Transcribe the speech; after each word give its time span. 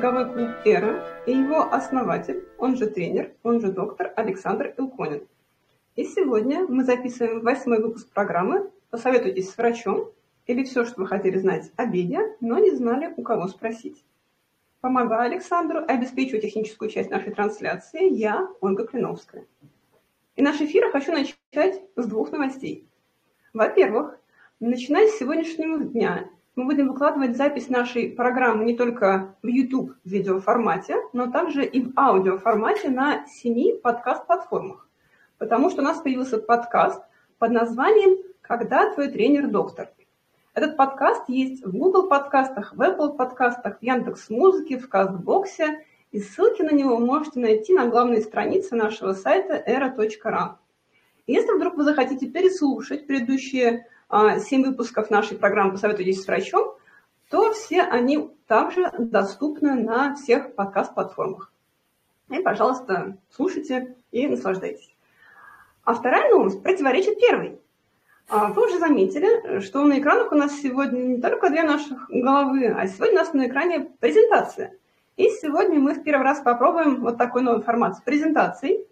беговой 0.00 0.32
клуб 0.32 0.48
«Эра» 0.64 1.04
и 1.26 1.32
его 1.32 1.70
основатель, 1.70 2.48
он 2.56 2.74
же 2.74 2.86
тренер, 2.86 3.34
он 3.42 3.60
же 3.60 3.70
доктор 3.70 4.10
Александр 4.16 4.72
Илконин. 4.78 5.28
И 5.94 6.04
сегодня 6.04 6.64
мы 6.66 6.84
записываем 6.84 7.42
восьмой 7.42 7.82
выпуск 7.82 8.08
программы 8.08 8.70
«Посоветуйтесь 8.88 9.50
с 9.50 9.58
врачом» 9.58 10.10
или 10.46 10.64
все, 10.64 10.86
что 10.86 11.02
вы 11.02 11.06
хотели 11.06 11.36
знать 11.36 11.70
о 11.76 11.84
беге, 11.84 12.34
но 12.40 12.58
не 12.58 12.70
знали, 12.70 13.12
у 13.14 13.22
кого 13.22 13.46
спросить. 13.46 14.02
Помогаю 14.80 15.32
Александру 15.32 15.80
и 15.80 16.40
техническую 16.40 16.90
часть 16.90 17.10
нашей 17.10 17.34
трансляции 17.34 18.08
я, 18.08 18.48
Ольга 18.62 18.86
Клиновская. 18.86 19.44
И 20.34 20.40
наш 20.40 20.62
эфир 20.62 20.90
хочу 20.92 21.12
начать 21.12 21.82
с 21.96 22.06
двух 22.06 22.32
новостей. 22.32 22.88
Во-первых, 23.52 24.18
начиная 24.60 25.08
с 25.08 25.18
сегодняшнего 25.18 25.84
дня 25.84 26.30
мы 26.56 26.64
будем 26.64 26.88
выкладывать 26.88 27.36
запись 27.36 27.68
нашей 27.68 28.10
программы 28.10 28.64
не 28.64 28.76
только 28.76 29.36
в 29.42 29.46
YouTube 29.46 29.92
в 30.04 30.08
видеоформате, 30.08 30.96
но 31.12 31.30
также 31.30 31.64
и 31.64 31.80
в 31.80 31.92
аудиоформате 31.96 32.90
на 32.90 33.26
семи 33.26 33.74
подкаст-платформах. 33.82 34.88
Потому 35.38 35.70
что 35.70 35.80
у 35.80 35.84
нас 35.84 36.00
появился 36.00 36.38
подкаст 36.38 37.02
под 37.38 37.52
названием 37.52 38.18
«Когда 38.40 38.92
твой 38.92 39.08
тренер 39.08 39.46
доктор?». 39.46 39.90
Этот 40.52 40.76
подкаст 40.76 41.22
есть 41.28 41.64
в 41.64 41.70
Google 41.70 42.08
подкастах, 42.08 42.74
в 42.74 42.82
Apple 42.82 43.16
подкастах, 43.16 43.78
в 43.78 43.82
Яндекс 43.82 44.28
Музыке, 44.28 44.78
в 44.78 44.88
Кастбоксе, 44.88 45.86
и 46.10 46.18
ссылки 46.18 46.62
на 46.62 46.72
него 46.72 46.96
вы 46.96 47.06
можете 47.06 47.38
найти 47.38 47.72
на 47.72 47.86
главной 47.86 48.20
странице 48.20 48.74
нашего 48.74 49.12
сайта 49.12 49.62
era.ru. 49.64 50.56
Если 51.28 51.52
вдруг 51.54 51.76
вы 51.76 51.84
захотите 51.84 52.26
переслушать 52.26 53.06
предыдущие 53.06 53.86
7 54.10 54.64
выпусков 54.64 55.10
нашей 55.10 55.38
программы 55.38 55.72
«Посоветуйтесь 55.72 56.22
с 56.22 56.26
врачом», 56.26 56.74
то 57.30 57.52
все 57.52 57.82
они 57.82 58.30
также 58.46 58.90
доступны 58.98 59.74
на 59.74 60.16
всех 60.16 60.54
подкаст-платформах. 60.54 61.52
И, 62.28 62.40
пожалуйста, 62.40 63.16
слушайте 63.30 63.96
и 64.10 64.26
наслаждайтесь. 64.26 64.94
А 65.84 65.94
вторая 65.94 66.30
новость 66.30 66.62
противоречит 66.62 67.20
первой. 67.20 67.60
А, 68.28 68.52
вы 68.52 68.66
уже 68.66 68.78
заметили, 68.78 69.60
что 69.60 69.84
на 69.84 69.98
экранах 69.98 70.30
у 70.32 70.36
нас 70.36 70.52
сегодня 70.60 71.00
не 71.00 71.20
только 71.20 71.50
две 71.50 71.62
наших 71.62 72.08
головы, 72.08 72.66
а 72.66 72.86
сегодня 72.86 73.14
у 73.14 73.24
нас 73.24 73.32
на 73.32 73.48
экране 73.48 73.90
презентация. 73.98 74.74
И 75.16 75.28
сегодня 75.30 75.78
мы 75.78 75.94
в 75.94 76.02
первый 76.02 76.22
раз 76.22 76.40
попробуем 76.40 77.00
вот 77.00 77.18
такой 77.18 77.42
новый 77.42 77.62
формат 77.62 77.96
с 77.96 78.00
презентацией. 78.00 78.86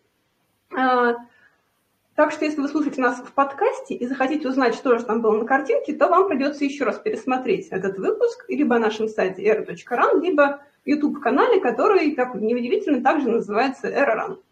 Так 2.19 2.33
что 2.33 2.44
если 2.44 2.61
вы 2.61 2.66
слушаете 2.66 3.00
нас 3.00 3.20
в 3.20 3.33
подкасте 3.33 3.94
и 3.94 4.05
захотите 4.05 4.48
узнать, 4.48 4.74
что 4.74 4.98
же 4.98 5.05
там 5.05 5.22
было 5.22 5.38
на 5.38 5.44
картинке, 5.44 5.94
то 5.94 6.08
вам 6.08 6.27
придется 6.27 6.64
еще 6.64 6.83
раз 6.83 6.98
пересмотреть 6.98 7.69
этот 7.69 7.97
выпуск 7.97 8.44
либо 8.48 8.75
на 8.75 8.86
нашем 8.86 9.06
сайте 9.06 9.44
era.ran, 9.44 10.20
либо 10.20 10.60
YouTube-канале, 10.84 11.60
который, 11.60 12.16
как 12.16 12.34
неудивительно, 12.34 13.05
также 13.05 13.30
называется 13.30 13.86
ERA.RAN. 13.86 14.42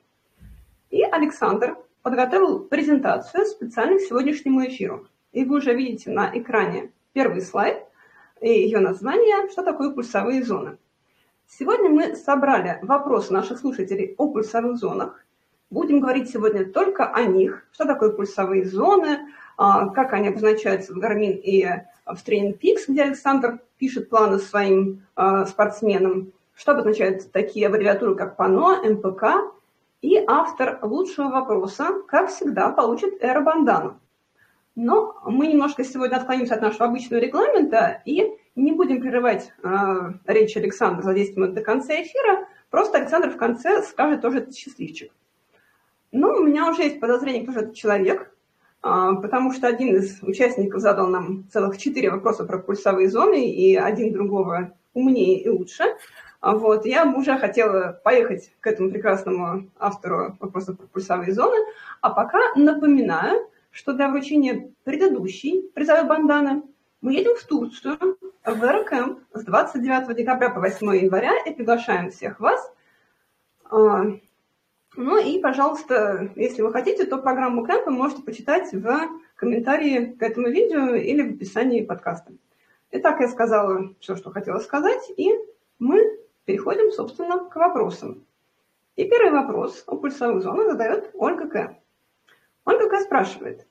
И 0.90 1.02
Александр 1.02 1.76
подготовил 2.02 2.60
презентацию 2.60 3.44
специально 3.46 3.98
к 3.98 4.02
сегодняшнему 4.02 4.64
эфиру. 4.64 5.08
И 5.32 5.44
вы 5.44 5.56
уже 5.56 5.74
видите 5.74 6.12
на 6.12 6.30
экране 6.38 6.92
первый 7.14 7.40
слайд 7.40 7.82
и 8.40 8.48
ее 8.48 8.78
название 8.78 9.48
«Что 9.50 9.64
такое 9.64 9.90
пульсовые 9.90 10.44
зоны?». 10.44 10.78
Сегодня 11.48 11.90
мы 11.90 12.14
собрали 12.14 12.78
вопросы 12.82 13.32
наших 13.32 13.58
слушателей 13.58 14.14
о 14.18 14.28
пульсовых 14.28 14.76
зонах. 14.76 15.25
Будем 15.68 15.98
говорить 15.98 16.30
сегодня 16.30 16.64
только 16.64 17.06
о 17.06 17.22
них, 17.24 17.66
что 17.72 17.86
такое 17.86 18.10
пульсовые 18.10 18.64
зоны, 18.64 19.18
а, 19.56 19.88
как 19.88 20.12
они 20.12 20.28
обозначаются 20.28 20.92
в 20.92 20.98
Гармин 20.98 21.32
и 21.32 21.64
в 22.04 22.24
Training 22.24 22.56
Peaks, 22.58 22.84
где 22.86 23.02
Александр 23.02 23.58
пишет 23.76 24.08
планы 24.08 24.38
своим 24.38 25.04
а, 25.16 25.44
спортсменам, 25.44 26.32
что 26.54 26.72
обозначают 26.72 27.32
такие 27.32 27.66
аббревиатуры, 27.66 28.14
как 28.14 28.36
ПАНО, 28.36 28.82
МПК 28.90 29.52
и 30.02 30.22
автор 30.26 30.78
лучшего 30.82 31.30
вопроса, 31.30 31.88
как 32.06 32.30
всегда, 32.30 32.70
получит 32.70 33.14
Эра 33.20 33.40
Бандану. 33.40 33.98
Но 34.76 35.16
мы 35.24 35.48
немножко 35.48 35.82
сегодня 35.82 36.16
отклонимся 36.16 36.54
от 36.54 36.62
нашего 36.62 36.84
обычного 36.84 37.18
регламента 37.18 38.02
и 38.04 38.36
не 38.54 38.72
будем 38.72 39.00
прерывать 39.00 39.52
э, 39.62 40.12
речь 40.26 40.56
Александра 40.56 41.02
за 41.02 41.14
10 41.14 41.36
минут 41.36 41.54
до 41.54 41.62
конца 41.62 41.94
эфира. 41.94 42.46
Просто 42.70 42.98
Александр 42.98 43.30
в 43.30 43.36
конце 43.36 43.82
скажет 43.82 44.20
тоже 44.20 44.46
счастливчик. 44.52 45.12
Но 46.12 46.34
у 46.34 46.42
меня 46.42 46.68
уже 46.70 46.82
есть 46.82 47.00
подозрение, 47.00 47.42
кто 47.42 47.52
же 47.52 47.60
этот 47.60 47.74
человек, 47.74 48.32
э, 48.82 49.10
потому 49.22 49.52
что 49.52 49.66
один 49.66 49.96
из 49.96 50.22
участников 50.22 50.80
задал 50.80 51.08
нам 51.08 51.48
целых 51.50 51.78
четыре 51.78 52.10
вопроса 52.10 52.44
про 52.44 52.58
пульсовые 52.58 53.08
зоны, 53.08 53.50
и 53.50 53.76
один 53.76 54.12
другого 54.12 54.72
умнее 54.94 55.40
и 55.40 55.48
лучше. 55.48 55.84
А 56.40 56.56
вот, 56.56 56.86
я 56.86 57.04
уже 57.04 57.38
хотела 57.38 58.00
поехать 58.04 58.52
к 58.60 58.66
этому 58.66 58.90
прекрасному 58.90 59.68
автору 59.78 60.36
вопроса 60.40 60.74
про 60.74 60.86
пульсовые 60.86 61.32
зоны, 61.32 61.56
а 62.00 62.10
пока 62.10 62.38
напоминаю, 62.54 63.50
что 63.70 63.92
для 63.92 64.08
вручения 64.08 64.70
предыдущей 64.84 65.68
призовой 65.74 66.04
банданы 66.04 66.62
мы 67.00 67.14
едем 67.14 67.36
в 67.36 67.44
Турцию, 67.44 68.16
в 68.44 68.62
РКМ 68.62 69.18
с 69.34 69.44
29 69.44 70.16
декабря 70.16 70.50
по 70.50 70.60
8 70.60 70.96
января 70.96 71.32
и 71.44 71.52
приглашаем 71.52 72.10
всех 72.10 72.40
вас. 72.40 72.72
Ну 74.96 75.18
и, 75.18 75.38
пожалуйста, 75.40 76.30
если 76.36 76.62
вы 76.62 76.72
хотите, 76.72 77.04
то 77.04 77.18
программу 77.18 77.66
кемпа 77.66 77.90
можете 77.90 78.22
почитать 78.22 78.72
в 78.72 79.08
комментарии 79.34 80.16
к 80.18 80.22
этому 80.22 80.48
видео 80.48 80.94
или 80.94 81.22
в 81.22 81.34
описании 81.34 81.84
подкаста. 81.84 82.32
Итак, 82.90 83.20
я 83.20 83.28
сказала 83.28 83.94
все, 84.00 84.16
что 84.16 84.30
хотела 84.30 84.58
сказать, 84.58 85.12
и 85.16 85.34
мы 85.78 86.16
Переходим, 86.46 86.92
собственно, 86.92 87.40
к 87.40 87.56
вопросам. 87.56 88.24
И 88.94 89.04
первый 89.04 89.32
вопрос 89.32 89.82
о 89.88 89.96
пульсовых 89.96 90.42
зонах 90.42 90.70
задает 90.70 91.10
Ольга 91.12 91.48
К. 91.48 91.76
Ольга 92.64 92.88
К. 92.88 93.00
спрашивает. 93.00 93.66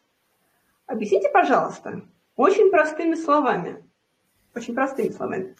Объясните, 0.85 1.30
пожалуйста, 1.30 2.02
очень 2.35 2.69
простыми 2.69 3.16
словами, 3.16 3.81
очень 4.53 4.75
простыми 4.75 5.09
словами, 5.09 5.56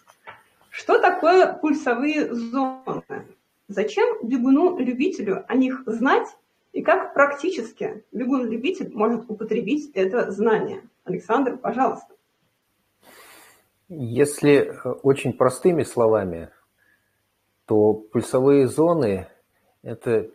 что 0.68 0.98
такое 0.98 1.54
пульсовые 1.54 2.32
зоны? 2.34 3.26
Зачем 3.68 4.26
бегуну-любителю 4.26 5.44
о 5.48 5.56
них 5.56 5.82
знать 5.86 6.28
и 6.72 6.82
как 6.82 7.14
практически 7.14 8.04
бегун-любитель 8.12 8.92
может 8.92 9.28
употребить 9.28 9.90
это 9.94 10.30
знание? 10.30 10.82
Александр, 11.04 11.56
пожалуйста. 11.56 12.14
Если 13.88 14.56
э, 14.56 14.90
очень 15.02 15.32
простыми 15.32 15.84
словами, 15.84 16.50
то 17.66 17.94
пульсовые 17.94 18.68
зоны– 18.68 19.28
это 19.82 20.30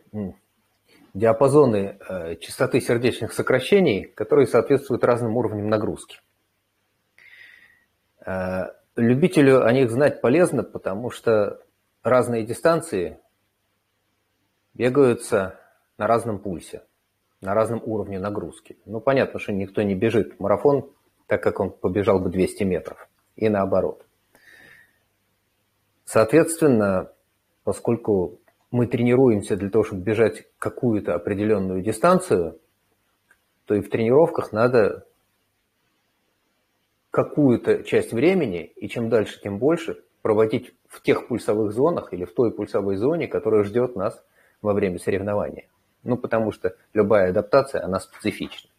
диапазоны 1.14 1.98
э, 2.08 2.36
частоты 2.36 2.80
сердечных 2.80 3.32
сокращений, 3.32 4.04
которые 4.04 4.46
соответствуют 4.46 5.04
разным 5.04 5.36
уровням 5.36 5.68
нагрузки. 5.68 6.20
Э, 8.24 8.72
любителю 8.96 9.64
о 9.64 9.72
них 9.72 9.90
знать 9.90 10.20
полезно, 10.20 10.62
потому 10.62 11.10
что 11.10 11.62
разные 12.02 12.44
дистанции 12.44 13.18
бегаются 14.74 15.58
на 15.98 16.06
разном 16.06 16.38
пульсе, 16.38 16.82
на 17.40 17.54
разном 17.54 17.82
уровне 17.84 18.18
нагрузки. 18.18 18.78
Ну, 18.86 19.00
понятно, 19.00 19.38
что 19.38 19.52
никто 19.52 19.82
не 19.82 19.94
бежит 19.94 20.40
марафон, 20.40 20.90
так 21.26 21.42
как 21.42 21.60
он 21.60 21.70
побежал 21.70 22.18
бы 22.18 22.30
200 22.30 22.64
метров, 22.64 23.08
и 23.36 23.48
наоборот. 23.48 24.04
Соответственно, 26.04 27.12
поскольку 27.64 28.40
мы 28.70 28.86
тренируемся 28.86 29.56
для 29.56 29.70
того, 29.70 29.84
чтобы 29.84 30.02
бежать 30.02 30.46
какую-то 30.58 31.14
определенную 31.14 31.82
дистанцию, 31.82 32.58
то 33.66 33.74
и 33.74 33.80
в 33.80 33.90
тренировках 33.90 34.52
надо 34.52 35.06
какую-то 37.10 37.84
часть 37.84 38.12
времени, 38.12 38.64
и 38.64 38.88
чем 38.88 39.08
дальше, 39.08 39.40
тем 39.40 39.58
больше, 39.58 40.02
проводить 40.22 40.72
в 40.88 41.02
тех 41.02 41.28
пульсовых 41.28 41.72
зонах 41.72 42.12
или 42.12 42.24
в 42.24 42.32
той 42.32 42.52
пульсовой 42.52 42.96
зоне, 42.96 43.28
которая 43.28 43.64
ждет 43.64 43.96
нас 43.96 44.22
во 44.62 44.72
время 44.72 44.98
соревнования. 44.98 45.66
Ну, 46.04 46.16
потому 46.16 46.52
что 46.52 46.74
любая 46.94 47.30
адаптация, 47.30 47.84
она 47.84 48.00
специфична. 48.00 48.70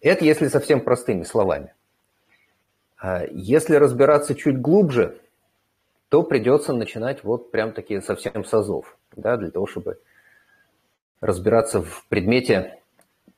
Это 0.00 0.24
если 0.24 0.48
совсем 0.48 0.80
простыми 0.80 1.22
словами. 1.22 1.74
А 2.98 3.24
если 3.30 3.76
разбираться 3.76 4.34
чуть 4.34 4.60
глубже, 4.60 5.18
то 6.08 6.22
придется 6.22 6.72
начинать 6.72 7.24
вот 7.24 7.50
прям 7.50 7.72
такие 7.72 8.00
совсем 8.00 8.44
с 8.44 8.54
азов, 8.54 8.96
да, 9.14 9.36
для 9.36 9.50
того, 9.50 9.66
чтобы 9.66 9.98
разбираться 11.20 11.82
в 11.82 12.06
предмете 12.08 12.80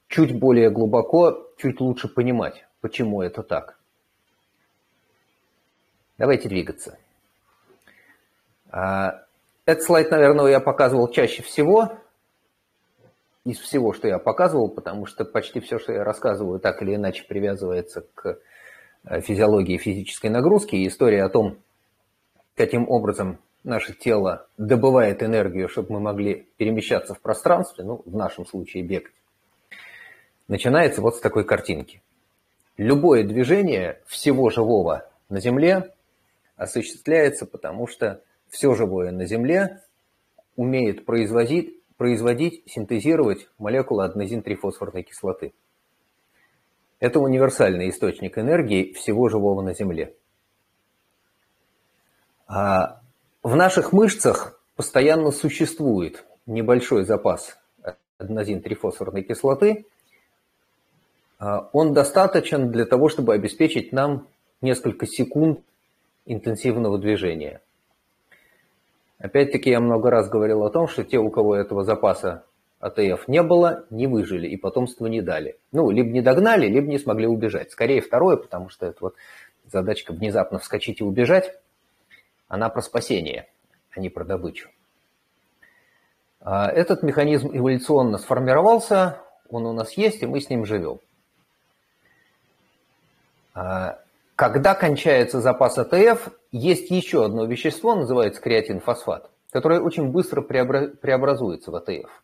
чуть 0.08 0.38
более 0.38 0.70
глубоко, 0.70 1.50
чуть 1.56 1.80
лучше 1.80 2.08
понимать, 2.08 2.66
почему 2.80 3.22
это 3.22 3.42
так. 3.42 3.77
Давайте 6.18 6.48
двигаться. 6.48 6.98
А, 8.70 9.22
этот 9.64 9.84
слайд, 9.84 10.10
наверное, 10.10 10.46
я 10.50 10.60
показывал 10.60 11.08
чаще 11.10 11.42
всего 11.42 11.98
из 13.44 13.58
всего, 13.58 13.92
что 13.92 14.08
я 14.08 14.18
показывал, 14.18 14.68
потому 14.68 15.06
что 15.06 15.24
почти 15.24 15.60
все, 15.60 15.78
что 15.78 15.92
я 15.92 16.04
рассказываю, 16.04 16.58
так 16.58 16.82
или 16.82 16.96
иначе 16.96 17.24
привязывается 17.26 18.04
к 18.14 18.38
э, 19.04 19.20
физиологии 19.20 19.78
физической 19.78 20.26
нагрузки. 20.26 20.74
И 20.74 20.88
история 20.88 21.22
о 21.22 21.30
том, 21.30 21.58
каким 22.56 22.88
образом 22.90 23.38
наше 23.62 23.94
тело 23.94 24.48
добывает 24.58 25.22
энергию, 25.22 25.68
чтобы 25.68 25.94
мы 25.94 26.00
могли 26.00 26.48
перемещаться 26.56 27.14
в 27.14 27.20
пространстве, 27.20 27.84
ну, 27.84 28.02
в 28.04 28.14
нашем 28.14 28.44
случае 28.44 28.82
бегать, 28.82 29.12
начинается 30.48 31.00
вот 31.00 31.16
с 31.16 31.20
такой 31.20 31.44
картинки. 31.44 32.02
Любое 32.76 33.22
движение 33.22 34.00
всего 34.06 34.50
живого 34.50 35.08
на 35.28 35.40
Земле 35.40 35.94
осуществляется, 36.58 37.46
потому 37.46 37.86
что 37.86 38.22
все 38.48 38.74
живое 38.74 39.12
на 39.12 39.24
Земле 39.24 39.82
умеет 40.56 41.06
производить, 41.06 41.80
производить 41.96 42.64
синтезировать 42.66 43.48
молекулы 43.58 44.04
аденозин-трифосфорной 44.04 45.04
кислоты. 45.04 45.54
Это 46.98 47.20
универсальный 47.20 47.88
источник 47.88 48.36
энергии 48.38 48.92
всего 48.92 49.28
живого 49.28 49.62
на 49.62 49.72
Земле. 49.72 50.14
А 52.48 53.00
в 53.42 53.54
наших 53.54 53.92
мышцах 53.92 54.60
постоянно 54.74 55.30
существует 55.30 56.24
небольшой 56.46 57.04
запас 57.04 57.56
аденозин-трифосфорной 58.18 59.22
кислоты. 59.22 59.86
А 61.38 61.68
он 61.72 61.92
достаточен 61.92 62.72
для 62.72 62.84
того, 62.84 63.08
чтобы 63.08 63.34
обеспечить 63.34 63.92
нам 63.92 64.26
несколько 64.60 65.06
секунд 65.06 65.60
интенсивного 66.32 66.98
движения. 66.98 67.60
Опять-таки 69.18 69.70
я 69.70 69.80
много 69.80 70.10
раз 70.10 70.28
говорил 70.28 70.62
о 70.62 70.70
том, 70.70 70.86
что 70.86 71.02
те, 71.02 71.18
у 71.18 71.30
кого 71.30 71.56
этого 71.56 71.82
запаса 71.82 72.44
АТФ 72.80 73.26
не 73.26 73.42
было, 73.42 73.84
не 73.90 74.06
выжили 74.06 74.46
и 74.46 74.56
потомство 74.56 75.06
не 75.06 75.20
дали. 75.20 75.58
Ну, 75.72 75.90
либо 75.90 76.10
не 76.10 76.20
догнали, 76.20 76.68
либо 76.68 76.86
не 76.86 76.98
смогли 76.98 77.26
убежать. 77.26 77.72
Скорее 77.72 78.00
второе, 78.00 78.36
потому 78.36 78.68
что 78.68 78.86
это 78.86 78.98
вот 79.00 79.14
задачка 79.66 80.12
внезапно 80.12 80.58
вскочить 80.58 81.00
и 81.00 81.04
убежать, 81.04 81.58
она 82.46 82.68
про 82.68 82.80
спасение, 82.80 83.48
а 83.90 84.00
не 84.00 84.08
про 84.08 84.24
добычу. 84.24 84.70
А 86.40 86.70
этот 86.70 87.02
механизм 87.02 87.50
эволюционно 87.52 88.18
сформировался, 88.18 89.20
он 89.50 89.66
у 89.66 89.72
нас 89.72 89.94
есть, 89.94 90.22
и 90.22 90.26
мы 90.26 90.40
с 90.40 90.48
ним 90.48 90.64
живем. 90.64 91.00
Когда 94.38 94.76
кончается 94.76 95.40
запас 95.40 95.78
АТФ, 95.78 96.28
есть 96.52 96.92
еще 96.92 97.24
одно 97.24 97.44
вещество, 97.46 97.96
называется 97.96 98.40
креатинфосфат, 98.40 99.32
которое 99.50 99.80
очень 99.80 100.12
быстро 100.12 100.42
преобразуется 100.42 101.72
в 101.72 101.74
АТФ. 101.74 102.22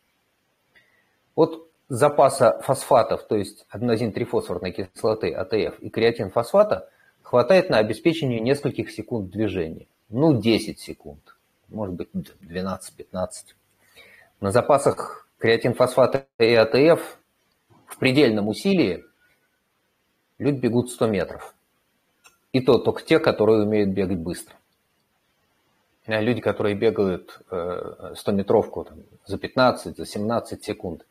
От 1.35 1.69
запаса 1.89 2.61
фосфатов, 2.61 3.27
то 3.27 3.35
есть 3.35 3.67
аденозин-трифосфорной 3.69 4.71
кислоты, 4.71 5.33
АТФ, 5.33 5.81
и 5.81 5.91
креатинфосфата 5.91 6.89
хватает 7.23 7.69
на 7.69 7.79
обеспечение 7.79 8.39
нескольких 8.39 8.93
секунд 8.93 9.31
движения. 9.31 9.89
Ну, 10.09 10.41
10 10.41 10.79
секунд, 10.79 11.35
может 11.67 11.97
быть, 11.97 12.11
12-15. 12.15 13.57
На 14.41 14.53
запасах 14.53 15.29
креатинфосфата 15.39 16.27
и 16.39 16.55
АТФ 16.55 17.19
в 17.89 17.99
предельном 17.99 18.47
усилии 18.47 19.05
люди 20.39 20.61
бегут 20.61 20.91
100 20.91 21.09
метров. 21.09 21.54
И 22.55 22.61
то 22.61 22.79
только 22.79 23.03
те, 23.03 23.19
которые 23.19 23.65
умеют 23.65 23.91
бегать 23.91 24.19
быстро. 24.19 24.55
А 26.07 26.21
люди, 26.21 26.41
которые 26.41 26.77
бегают 26.77 27.41
100-метровку 27.51 28.87
э, 28.89 28.93
за 29.27 29.39
15, 29.39 29.97
за 29.97 30.07
17 30.07 30.63
секунд, 30.63 31.05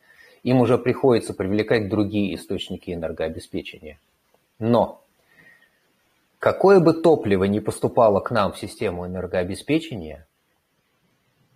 им 0.44 0.62
уже 0.62 0.78
приходится 0.78 1.34
привлекать 1.34 1.90
другие 1.90 2.34
источники 2.36 2.92
энергообеспечения. 2.92 4.00
Но 4.58 5.04
какое 6.40 6.80
бы 6.80 6.94
топливо 6.94 7.44
ни 7.44 7.60
поступало 7.60 8.22
к 8.22 8.32
нам 8.32 8.54
в 8.54 8.58
систему 8.58 9.06
энергообеспечения, 9.06 10.26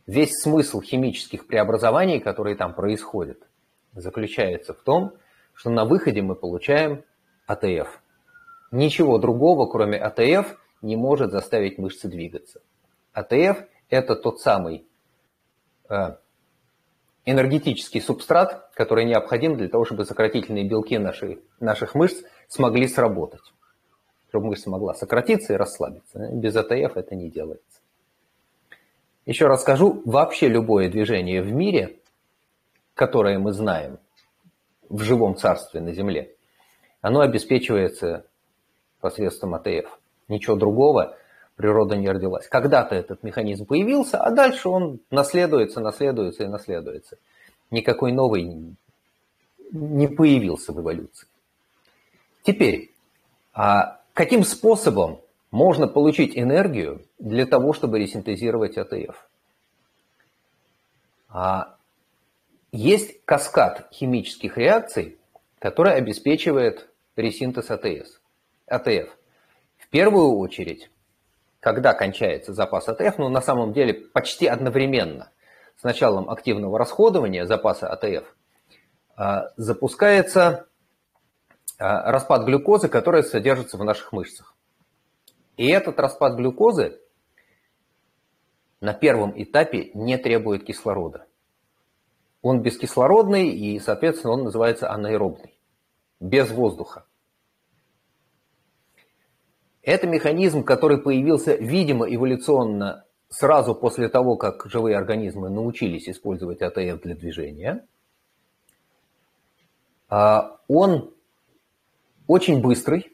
весь 0.05 0.33
смысл 0.33 0.81
химических 0.81 1.47
преобразований, 1.47 2.19
которые 2.19 2.57
там 2.57 2.73
происходят, 2.73 3.39
заключается 3.93 4.73
в 4.73 4.81
том, 4.81 5.13
что 5.53 5.69
на 5.69 5.85
выходе 5.85 6.21
мы 6.21 6.35
получаем 6.35 7.05
АТФ– 7.45 8.01
Ничего 8.71 9.17
другого, 9.17 9.65
кроме 9.65 9.97
АТФ, 9.97 10.57
не 10.81 10.95
может 10.95 11.31
заставить 11.31 11.77
мышцы 11.77 12.07
двигаться. 12.07 12.61
АТФ– 13.13 13.63
это 13.89 14.15
тот 14.15 14.41
самый 14.41 14.85
э, 15.89 16.15
энергетический 17.25 18.01
субстрат, 18.01 18.69
который 18.73 19.05
необходим 19.05 19.57
для 19.57 19.69
того, 19.69 19.85
чтобы 19.85 20.05
сократительные 20.05 20.67
белки 20.67 20.97
нашей, 20.97 21.41
наших 21.59 21.95
мышц 21.95 22.23
смогли 22.47 22.87
сработать. 22.87 23.53
Чтобы 24.29 24.47
мышца 24.47 24.69
могла 24.69 24.93
сократиться 24.93 25.53
и 25.53 25.57
расслабиться. 25.57 26.29
Без 26.33 26.55
АТФ 26.55 26.97
это 26.97 27.15
не 27.15 27.29
делается. 27.29 27.79
Еще 29.25 29.47
раз 29.47 29.61
скажу, 29.61 30.01
вообще 30.05 30.47
любое 30.47 30.89
движение 30.89 31.41
в 31.41 31.51
мире, 31.51 31.99
которое 32.93 33.39
мы 33.39 33.51
знаем 33.51 33.99
в 34.89 35.01
живом 35.01 35.35
царстве 35.35 35.81
на 35.81 35.91
Земле, 35.93 36.33
оно 37.01 37.19
обеспечивается 37.21 38.25
посредством 38.99 39.55
АТФ. 39.55 39.99
Ничего 40.27 40.55
другого 40.55 41.17
природа 41.55 41.95
не 41.95 42.09
родилась. 42.09 42.47
Когда-то 42.47 42.95
этот 42.95 43.23
механизм 43.23 43.65
появился, 43.65 44.19
а 44.19 44.31
дальше 44.31 44.69
он 44.69 44.99
наследуется, 45.09 45.79
наследуется 45.79 46.44
и 46.44 46.47
наследуется. 46.47 47.17
Никакой 47.71 48.11
новый 48.11 48.75
не 49.71 50.07
появился 50.07 50.71
в 50.71 50.79
эволюции. 50.79 51.27
Теперь, 52.44 52.94
а 53.53 53.99
каким 54.13 54.44
способом 54.44 55.19
можно 55.51 55.88
получить 55.88 56.38
энергию 56.38 57.05
для 57.19 57.45
того, 57.45 57.73
чтобы 57.73 57.99
ресинтезировать 57.99 58.77
АТФ? 58.77 59.27
А 61.29 61.75
есть 62.71 63.23
каскад 63.25 63.88
химических 63.91 64.57
реакций, 64.57 65.17
который 65.59 65.95
обеспечивает 65.95 66.88
ресинтез 67.15 67.69
АТС. 67.71 68.21
АТФ. 68.68 69.09
В 69.78 69.90
первую 69.90 70.38
очередь, 70.38 70.90
когда 71.59 71.94
кончается 71.94 72.54
запас 72.54 72.88
АТФ, 72.88 73.18
ну 73.18 73.30
на 73.30 73.42
самом 73.42 73.74
деле 73.74 73.94
почти 73.94 74.47
одновременно 74.47 75.31
с 75.78 75.83
началом 75.83 76.30
активного 76.30 76.78
расходования 76.78 77.45
запаса 77.45 77.88
АТФ, 77.88 78.26
а, 79.16 79.50
запускается 79.56 80.68
а, 81.80 82.12
распад 82.12 82.45
глюкозы, 82.45 82.90
которая 82.90 83.24
содержится 83.24 83.78
в 83.78 83.83
наших 83.83 84.12
мышцах. 84.12 84.56
И 85.56 85.68
этот 85.69 86.00
распад 86.00 86.36
глюкозы 86.36 87.00
на 88.80 88.94
первом 88.94 89.33
этапе 89.36 89.90
не 89.95 90.18
требует 90.18 90.64
кислорода. 90.64 91.26
Он 92.44 92.62
бескислородный 92.62 93.50
и, 93.50 93.80
соответственно, 93.80 94.33
он 94.33 94.44
называется 94.44 94.92
анаэробный, 94.92 95.57
без 96.19 96.52
воздуха. 96.52 97.06
Это 99.87 100.06
механизм, 100.06 100.63
который 100.63 100.97
появился, 101.01 101.56
видимо, 101.56 102.13
эволюционно 102.13 103.06
сразу 103.29 103.73
после 103.73 104.09
того, 104.09 104.35
как 104.35 104.65
живые 104.65 104.97
организмы 104.97 105.49
научились 105.49 106.09
использовать 106.09 106.61
АТФ 106.61 107.01
для 107.01 107.15
движения. 107.15 107.87
А, 110.09 110.59
он 110.67 111.13
очень 112.27 112.61
быстрый, 112.61 113.13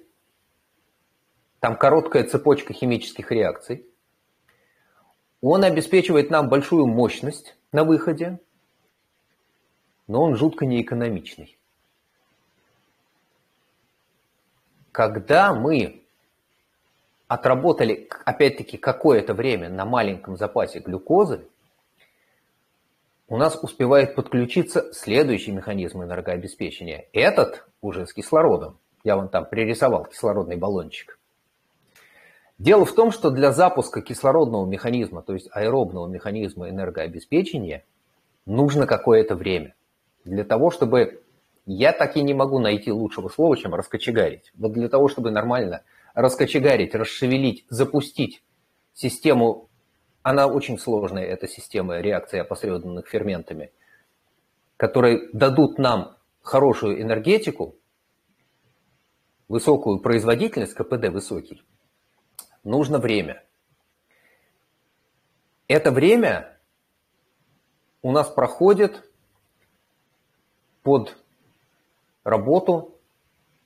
там 1.60 1.77
короткая 1.77 2.24
цепочка 2.24 2.74
химических 2.74 3.32
реакций. 3.32 3.86
Он 5.42 5.63
обеспечивает 5.63 6.32
нам 6.32 6.50
большую 6.50 6.88
мощность 6.88 7.56
на 7.72 7.84
выходе, 7.84 8.39
но 10.08 10.24
он 10.24 10.36
жутко 10.36 10.65
неэкономичный. 10.65 11.56
Когда 14.92 15.53
мы 15.53 16.03
отработали, 17.34 18.08
опять-таки, 18.25 18.78
какое-то 18.78 19.34
время 19.34 19.68
на 19.68 19.86
маленьком 19.86 20.38
запасе 20.38 20.80
глюкозы, 20.80 21.48
у 23.28 23.38
нас 23.38 23.58
успевает 23.60 24.13
подключиться 24.13 24.94
следующий 24.94 25.52
механизм 25.52 26.04
энергообеспечения. 26.04 27.08
Этот 27.12 27.66
уже 27.82 28.06
с 28.06 28.13
кислородом. 28.13 28.78
Я 29.04 29.16
вон 29.16 29.30
там 29.30 29.46
пририсовал 29.46 30.06
кислородный 30.06 30.58
баллончик. 30.58 31.18
Дело 32.60 32.86
в 32.86 32.94
том, 32.94 33.12
что 33.12 33.32
для 33.32 33.52
запуска 33.52 34.02
кислородного 34.02 34.68
механизма, 34.68 35.24
то 35.24 35.34
есть 35.34 35.50
аэробного 35.52 36.08
механизма 36.08 36.70
энергообеспечения, 36.70 37.84
нужно 38.46 38.86
какое-то 38.86 39.36
время. 39.36 39.74
Для 40.24 40.44
того, 40.44 40.70
чтобы... 40.70 41.22
Я 41.66 41.94
так 41.94 42.18
и 42.18 42.22
не 42.22 42.34
могу 42.34 42.60
найти 42.60 42.92
лучшего 42.92 43.30
слова, 43.30 43.56
чем 43.56 43.74
раскочегарить. 43.74 44.52
Вот 44.56 44.74
для 44.74 44.90
того, 44.90 45.08
чтобы 45.08 45.32
нормально 45.32 45.82
раскочегарить, 46.13 46.96
расшевелить, 46.96 47.65
запустить 47.70 48.43
систему, 48.93 49.70
она 50.22 50.48
очень 50.48 50.77
сложная, 50.77 51.25
эта 51.25 51.48
система 51.48 52.00
реакции, 52.00 52.39
опосредованных 52.39 53.08
ферментами, 53.08 53.72
которые 54.77 55.29
дадут 55.34 55.77
нам 55.77 56.17
хорошую 56.41 57.01
энергетику, 57.01 57.75
высокую 59.48 60.00
производительность, 60.00 60.74
КПД 60.74 61.10
высокий, 61.10 61.63
нужно 62.63 63.00
время. 63.00 63.43
это 65.67 65.91
время 65.91 66.58
у 68.01 68.12
нас 68.12 68.29
проходит 68.29 69.10
под 70.84 71.17
работу 72.24 73.00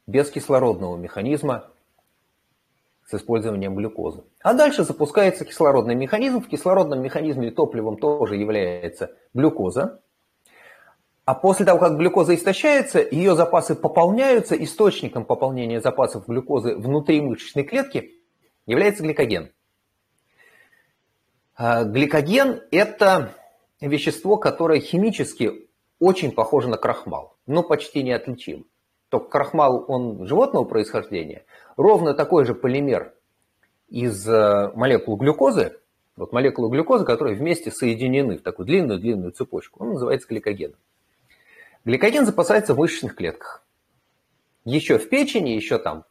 бескислородного 0.05 0.95
механизма 0.97 1.71
с 3.07 3.13
использованием 3.13 3.73
глюкозы. 3.73 4.23
А 4.43 4.53
дальше 4.53 4.83
запускается 4.83 5.45
кислородный 5.45 5.95
механизм. 5.95 6.41
В 6.41 6.47
кислородном 6.47 7.01
механизме 7.01 7.51
топливом 7.51 7.97
тоже 7.97 8.35
является 8.35 9.11
глюкоза. 9.33 10.01
А 11.23 11.33
после 11.33 11.65
того, 11.65 11.79
как 11.79 11.97
глюкоза 11.97 12.35
истощается, 12.35 12.99
ее 12.99 13.35
запасы 13.35 13.75
пополняются. 13.75 14.61
Источником 14.61 15.25
пополнения 15.25 15.79
запасов 15.79 16.27
глюкозы 16.27 16.75
внутри 16.75 17.21
мышечной 17.21 17.63
клетки 17.63 18.11
является 18.65 19.03
гликоген. 19.03 19.51
А, 21.55 21.85
гликоген– 21.85 22.61
это 22.71 23.33
вещество, 23.79 24.35
которое 24.37 24.81
химически 24.81 25.69
очень 25.99 26.31
похоже 26.31 26.67
на 26.67 26.77
крахмал, 26.77 27.37
но 27.45 27.63
почти 27.63 28.03
неотличимо. 28.03 28.65
Только 29.09 29.29
крахмал, 29.29 29.85
он 29.87 30.25
животного 30.25 30.65
происхождения. 30.65 31.45
Ровно 31.77 32.15
такой 32.15 32.43
же 32.45 32.55
полимер 32.55 33.13
из 33.87 34.27
э, 34.27 34.71
молекул 34.73 35.15
глюкозы, 35.15 35.79
вот 36.15 36.33
молекулы 36.33 36.71
глюкозы, 36.71 37.05
которые 37.05 37.37
вместе 37.37 37.71
соединены 37.71 38.39
в 38.39 38.41
такую 38.41 38.65
длинную-длинную 38.65 39.31
цепочку, 39.31 39.83
он 39.83 39.91
называется 39.91 40.27
гликогеном. 40.27 40.79
Гликоген 41.85 42.25
запасается 42.25 42.73
в 42.73 42.79
мышечных 42.79 43.15
клетках. 43.15 43.63
Еще 44.65 44.97
в 44.97 45.07
печени, 45.07 45.51
еще 45.51 45.77
там 45.77 46.05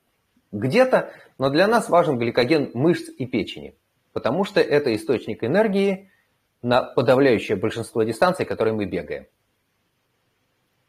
где-то, 0.52 1.12
но 1.36 1.50
для 1.50 1.66
нас 1.66 1.88
важен 1.88 2.16
гликоген 2.16 2.70
мышц 2.72 3.10
и 3.18 3.26
печени, 3.26 3.76
потому 4.12 4.44
что 4.44 4.60
это 4.60 4.94
источник 4.94 5.42
энергии 5.42 6.12
на 6.62 6.82
подавляющее 6.82 7.56
большинство 7.56 8.04
дистанций, 8.04 8.46
которые 8.46 8.72
мы 8.72 8.86
бегаем. 8.86 9.26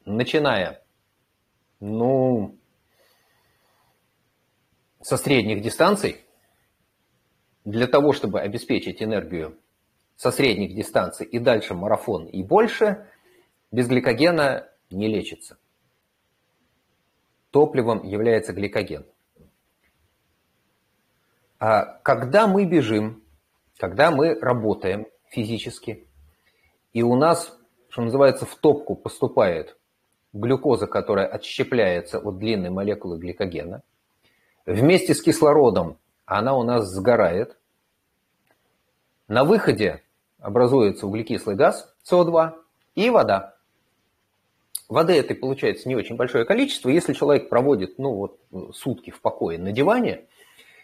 Начиная 0.05 0.84
ну, 1.79 2.55
со 5.07 5.15
средних 5.15 5.61
дистанций, 5.61 6.25
для 7.63 7.87
того, 7.87 8.11
чтобы 8.11 8.41
обеспечить 8.41 9.01
энергию 9.01 9.57
со 10.17 10.31
средних 10.31 10.75
дистанций 10.75 11.25
и 11.25 11.39
дальше 11.39 11.75
марафон 11.75 12.25
и 12.25 12.43
больше, 12.43 13.07
без 13.71 13.87
гликогена 13.87 14.67
не 14.89 15.07
лечится. 15.07 15.57
Топливом 17.51 18.03
является 18.03 18.51
гликоген. 18.51 19.05
А 21.57 21.85
когда 22.03 22.45
мы 22.45 22.65
бежим, 22.65 23.23
когда 23.77 24.11
мы 24.11 24.37
работаем 24.37 25.07
физически, 25.29 26.05
и 26.91 27.01
у 27.01 27.15
нас, 27.15 27.57
что 27.87 28.01
называется, 28.01 28.45
в 28.45 28.53
топку 28.55 28.93
поступает 28.97 29.77
глюкоза, 30.33 30.85
которая 30.85 31.27
отщепляется 31.27 32.19
от 32.19 32.39
длинной 32.39 32.71
молекулы 32.71 33.17
гликогена. 33.17 33.83
Вместе 34.67 35.15
с 35.15 35.21
кислородом 35.21 35.97
она 36.25 36.53
у 36.53 36.63
нас 36.63 36.89
сгорает. 36.89 37.57
На 39.29 39.45
выходе 39.45 40.03
образуется 40.39 41.07
углекислый 41.07 41.55
газ, 41.55 41.95
СО2, 42.03 42.53
и 42.95 43.09
вода. 43.09 43.55
Воды 44.89 45.13
этой 45.13 45.38
получается 45.38 45.88
не 45.88 45.95
очень 45.95 46.17
большое 46.17 46.43
количество. 46.43 46.89
Если 46.89 47.13
человек 47.13 47.47
проводит 47.47 47.97
ну, 47.97 48.13
вот, 48.13 48.39
сутки 48.75 49.09
в 49.09 49.21
покое 49.21 49.57
на 49.57 49.71
диване, 49.71 50.25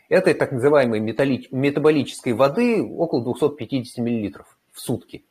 этой 0.08 0.34
так 0.34 0.54
называемой 0.54 1.02
метаболической 1.02 2.32
воды 2.32 2.82
около 2.82 3.22
250 3.22 3.98
мл 3.98 4.46
в 4.72 4.80
сутки. 4.80 5.26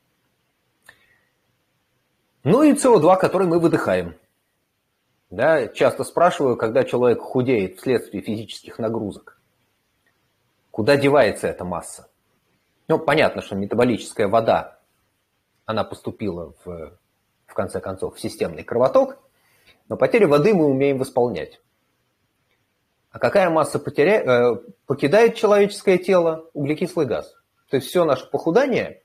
Ну 2.44 2.62
и 2.62 2.73
СО2, 2.73 3.16
который 3.18 3.47
мы 3.47 3.59
выдыхаем. 3.59 4.16
Да, 5.32 5.66
часто 5.66 6.04
спрашиваю, 6.04 6.58
когда 6.58 6.84
человек 6.84 7.22
худеет 7.22 7.78
вследствие 7.78 8.22
физических 8.22 8.78
нагрузок, 8.78 9.40
куда 10.70 10.98
девается 10.98 11.48
эта 11.48 11.64
масса? 11.64 12.10
Ну, 12.86 12.98
понятно, 12.98 13.40
что 13.40 13.56
метаболическая 13.56 14.28
вода, 14.28 14.78
она 15.64 15.84
поступила 15.84 16.52
в, 16.62 16.98
в 17.46 17.54
конце 17.54 17.80
концов 17.80 18.16
в 18.16 18.20
системный 18.20 18.62
кровоток, 18.62 19.16
но 19.88 19.96
потери 19.96 20.26
воды 20.26 20.52
мы 20.52 20.66
умеем 20.66 20.98
восполнять. 20.98 21.62
А 23.10 23.18
какая 23.18 23.48
масса 23.48 23.78
потеря... 23.78 24.20
Э, 24.20 24.56
покидает 24.84 25.36
человеческое 25.36 25.96
тело? 25.96 26.44
Углекислый 26.52 27.06
газ. 27.06 27.34
То 27.70 27.76
есть 27.76 27.88
все 27.88 28.04
наше 28.04 28.28
похудание 28.30 29.02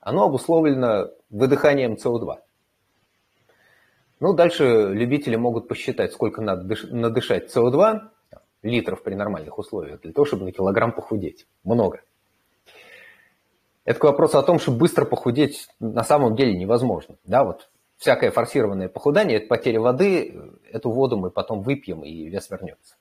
оно 0.00 0.24
обусловлено 0.24 1.10
выдыханием 1.30 1.92
СО2. 1.92 2.40
Ну, 4.22 4.34
дальше 4.34 4.92
любители 4.92 5.34
могут 5.34 5.66
посчитать, 5.66 6.12
сколько 6.12 6.40
надо 6.42 6.76
надышать 6.92 7.52
СО2, 7.52 8.02
литров 8.62 9.02
при 9.02 9.16
нормальных 9.16 9.58
условиях, 9.58 10.00
для 10.00 10.12
того, 10.12 10.24
чтобы 10.24 10.44
на 10.44 10.52
килограмм 10.52 10.92
похудеть. 10.92 11.48
Много. 11.64 12.02
Это 13.84 13.98
к 13.98 14.04
вопросу 14.04 14.38
о 14.38 14.44
том, 14.44 14.60
что 14.60 14.70
быстро 14.70 15.06
похудеть 15.06 15.66
на 15.80 16.04
самом 16.04 16.36
деле 16.36 16.56
невозможно. 16.56 17.16
Да, 17.24 17.42
вот 17.42 17.68
всякое 17.96 18.30
форсированное 18.30 18.88
похудание– 18.88 19.38
это 19.38 19.48
потеря 19.48 19.80
воды, 19.80 20.40
эту 20.70 20.92
воду 20.92 21.18
мы 21.18 21.32
потом 21.32 21.62
выпьем, 21.62 22.04
и 22.04 22.28
вес 22.28 22.48
вернется. 22.48 22.94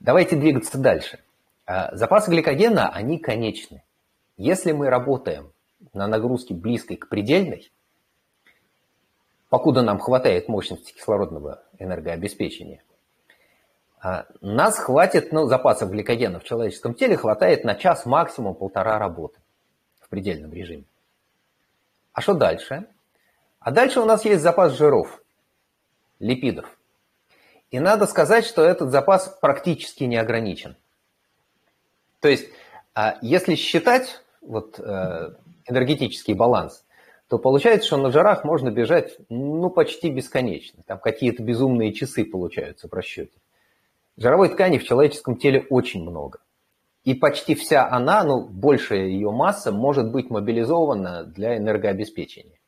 Давайте 0.00 0.36
двигаться 0.36 0.78
дальше. 0.78 1.18
А, 1.66 1.94
запасы 1.94 2.30
гликогена, 2.30 2.88
они 2.88 3.18
конечны. 3.18 3.82
Если 4.38 4.72
мы 4.72 4.88
работаем 4.88 5.52
на 5.92 6.06
нагрузке 6.06 6.54
близкой 6.54 6.96
к 6.96 7.10
предельной, 7.10 7.70
покуда 9.48 9.82
нам 9.82 9.98
хватает 9.98 10.48
мощности 10.48 10.92
кислородного 10.92 11.62
энергообеспечения, 11.78 12.82
а, 14.00 14.26
нас 14.40 14.78
хватит, 14.78 15.32
ну, 15.32 15.46
запасов 15.46 15.90
гликогена 15.90 16.38
в 16.38 16.44
человеческом 16.44 16.94
теле 16.94 17.16
хватает 17.16 17.64
на 17.64 17.74
час 17.74 18.06
максимум 18.06 18.54
полтора 18.54 18.98
работы 18.98 19.40
в 20.00 20.08
предельном 20.08 20.52
режиме. 20.52 20.84
А 22.12 22.20
что 22.20 22.34
дальше? 22.34 22.86
А 23.58 23.70
дальше 23.70 24.00
у 24.00 24.04
нас 24.04 24.24
есть 24.24 24.42
запас 24.42 24.72
жиров, 24.72 25.22
липидов. 26.20 26.66
И 27.70 27.80
надо 27.80 28.06
сказать, 28.06 28.46
что 28.46 28.64
этот 28.64 28.90
запас 28.90 29.36
практически 29.40 30.04
не 30.04 30.16
ограничен. 30.16 30.76
То 32.20 32.28
есть, 32.28 32.48
а, 32.94 33.18
если 33.20 33.56
считать 33.56 34.22
вот, 34.40 34.80
э, 34.80 35.34
энергетический 35.66 36.34
баланс, 36.34 36.84
то 37.28 37.38
получается, 37.38 37.86
что 37.86 37.96
на 37.98 38.10
жарах 38.10 38.44
можно 38.44 38.70
бежать 38.70 39.16
ну, 39.28 39.68
почти 39.68 40.10
бесконечно. 40.10 40.82
Там 40.86 40.98
какие-то 40.98 41.42
безумные 41.42 41.92
часы 41.92 42.24
получаются 42.24 42.88
в 42.88 42.92
расчете. 42.92 43.32
Жировой 44.16 44.48
ткани 44.48 44.78
в 44.78 44.84
человеческом 44.84 45.36
теле 45.36 45.66
очень 45.68 46.02
много. 46.02 46.40
И 47.04 47.14
почти 47.14 47.54
вся 47.54 47.88
она, 47.88 48.24
ну, 48.24 48.46
большая 48.46 49.06
ее 49.06 49.30
масса, 49.30 49.72
может 49.72 50.10
быть 50.10 50.30
мобилизована 50.30 51.24
для 51.24 51.56
энергообеспечения. 51.56 52.58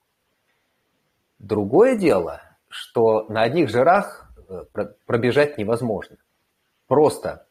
Другое 1.39 1.97
дело, 1.97 2.43
что 2.69 3.27
на 3.29 3.43
одних 3.43 3.71
жирах 3.71 4.31
э, 4.49 4.65
пробежать 5.07 5.57
невозможно. 5.59 6.17
Просто 6.87 7.47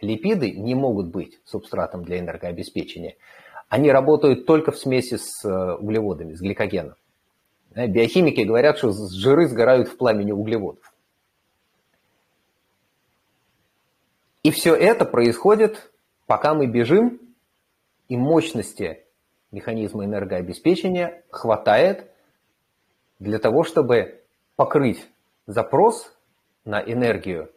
липиды 0.00 0.50
не 0.50 0.74
могут 0.74 1.08
быть 1.08 1.40
субстратом 1.44 2.04
для 2.04 2.18
энергообеспечения 2.18 3.16
они 3.68 3.90
работают 3.90 4.46
только 4.46 4.72
в 4.72 4.78
смеси 4.78 5.16
с 5.16 5.44
э, 5.44 5.74
углеводами, 5.74 6.34
с 6.34 6.40
гликогеном. 6.40 6.96
Биохимики 7.74 8.40
говорят, 8.40 8.78
что 8.78 8.92
жиры 8.92 9.46
сгорают 9.46 9.88
в 9.88 9.96
пламени 9.96 10.32
углеводов. 10.32 10.92
И 14.42 14.50
все 14.50 14.74
это 14.74 15.04
происходит, 15.04 15.92
пока 16.26 16.54
мы 16.54 16.66
бежим, 16.66 17.20
и 18.08 18.16
мощности 18.16 19.04
механизма 19.52 20.06
энергообеспечения 20.06 21.22
хватает 21.30 22.10
для 23.18 23.38
того, 23.38 23.64
чтобы 23.64 24.22
покрыть 24.56 25.06
запрос 25.46 26.10
на 26.64 26.80
энергию, 26.80 27.52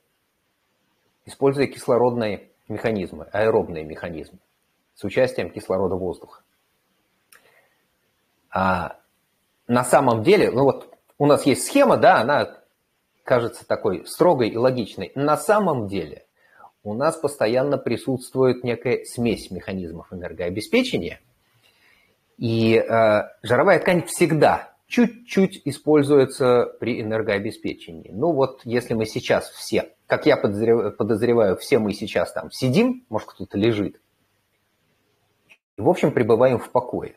используя 1.26 1.68
кислородные 1.68 2.50
механизмы, 2.68 3.26
аэробные 3.32 3.86
механизмы 3.86 4.40
с 4.96 5.04
участием 5.04 5.50
кислорода 5.50 5.96
воздуха. 5.96 6.42
А 8.50 8.98
на 9.68 9.84
самом 9.84 10.24
деле, 10.24 10.52
ну 10.52 10.64
вот 10.64 10.94
у 11.18 11.26
нас 11.26 11.46
есть 11.46 11.66
схема, 11.66 11.98
да, 11.98 12.22
она 12.22 12.58
кажется 13.24 13.66
такой 13.66 14.06
строгой 14.06 14.50
и 14.50 14.58
логичной. 14.58 15.12
На 15.16 15.38
самом 15.38 15.88
деле 15.88 16.26
у 16.84 16.94
нас 16.94 17.16
постоянно 17.16 17.78
присутствует 17.78 18.64
некая 18.64 19.06
смесь 19.06 19.52
механизмов 19.52 20.12
энергообеспечения, 20.12 21.22
и 22.38 22.76
э, 22.76 23.22
жировая 23.44 23.80
ткань 23.80 24.04
всегда 24.08 24.74
чуть-чуть 24.88 25.62
используется 25.64 26.66
при 26.80 27.02
энергообеспечении. 27.02 28.10
Ну 28.12 28.34
вот 28.34 28.62
если 28.66 28.94
мы 28.94 29.06
сейчас 29.06 29.50
все, 29.52 29.94
как 30.08 30.26
я 30.26 30.36
подозреваю, 30.36 30.92
подозреваю 30.92 31.56
все 31.56 31.80
мы 31.80 31.94
сейчас 31.94 32.34
там 32.34 32.52
сидим, 32.52 33.06
может 33.10 33.30
кто-то 33.30 33.58
лежит, 33.58 34.02
в 35.82 35.90
общем, 35.90 36.12
пребываем 36.12 36.60
в 36.60 36.70
покое. 36.70 37.16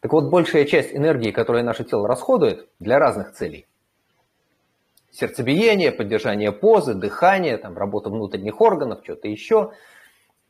Так 0.00 0.12
вот, 0.12 0.30
большая 0.30 0.64
часть 0.66 0.94
энергии, 0.94 1.30
которую 1.30 1.64
наше 1.64 1.84
тело 1.84 2.06
расходует 2.06 2.68
для 2.78 2.98
разных 2.98 3.32
целей, 3.32 3.66
сердцебиение, 5.10 5.92
поддержание 5.92 6.52
позы, 6.52 6.94
дыхание, 6.94 7.56
там, 7.56 7.76
работа 7.76 8.10
внутренних 8.10 8.60
органов, 8.60 9.00
что-то 9.02 9.28
еще, 9.28 9.72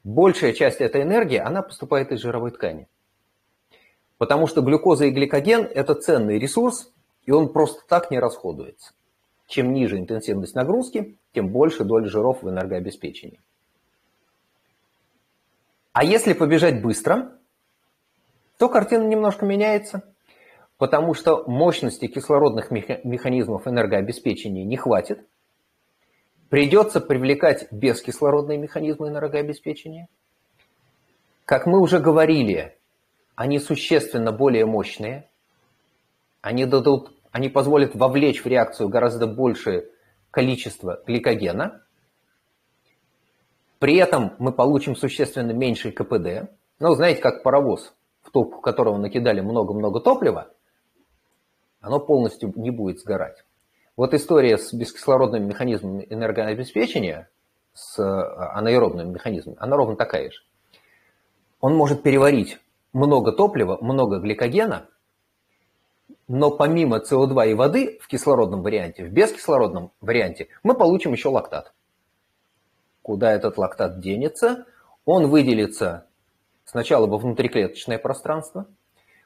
большая 0.03 0.53
часть 0.53 0.81
этой 0.81 1.03
энергии, 1.03 1.39
она 1.39 1.63
поступает 1.63 2.11
из 2.13 2.21
жировой 2.21 2.51
ткани. 2.51 2.89
Потому 4.19 4.47
что 4.47 4.63
глюкоза 4.63 5.07
и 5.07 5.11
гликоген– 5.11 5.63
это 5.75 5.95
ценный 5.95 6.39
ресурс, 6.39 6.91
и 7.27 7.31
он 7.31 7.53
просто 7.53 7.83
так 7.89 8.11
не 8.11 8.19
расходуется. 8.19 8.93
Чем 9.47 9.73
ниже 9.73 9.99
интенсивность 9.99 10.55
нагрузки, 10.55 11.17
тем 11.33 11.49
больше 11.49 11.85
доля 11.85 12.09
жиров 12.09 12.43
в 12.43 12.49
энергообеспечении. 12.49 13.41
А 15.93 16.05
если 16.05 16.33
побежать 16.33 16.83
быстро, 16.83 17.39
то 18.59 18.69
картина 18.69 19.03
немножко 19.05 19.45
меняется, 19.47 20.03
потому 20.79 21.15
что 21.15 21.45
мощности 21.47 22.07
кислородных 22.07 22.71
механизмов 22.71 23.67
энергообеспечения 23.67 24.65
не 24.65 24.77
хватит. 24.77 25.27
Придется 26.51 27.01
привлекать 27.01 27.67
бескислородные 27.73 28.59
механизмы 28.59 29.09
энергообеспечения. 29.09 30.09
Как 31.45 31.67
мы 31.67 31.81
уже 31.81 31.99
говорили, 31.99 32.79
они 33.35 33.59
существенно 33.59 34.31
более 34.31 34.65
мощные. 34.65 35.29
Они, 36.41 36.65
дадут, 36.65 37.13
они 37.33 37.49
позволят 37.49 37.95
вовлечь 37.95 38.45
в 38.45 38.47
реакцию 38.47 38.89
гораздо 38.89 39.27
большее 39.27 39.89
количество 40.31 41.03
гликогена. 41.07 41.83
При 43.79 43.97
этом 43.97 44.35
мы 44.39 44.53
получим 44.53 44.95
существенно 44.95 45.53
меньший 45.53 45.91
КПД. 45.93 46.51
Ну, 46.79 46.95
знаете, 46.95 47.21
как 47.21 47.43
паровоз, 47.43 47.95
в 48.43 48.61
которого 48.61 48.99
накидали 48.99 49.41
много-много 49.41 50.01
топлива, 50.01 50.51
оно 51.81 52.01
полностью 52.01 52.53
не 52.57 52.71
будет 52.71 52.99
сгорать. 52.99 53.45
Вот 53.97 54.13
история 54.15 54.59
с 54.59 54.73
бескислородными 54.73 55.45
механизмами 55.45 56.07
энергообеспечения, 56.11 57.29
с 57.75 57.99
э, 57.99 58.03
анаэробными 58.03 59.13
механизмами, 59.13 59.57
она 59.61 59.77
ровно 59.77 59.97
такая 59.97 60.31
же. 60.31 60.41
Он 61.61 61.77
может 61.77 62.03
переварить 62.03 62.59
много 62.93 63.33
топлива, 63.33 63.79
много 63.81 64.19
гликогена, 64.19 64.89
но 66.27 66.51
помимо 66.51 66.99
СО2 66.99 67.51
и 67.51 67.55
воды 67.55 67.99
в 68.01 68.09
кислородном 68.09 68.63
варианте, 68.63 69.05
в 69.05 69.13
бескислородном 69.13 69.93
варианте, 70.01 70.49
мы 70.63 70.75
получим 70.75 71.13
еще 71.13 71.29
лактат. 71.29 71.73
Куда 73.03 73.33
этот 73.33 73.59
лактат 73.59 74.01
денется? 74.01 74.65
Он 75.05 75.29
выделится 75.29 76.07
сначала 76.65 77.07
во 77.07 77.19
внутриклеточное 77.19 77.99
пространство, 77.99 78.67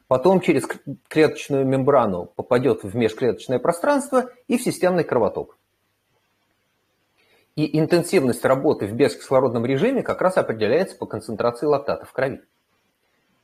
потом 0.07 0.41
через 0.41 0.65
клеточную 1.09 1.67
мембрану 1.67 2.27
попадет 2.27 2.83
в 2.83 2.97
межклеточное 2.97 3.59
пространство 3.59 4.31
и 4.47 4.59
в 4.59 4.63
системный 4.63 5.05
кровоток. 5.05 5.57
И 7.57 7.79
интенсивность 7.79 8.45
работы 8.45 8.87
в 8.87 8.93
бескислородном 8.93 9.67
режиме 9.67 10.03
как 10.03 10.23
раз 10.23 10.37
определяется 10.37 10.97
по 10.97 11.07
концентрации 11.07 11.67
лактата 11.67 12.07
в 12.07 12.13
крови. 12.13 12.43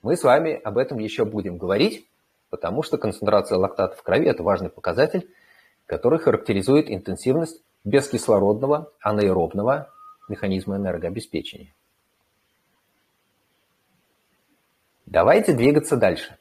Мы 0.02 0.16
с 0.16 0.22
вами 0.22 0.52
об 0.52 0.78
этом 0.78 0.98
еще 0.98 1.24
будем 1.24 1.58
говорить, 1.58 2.06
потому 2.50 2.82
что 2.82 2.98
концентрация 2.98 3.58
лактата 3.58 3.96
в 3.96 4.02
крови– 4.02 4.26
это 4.28 4.42
важный 4.42 4.70
показатель, 4.70 5.28
который 5.86 6.18
характеризует 6.18 6.90
интенсивность 6.90 7.60
бескислородного 7.84 8.92
анаэробного 9.00 9.90
механизма 10.28 10.76
энергообеспечения. 10.76 11.74
Давайте 15.06 15.52
двигаться 15.52 15.96
дальше. 15.96 16.36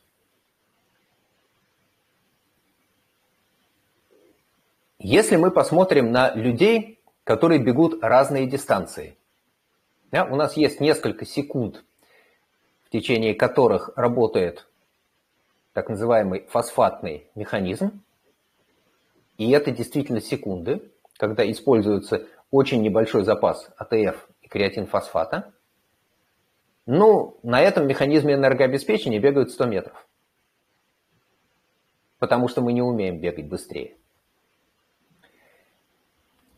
Если 4.99 5.35
мы 5.35 5.51
посмотрим 5.51 6.11
на 6.11 6.33
людей, 6.33 6.99
которые 7.23 7.61
бегут 7.61 8.03
разные 8.03 8.47
дистанции, 8.47 9.17
да, 10.11 10.25
у 10.25 10.35
нас 10.35 10.55
есть 10.55 10.79
несколько 10.79 11.25
секунд 11.25 11.83
течение 12.93 13.33
которых 13.33 13.89
работает 13.95 14.67
так 15.73 15.89
называемый 15.89 16.45
фосфатный 16.47 17.25
механизм. 17.33 18.03
И 19.39 19.49
это 19.49 19.71
действительно 19.71 20.21
секунды, 20.21 20.91
когда 21.17 21.49
используется 21.49 22.27
очень 22.51 22.83
небольшой 22.83 23.23
запас 23.23 23.67
АТФ 23.77 24.29
и 24.43 24.47
креатинфосфата. 24.47 25.51
Ну, 26.85 27.39
на 27.43 27.61
этом 27.61 27.87
механизме 27.87 28.33
энергообеспечения 28.33 29.19
бегают 29.19 29.51
100 29.51 29.65
метров. 29.65 30.07
Потому 32.19 32.47
что 32.47 32.61
мы 32.61 32.73
не 32.73 32.81
умеем 32.81 33.19
бегать 33.19 33.47
быстрее. 33.47 33.97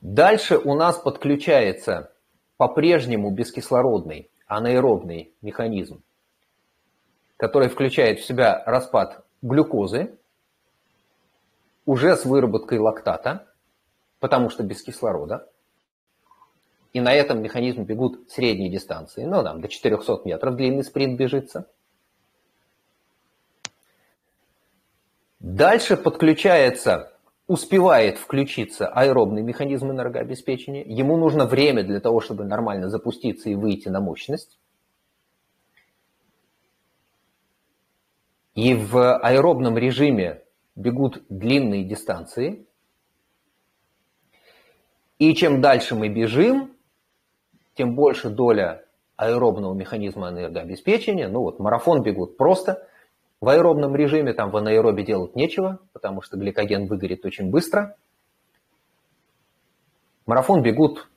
Дальше 0.01 0.57
у 0.57 0.75
нас 0.75 0.97
подключается 0.97 2.13
по-прежнему 2.57 3.31
бескислородный 3.31 4.29
анаэробный 4.47 5.33
механизм 5.41 6.03
который 7.37 7.69
включает 7.69 8.19
в 8.19 8.25
себя 8.25 8.63
распад 8.65 9.25
глюкозы, 9.41 10.17
уже 11.85 12.15
с 12.15 12.25
выработкой 12.25 12.79
лактата, 12.79 13.47
потому 14.19 14.49
что 14.49 14.63
без 14.63 14.81
кислорода. 14.81 15.47
И 16.95 17.01
на 17.01 17.13
этом 17.13 17.41
механизме 17.41 17.83
бегут 17.83 18.31
средние 18.31 18.71
дистанции, 18.71 19.25
ну, 19.25 19.43
там, 19.43 19.59
до 19.59 19.67
400 19.67 20.21
метров 20.23 20.55
длинный 20.55 20.85
спринт 20.85 21.19
бежится. 21.19 21.69
Дальше 25.41 25.97
подключается, 25.97 27.11
успевает 27.47 28.17
включиться 28.17 28.87
аэробный 28.87 29.41
механизм 29.41 29.91
энергообеспечения. 29.91 30.85
Ему 30.85 31.17
нужно 31.17 31.45
время 31.45 31.83
для 31.83 31.99
того, 31.99 32.21
чтобы 32.21 32.45
нормально 32.45 32.87
запуститься 32.87 33.49
и 33.49 33.55
выйти 33.55 33.89
на 33.89 33.99
мощность. 33.99 34.57
И 38.53 38.73
в 38.73 39.17
аэробном 39.17 39.77
режиме 39.77 40.45
бегут 40.77 41.25
длинные 41.27 41.83
дистанции. 41.83 42.65
И 45.19 45.35
чем 45.35 45.59
дальше 45.59 45.95
мы 45.95 46.07
бежим, 46.07 46.71
тем 47.75 47.95
больше 47.95 48.29
доля 48.29 48.83
аэробного 49.17 49.73
механизма 49.73 50.29
энергообеспечения. 50.29 51.27
Ну 51.27 51.41
вот 51.41 51.59
марафон 51.59 52.01
бегут 52.01 52.37
просто. 52.37 52.87
В 53.41 53.49
аэробном 53.49 53.95
режиме 53.95 54.33
там 54.33 54.49
в 54.49 54.57
анаэробе 54.57 55.03
делать 55.03 55.35
нечего, 55.35 55.79
потому 55.93 56.21
что 56.21 56.37
гликоген 56.37 56.87
выгорит 56.87 57.25
очень 57.25 57.51
быстро. 57.51 57.95
Марафон 60.25 60.63
бегут 60.63 61.07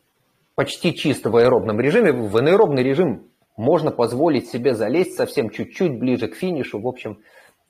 почти 0.55 0.95
чисто 0.95 1.31
в 1.31 1.37
аэробном 1.37 1.81
режиме. 1.81 2.13
В 2.13 2.37
анаэробный 2.37 2.83
режим 2.83 3.29
можно 3.57 3.91
позволить 3.91 4.51
себе 4.51 4.75
залезть 4.75 5.15
совсем 5.15 5.51
чуть-чуть 5.51 5.99
ближе 5.99 6.29
к 6.29 6.35
финишу. 6.35 6.81
В 6.81 6.87
общем, 6.87 7.21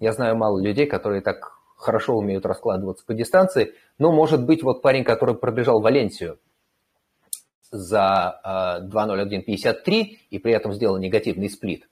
я 0.01 0.13
знаю 0.13 0.37
мало 0.37 0.61
людей, 0.61 0.87
которые 0.87 1.21
так 1.21 1.59
хорошо 1.77 2.15
умеют 2.15 2.45
раскладываться 2.45 3.07
по 3.07 3.15
дистанции. 3.15 3.75
Но, 3.99 4.11
может 4.11 4.45
быть, 4.45 4.63
вот 4.63 4.83
парень, 4.83 5.05
который 5.05 5.37
пробежал 5.37 5.81
Валенсию 5.81 6.39
за 7.71 8.41
2.01.53 8.93 9.75
э, 9.87 10.05
и 10.31 10.39
при 10.39 10.53
этом 10.53 10.73
сделал 10.73 10.99
негативный 10.99 11.51
сплит. 11.51 11.89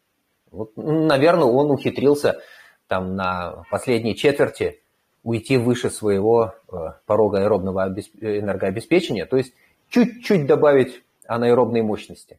Вот, 0.50 0.72
наверное, 0.76 1.46
он 1.46 1.70
ухитрился 1.70 2.40
там 2.86 3.16
на 3.16 3.64
последней 3.70 4.14
четверти 4.14 4.80
уйти 5.22 5.56
выше 5.56 5.90
своего 5.90 6.54
э, 6.70 6.76
порога 7.04 7.40
аэробного 7.40 7.88
энергообеспечения, 7.88 9.26
то 9.26 9.36
есть 9.36 9.54
чуть-чуть 9.88 10.46
добавить 10.46 11.02
анаэробной 11.26 11.82
мощности. 11.82 12.38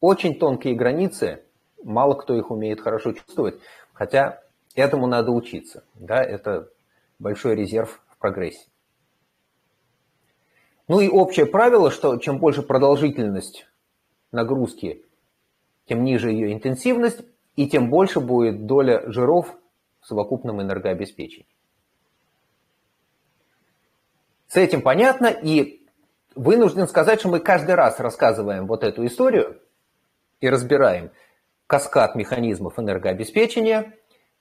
Очень 0.00 0.38
тонкие 0.38 0.74
границы, 0.74 1.42
мало 1.84 2.14
кто 2.14 2.34
их 2.34 2.50
умеет 2.50 2.80
хорошо 2.80 3.12
чувствовать, 3.12 3.60
хотя 3.92 4.40
этому 4.74 5.06
надо 5.06 5.30
учиться. 5.30 5.84
Да, 5.94 6.22
это 6.22 6.68
большой 7.18 7.54
резерв 7.54 8.00
в 8.08 8.18
прогрессе. 8.18 8.66
Ну 10.90 10.98
и 10.98 11.06
общее 11.06 11.46
правило, 11.46 11.92
что 11.92 12.16
чем 12.16 12.40
больше 12.40 12.62
продолжительность 12.62 13.64
нагрузки, 14.32 15.04
тем 15.86 16.02
ниже 16.02 16.32
ее 16.32 16.52
интенсивность, 16.52 17.20
и 17.54 17.68
тем 17.68 17.90
больше 17.90 18.18
будет 18.18 18.66
доля 18.66 19.08
жиров 19.08 19.56
в 20.00 20.08
совокупном 20.08 20.60
энергообеспечении. 20.60 21.46
С 24.48 24.56
этим 24.56 24.82
понятно, 24.82 25.28
и 25.28 25.86
вынужден 26.34 26.88
сказать, 26.88 27.20
что 27.20 27.28
мы 27.28 27.38
каждый 27.38 27.76
раз 27.76 28.00
рассказываем 28.00 28.66
вот 28.66 28.82
эту 28.82 29.06
историю, 29.06 29.60
и 30.40 30.48
разбираем 30.48 31.12
каскад 31.68 32.16
механизмов 32.16 32.80
энергообеспечения, 32.80 33.96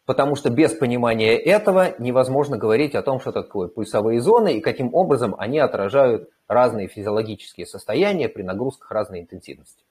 потому 0.10 0.36
что 0.36 0.50
без 0.50 0.74
понимания 0.74 1.38
этого 1.38 1.94
невозможно 2.00 2.58
говорить 2.58 2.96
о 2.96 3.04
том, 3.04 3.20
что 3.20 3.32
такое 3.32 3.68
пульсовые 3.68 4.22
зоны 4.22 4.58
и 4.58 4.60
каким 4.60 4.96
образом 4.96 5.36
они 5.38 5.60
отражают 5.60 6.32
разные 6.48 6.88
физиологические 6.88 7.68
состояния 7.68 8.28
при 8.28 8.42
нагрузках 8.42 8.90
разной 8.90 9.20
интенсивности. 9.20 9.84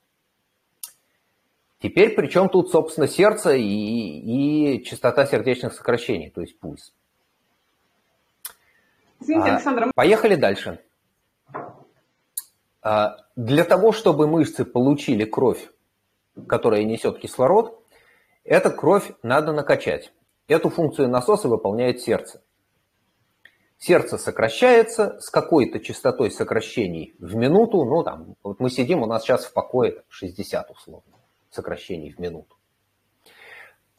Теперь 1.80 2.16
причем 2.16 2.48
тут, 2.48 2.72
собственно, 2.72 3.06
сердце 3.06 3.52
и, 3.52 3.62
и 3.62 4.82
частота 4.82 5.24
сердечных 5.24 5.72
сокращений, 5.72 6.30
то 6.30 6.40
есть 6.40 6.58
пульс. 6.58 6.92
Извините, 9.20 9.50
а, 9.50 9.54
Александр. 9.54 9.92
Поехали 9.94 10.34
дальше. 10.34 10.80
А, 12.82 13.18
для 13.36 13.62
того, 13.62 13.92
чтобы 13.92 14.26
мышцы 14.26 14.64
получили 14.64 15.24
кровь, 15.24 15.70
которая 16.48 16.82
несет 16.82 17.20
кислород, 17.20 17.84
эту 18.48 18.70
кровь 18.70 19.12
надо 19.22 19.52
накачать. 19.52 20.12
Эту 20.46 20.70
функцию 20.70 21.08
насоса 21.08 21.48
выполняет 21.48 22.00
сердце. 22.00 22.42
Сердце 23.76 24.18
сокращается 24.18 25.20
с 25.20 25.30
какой-то 25.30 25.78
частотой 25.78 26.30
сокращений 26.30 27.14
в 27.20 27.36
минуту. 27.36 27.84
Ну, 27.84 28.02
там, 28.02 28.34
вот 28.42 28.58
мы 28.58 28.70
сидим, 28.70 29.02
у 29.02 29.06
нас 29.06 29.22
сейчас 29.22 29.44
в 29.44 29.52
покое 29.52 30.02
60 30.08 30.70
условно 30.70 31.12
сокращений 31.50 32.12
в 32.12 32.18
минуту. 32.18 32.56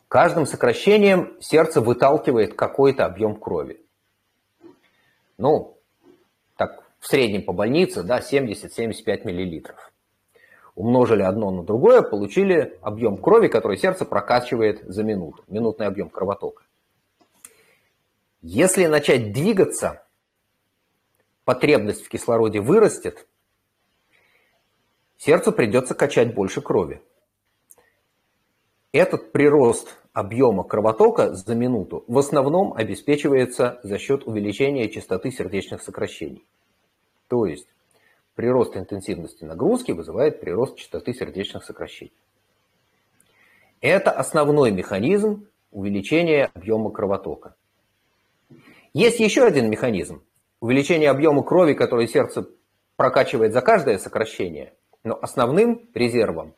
Каждым 0.08 0.46
сокращением 0.46 1.40
сердце 1.40 1.82
выталкивает 1.82 2.56
какой-то 2.56 3.06
объем 3.06 3.40
крови. 3.40 3.86
Ну, 5.38 5.78
так 6.58 6.84
в 7.00 7.08
среднем 7.08 7.46
по 7.46 7.54
больнице, 7.54 8.04
да, 8.04 8.20
70-75 8.20 9.26
миллилитров. 9.26 9.89
Умножили 10.80 11.24
одно 11.24 11.52
на 11.52 11.64
другое, 11.64 12.02
получили 12.02 12.80
объем 12.82 13.18
крови, 13.18 13.50
который 13.50 13.76
сердце 13.76 14.06
прокачивает 14.06 14.82
за 14.84 15.04
минуту, 15.04 15.44
минутный 15.50 15.88
объем 15.88 16.10
кровотока. 16.10 16.64
Если 18.42 18.86
начать 18.86 19.34
двигаться, 19.34 20.08
потребность 21.44 22.06
в 22.06 22.08
кислороде 22.08 22.62
вырастет, 22.62 23.28
сердцу 25.18 25.52
придется 25.52 25.96
качать 25.96 26.34
больше 26.34 26.62
крови. 26.62 27.02
Этот 28.94 29.34
прирост 29.34 29.98
объема 30.14 30.64
кровотока 30.64 31.34
за 31.34 31.56
минуту 31.56 32.06
в 32.08 32.18
основном 32.18 32.72
обеспечивается 32.72 33.82
за 33.84 33.98
счет 33.98 34.26
увеличения 34.26 34.88
частоты 34.88 35.30
сердечных 35.32 35.82
сокращений. 35.82 36.48
То 37.28 37.46
есть 37.46 37.68
прирост 38.40 38.78
интенсивности 38.78 39.44
нагрузки 39.44 39.92
вызывает 39.92 40.40
прирост 40.40 40.78
частоты 40.78 41.14
сердечных 41.14 41.66
сокращений. 41.66 42.14
Это 43.82 44.12
основной 44.12 44.72
механизм 44.72 45.50
увеличения 45.74 46.50
объема 46.54 46.90
кровотока. 46.90 47.54
Есть 48.94 49.20
еще 49.20 49.44
один 49.44 49.70
механизм– 49.70 50.24
увеличение 50.62 51.10
объема 51.10 51.44
крови, 51.44 51.74
который 51.74 52.08
сердце 52.08 52.48
прокачивает 52.96 53.52
за 53.52 53.60
каждое 53.60 53.98
сокращение, 53.98 54.72
но 55.04 55.20
основным 55.22 55.90
резервом 55.94 56.54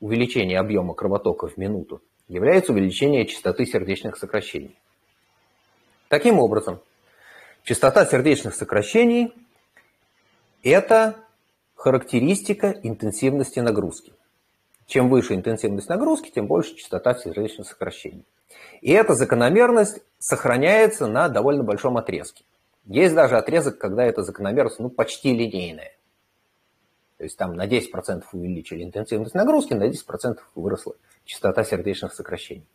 увеличения 0.00 0.58
объема 0.58 0.94
кровотока 0.94 1.46
в 1.46 1.58
минуту 1.58 2.00
является 2.26 2.72
увеличение 2.72 3.26
частоты 3.26 3.66
сердечных 3.66 4.16
сокращений. 4.16 4.78
Таким 6.08 6.38
образом, 6.38 6.80
частота 7.64 8.06
сердечных 8.06 8.54
сокращений– 8.54 9.34
это 10.62 11.16
характеристика 11.74 12.78
интенсивности 12.82 13.60
нагрузки. 13.60 14.12
Чем 14.86 15.08
выше 15.08 15.34
интенсивность 15.34 15.88
нагрузки, 15.88 16.30
тем 16.30 16.46
больше 16.46 16.74
частота 16.74 17.14
сердечных 17.14 17.66
сокращений. 17.66 18.26
И 18.80 18.90
эта 18.92 19.14
закономерность 19.14 20.02
сохраняется 20.18 21.06
на 21.06 21.28
довольно 21.28 21.62
большом 21.62 21.96
отрезке. 21.96 22.44
Есть 22.86 23.14
даже 23.14 23.36
отрезок, 23.36 23.78
когда 23.78 24.04
эта 24.04 24.22
закономерность 24.22 24.80
ну, 24.80 24.90
почти 24.90 25.32
линейная. 25.32 25.92
То 27.18 27.24
есть 27.24 27.36
там 27.36 27.54
на 27.54 27.66
10% 27.66 28.24
увеличили 28.32 28.82
интенсивность 28.82 29.34
нагрузки, 29.34 29.74
на 29.74 29.88
10% 29.88 30.38
выросла 30.54 30.96
частота 31.24 31.64
сердечных 31.64 32.14
сокращений. 32.14 32.66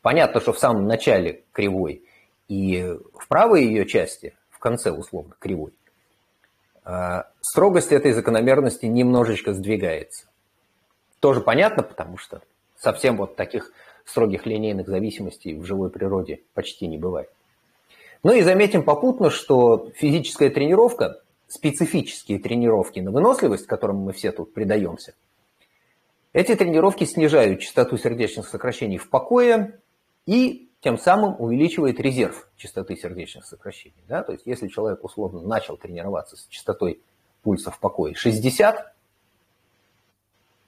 Понятно, 0.00 0.40
что 0.40 0.52
в 0.52 0.58
самом 0.58 0.86
начале 0.86 1.44
кривой 1.52 2.04
и 2.48 2.82
в 3.14 3.28
правой 3.28 3.64
ее 3.64 3.86
части, 3.86 4.34
в 4.50 4.58
конце 4.58 4.90
условно 4.90 5.34
кривой, 5.38 5.72
строгость 7.40 7.92
этой 7.92 8.12
закономерности 8.12 8.86
немножечко 8.86 9.52
сдвигается. 9.52 10.26
Тоже 11.20 11.40
понятно, 11.40 11.82
потому 11.82 12.18
что 12.18 12.42
совсем 12.78 13.16
вот 13.16 13.36
таких 13.36 13.72
строгих 14.04 14.46
линейных 14.46 14.86
зависимостей 14.86 15.54
в 15.54 15.64
живой 15.64 15.90
природе 15.90 16.40
почти 16.52 16.86
не 16.86 16.98
бывает. 16.98 17.30
Ну 18.22 18.32
и 18.32 18.42
заметим 18.42 18.82
попутно, 18.82 19.30
что 19.30 19.90
физическая 19.94 20.50
тренировка, 20.50 21.20
специфические 21.48 22.38
тренировки 22.38 23.00
на 23.00 23.10
выносливость, 23.10 23.66
которым 23.66 23.98
мы 23.98 24.12
все 24.12 24.32
тут 24.32 24.52
предаемся, 24.52 25.14
эти 26.32 26.54
тренировки 26.54 27.04
снижают 27.04 27.60
частоту 27.60 27.96
сердечных 27.96 28.48
сокращений 28.48 28.98
в 28.98 29.08
покое 29.08 29.78
и 30.26 30.68
тем 30.84 30.98
самым 30.98 31.34
увеличивает 31.38 31.98
резерв 31.98 32.46
частоты 32.58 32.94
сердечных 32.94 33.46
сокращений. 33.46 34.04
Да? 34.06 34.22
То 34.22 34.32
есть 34.32 34.44
если 34.44 34.68
человек 34.68 35.02
условно 35.02 35.40
начал 35.40 35.78
тренироваться 35.78 36.36
с 36.36 36.46
частотой 36.48 37.00
пульса 37.42 37.70
в 37.70 37.78
покое 37.78 38.14
60 38.14 38.94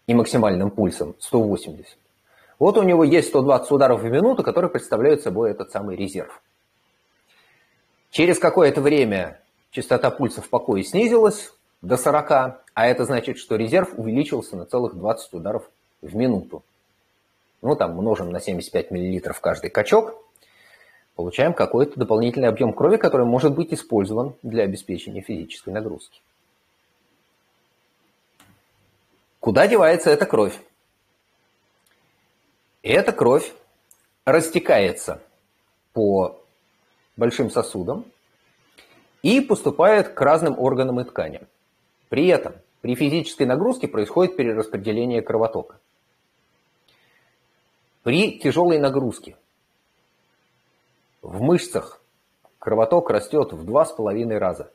и 0.07 0.15
максимальным 0.15 0.71
пульсом 0.71 1.17
180, 1.19 1.99
вот 2.59 2.79
у 2.79 2.83
него 2.83 3.05
есть 3.05 3.29
120 3.29 3.71
ударов 3.71 4.01
в 4.01 4.05
минуту, 4.05 4.43
которые 4.43 4.71
представляют 4.71 5.21
собой 5.21 5.51
этот 5.51 5.71
самый 5.71 5.97
резерв. 5.97 6.41
Через 8.09 8.39
какое-то 8.39 8.81
время 8.81 9.43
частота 9.71 10.11
пульса 10.11 10.41
в 10.41 10.49
покое 10.49 10.83
снизилась 10.83 11.53
до 11.83 11.99
40, 11.99 12.31
а 12.31 12.87
это 12.87 13.05
значит, 13.05 13.37
что 13.37 13.57
резерв 13.57 13.93
увеличился 13.99 14.57
на 14.57 14.65
целых 14.65 14.95
20 14.95 15.35
ударов 15.35 15.71
в 16.01 16.17
минуту. 16.17 16.65
Ну, 17.63 17.75
там 17.77 17.97
множим 17.97 18.31
на 18.31 18.41
75 18.41 18.91
мл 18.91 19.21
каждый 19.41 19.71
качок, 19.71 20.23
получаем 21.15 21.55
какой-то 21.55 21.99
дополнительный 21.99 22.49
объем 22.49 22.73
крови, 22.73 22.97
который 22.97 23.27
может 23.27 23.55
быть 23.55 23.73
использован 23.73 24.35
для 24.43 24.65
обеспечения 24.65 25.23
физической 25.23 25.71
нагрузки. 25.71 26.21
Куда 29.41 29.67
девается 29.67 30.11
эта 30.11 30.27
кровь? 30.27 30.59
Эта 32.83 33.13
кровь 33.13 33.53
растекается 34.25 35.21
по 35.93 36.41
большим 37.17 37.51
сосудам 37.51 38.05
и 39.23 39.41
поступает 39.41 40.11
к 40.11 40.21
разным 40.21 40.59
органам 40.59 41.01
и 41.01 41.05
тканям. 41.05 41.47
При 42.09 42.27
этом 42.29 42.55
при 42.81 42.95
физической 42.95 43.45
нагрузке 43.45 43.89
происходит 43.89 44.37
перераспределение 44.37 45.23
кровотока. 45.23 45.79
При 48.07 48.39
тяжелой 48.39 48.79
нагрузке 48.79 49.37
в 51.23 51.43
мышцах 51.43 52.01
кровоток 52.61 53.11
растет 53.11 53.53
в 53.53 53.65
два 53.65 53.85
с 53.85 53.91
половиной 53.91 54.39
раза. 54.39 54.71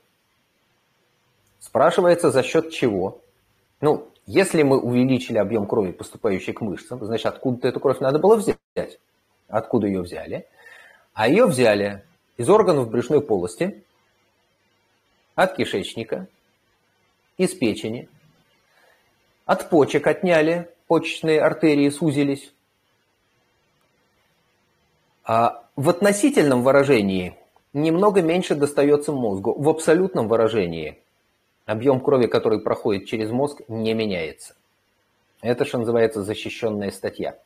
Спрашивается, 1.61 2.29
за 2.29 2.43
счет 2.43 2.71
чего? 2.71 3.21
Ну, 3.79 4.09
если 4.25 4.63
мы 4.63 4.81
увеличили 4.81 5.37
объем 5.37 5.65
крови, 5.65 5.93
поступающей 5.93 6.51
к 6.51 6.59
мышцам, 6.59 6.99
значит, 7.05 7.25
откуда-то 7.27 7.69
эту 7.69 7.79
кровь 7.79 8.01
надо 8.01 8.19
было 8.19 8.35
взять. 8.35 8.99
Откуда 9.47 9.87
ее 9.87 10.01
взяли? 10.01 10.45
А 11.13 11.29
ее 11.29 11.45
взяли 11.45 12.03
из 12.35 12.49
органов 12.49 12.89
брюшной 12.89 13.21
полости, 13.21 13.81
от 15.35 15.55
кишечника, 15.55 16.27
из 17.37 17.53
печени, 17.55 18.09
от 19.45 19.69
почек 19.69 20.05
отняли, 20.05 20.69
почечные 20.87 21.39
артерии 21.39 21.87
сузились. 21.87 22.51
А 25.23 25.63
в 25.75 25.89
относительном 25.89 26.63
выражении 26.63 27.35
немного 27.73 28.21
меньше 28.21 28.55
достается 28.55 29.11
мозгу. 29.11 29.53
В 29.53 29.69
абсолютном 29.69 30.27
выражении 30.27 30.99
объем 31.65 31.99
крови, 31.99 32.27
который 32.27 32.59
проходит 32.59 33.05
через 33.05 33.29
мозг, 33.29 33.61
не 33.67 33.93
меняется. 33.93 34.55
Это 35.41 35.65
что 35.65 35.79
называется 35.79 36.23
защищенная 36.23 36.91
статья. 36.91 37.37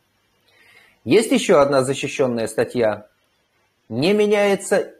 Есть 1.04 1.32
еще 1.32 1.62
одна 1.62 1.84
защищенная 1.84 2.48
статья. 2.48 3.08
Не 3.90 4.14
меняется 4.14 4.94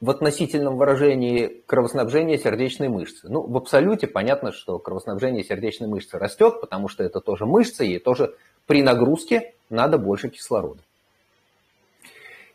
в 0.00 0.10
относительном 0.10 0.76
выражении 0.76 1.62
кровоснабжение 1.66 2.36
сердечной 2.36 2.88
мышцы. 2.88 3.28
Ну, 3.28 3.42
в 3.42 3.56
абсолюте 3.56 4.08
понятно, 4.08 4.50
что 4.50 4.80
кровоснабжение 4.80 5.44
сердечной 5.44 5.86
мышцы 5.86 6.18
растет, 6.18 6.60
потому 6.60 6.88
что 6.88 7.04
это 7.04 7.20
тоже 7.20 7.46
мышца, 7.46 7.84
и 7.84 8.00
тоже 8.00 8.34
при 8.66 8.82
нагрузке 8.82 9.54
надо 9.70 9.98
больше 9.98 10.28
кислорода. 10.28 10.80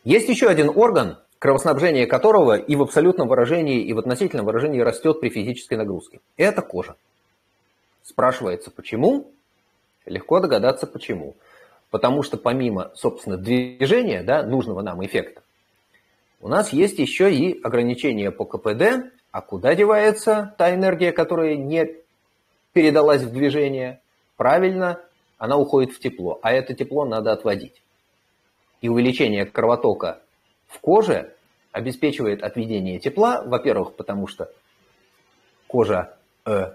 Есть 0.04 0.30
еще 0.30 0.48
один 0.48 0.70
орган, 0.70 1.18
кровоснабжение 1.40 2.08
которого 2.08 2.58
и 2.58 2.76
в 2.76 2.82
абсолютном 2.82 3.28
выражении, 3.28 3.82
и 3.82 3.94
в 3.94 4.00
относительном 4.00 4.46
выражении 4.46 4.80
растет 4.80 5.20
при 5.20 5.30
физической 5.30 5.76
нагрузке. 5.76 6.20
Это 6.38 6.62
кожа. 6.62 6.96
Спрашивается, 8.04 8.72
почему? 8.72 9.32
Легко 10.06 10.40
догадаться, 10.40 10.88
почему. 10.88 11.36
Потому 11.92 12.24
что 12.24 12.38
помимо, 12.38 12.92
собственно, 12.96 13.38
движения, 13.38 14.24
да, 14.24 14.44
нужного 14.44 14.82
нам 14.82 15.06
эффекта, 15.06 15.42
у 16.40 16.48
нас 16.48 16.72
есть 16.72 17.00
еще 17.00 17.34
и 17.34 17.60
ограничения 17.62 18.32
по 18.32 18.46
КПД, 18.46 19.12
а 19.32 19.42
куда 19.42 19.76
девается 19.76 20.56
та 20.58 20.74
энергия, 20.74 21.12
которая 21.12 21.56
не 21.56 21.96
передалась 22.74 23.24
в 23.24 23.32
движение? 23.32 24.02
Правильно, 24.36 25.00
она 25.38 25.58
уходит 25.58 25.94
в 25.94 26.00
тепло, 26.00 26.40
а 26.42 26.54
это 26.54 26.74
тепло 26.74 27.06
надо 27.06 27.32
отводить. 27.32 27.82
И 28.82 28.90
увеличение 28.90 29.46
кровотока 29.46 30.22
в 30.68 30.80
коже 30.80 31.34
обеспечивает 31.72 32.44
отведение 32.44 33.00
тепла, 33.00 33.44
во-первых, 33.44 33.96
потому 33.96 34.28
что 34.28 34.52
кожа 35.68 36.18
э, 36.46 36.72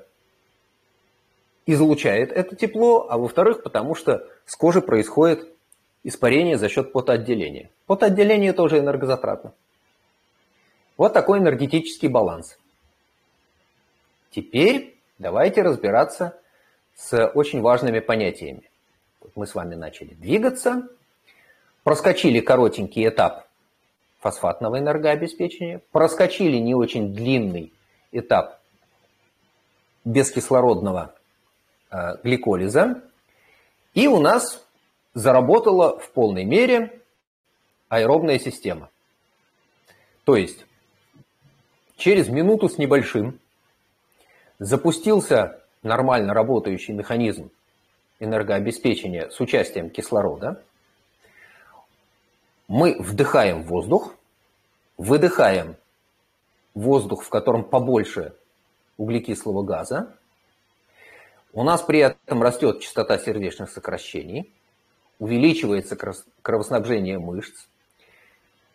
излучает 1.66 2.32
это 2.32 2.56
тепло, 2.56 3.06
а 3.08 3.18
во-вторых, 3.18 3.62
потому 3.62 3.94
что 3.94 4.26
с 4.46 4.56
кожи 4.56 4.80
происходит 4.80 5.48
испарение 6.04 6.58
за 6.58 6.68
счет 6.68 6.92
потоотделения. 6.92 7.70
Потоотделение 7.86 8.52
тоже 8.52 8.78
энергозатратно. 8.78 9.54
Вот 10.96 11.12
такой 11.12 11.38
энергетический 11.38 12.08
баланс. 12.08 12.58
Теперь 14.30 14.98
давайте 15.18 15.62
разбираться 15.62 16.38
с 16.94 17.26
очень 17.34 17.60
важными 17.60 18.00
понятиями. 18.00 18.70
Мы 19.34 19.46
с 19.46 19.54
вами 19.54 19.74
начали 19.74 20.14
двигаться, 20.14 20.88
проскочили 21.84 22.40
коротенький 22.40 23.08
этап 23.08 23.46
фосфатного 24.20 24.78
энергообеспечения, 24.78 25.82
проскочили 25.90 26.56
не 26.56 26.74
очень 26.74 27.12
длинный 27.14 27.72
этап 28.12 28.60
бескислородного 30.04 31.14
э, 31.90 32.16
гликолиза, 32.22 33.02
и 33.94 34.06
у 34.06 34.20
нас 34.20 34.64
заработала 35.14 35.98
в 35.98 36.10
полной 36.10 36.44
мере 36.44 37.00
аэробная 37.88 38.38
система. 38.38 38.90
То 40.24 40.36
есть 40.36 40.64
через 41.96 42.28
минуту 42.28 42.68
с 42.68 42.78
небольшим 42.78 43.38
запустился 44.58 45.60
нормально 45.82 46.32
работающий 46.32 46.94
механизм 46.94 47.50
энергообеспечения 48.20 49.28
с 49.30 49.40
участием 49.40 49.90
кислорода. 49.90 50.62
Мы 52.74 52.96
вдыхаем 52.98 53.64
воздух, 53.64 54.14
выдыхаем 54.96 55.76
воздух, 56.72 57.22
в 57.22 57.28
котором 57.28 57.64
побольше 57.64 58.34
углекислого 58.96 59.62
газа. 59.62 60.16
У 61.52 61.64
нас 61.64 61.82
при 61.82 61.98
этом 61.98 62.42
растет 62.42 62.80
частота 62.80 63.18
сердечных 63.18 63.70
сокращений, 63.70 64.50
увеличивается 65.18 65.98
кровоснабжение 66.40 67.18
мышц. 67.18 67.66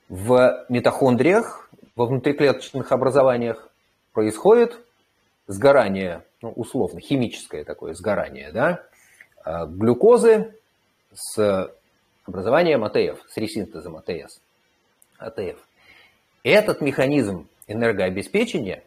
В 0.10 0.64
митохондриях, 0.70 1.68
во 1.96 2.06
внутриклеточных 2.06 2.92
образованиях 2.92 3.68
происходит 4.14 4.78
сгорание, 5.48 6.24
ну, 6.44 6.52
условно, 6.52 7.00
химическое 7.00 7.64
такое 7.64 7.96
сгорание, 7.96 8.52
да, 8.52 8.84
а, 9.44 9.66
глюкозы 9.66 10.54
с 11.16 11.74
образованием 12.28 12.84
АТФ, 12.84 13.24
с 13.30 13.38
ресинтезом 13.38 13.98
АТС, 13.98 14.42
АТФ. 15.18 15.58
Этот 16.44 16.82
механизм 16.82 17.48
энергообеспечения 17.68 18.84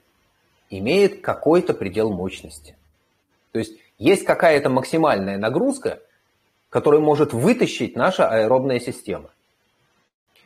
имеет 0.69 1.21
какой-то 1.21 1.75
предел 1.75 2.11
мощности. 2.11 2.77
То 3.53 3.59
есть 3.59 3.79
есть 3.99 4.25
какая-то 4.25 4.71
максимальная 4.71 5.37
нагрузка, 5.37 6.01
которая 6.69 7.01
может 7.01 7.33
вытащить 7.33 7.97
наша 7.97 8.29
аэробная 8.29 8.79
система. 8.79 9.31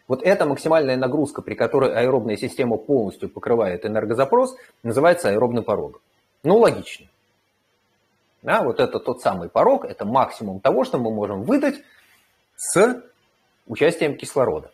Вот 0.06 0.22
эта 0.22 0.44
максимальная 0.44 0.96
нагрузка, 0.96 1.42
при 1.42 1.54
которой 1.54 1.94
аэробная 1.94 2.36
система 2.36 2.76
полностью 2.76 3.28
покрывает 3.28 3.86
энергозапрос, 3.86 4.56
называется 4.82 5.30
аэробным 5.30 5.64
порогом. 5.64 6.00
Ну, 6.42 6.58
логично. 6.58 7.06
Да, 8.42 8.62
вот 8.62 8.80
это 8.80 9.00
тот 9.00 9.22
самый 9.22 9.48
порог, 9.48 9.86
это 9.86 10.04
максимум 10.04 10.60
того, 10.60 10.84
что 10.84 10.98
мы 10.98 11.10
можем 11.10 11.44
выдать 11.44 11.76
с 12.56 13.02
участием 13.66 14.16
кислорода. 14.16 14.70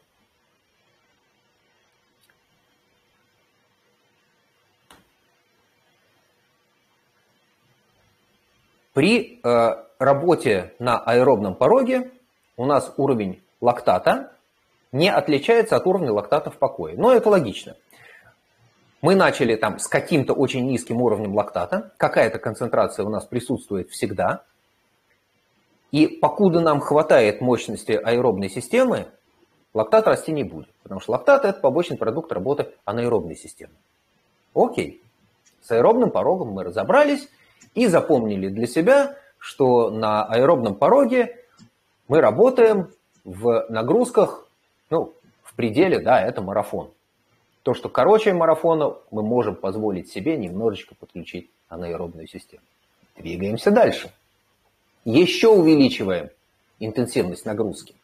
При 8.92 9.40
э, 9.42 9.84
работе 9.98 10.74
на 10.78 10.98
аэробном 10.98 11.54
пороге 11.54 12.10
у 12.56 12.66
нас 12.66 12.92
уровень 12.96 13.40
лактата 13.60 14.32
не 14.92 15.08
отличается 15.08 15.76
от 15.76 15.86
уровня 15.86 16.12
лактата 16.12 16.50
в 16.50 16.58
покое. 16.58 16.96
Но 16.98 17.12
это 17.12 17.28
логично. 17.28 17.76
Мы 19.00 19.14
начали 19.14 19.56
там 19.56 19.78
с 19.78 19.86
каким-то 19.86 20.34
очень 20.34 20.66
низким 20.66 21.00
уровнем 21.00 21.34
лактата, 21.34 21.92
какая-то 21.96 22.38
концентрация 22.38 23.06
у 23.06 23.08
нас 23.08 23.24
присутствует 23.24 23.88
всегда. 23.88 24.44
И 25.92 26.07
покуда 26.07 26.61
нам 26.61 26.81
хватает 26.81 27.40
мощности 27.40 27.92
аэробной 27.92 28.48
системы, 28.48 29.09
лактат 29.74 30.07
расти 30.07 30.33
не 30.33 30.44
будет. 30.44 30.68
Потому 30.83 31.00
что 31.00 31.12
лактат– 31.12 31.44
это 31.46 31.61
побочный 31.61 31.96
продукт 31.96 32.31
работы 32.33 32.68
анаэробной 32.85 33.37
системы. 33.37 33.72
Окей. 34.55 35.03
С 35.62 35.70
аэробным 35.70 36.11
порогом 36.11 36.48
мы 36.48 36.64
разобрались 36.64 37.29
и 37.74 37.87
запомнили 37.87 38.48
для 38.48 38.66
себя, 38.66 39.16
что 39.38 39.90
на 39.90 40.24
аэробном 40.24 40.74
пороге 40.74 41.37
мы 42.09 42.20
работаем 42.20 42.90
в 43.24 43.66
нагрузках, 43.68 44.46
ну, 44.90 45.12
в 45.42 45.55
пределе, 45.55 46.00
да, 46.00 46.20
это 46.20 46.42
марафон. 46.42 46.90
То, 47.62 47.74
что 47.74 47.88
короче 47.88 48.33
марафона, 48.33 48.96
мы 49.11 49.22
можем 49.22 49.55
позволить 49.55 50.11
себе 50.11 50.37
немножечко 50.37 50.94
подключить 50.94 51.50
анаэробную 51.68 52.26
систему. 52.26 52.62
Двигаемся 53.16 53.70
дальше. 53.70 54.11
Еще 55.04 55.48
увеличиваем 55.48 56.30
интенсивность 56.78 57.46
нагрузки. 57.46 57.94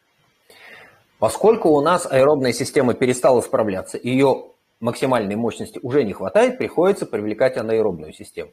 Поскольку 1.18 1.70
у 1.70 1.80
нас 1.80 2.06
аэробная 2.10 2.52
система 2.52 2.94
перестала 2.94 3.40
справляться, 3.40 3.98
ее 4.02 4.50
максимальной 4.80 5.36
мощности 5.36 5.78
уже 5.82 6.04
не 6.04 6.12
хватает, 6.12 6.58
приходится 6.58 7.06
привлекать 7.06 7.56
анаэробную 7.56 8.12
систему. 8.12 8.52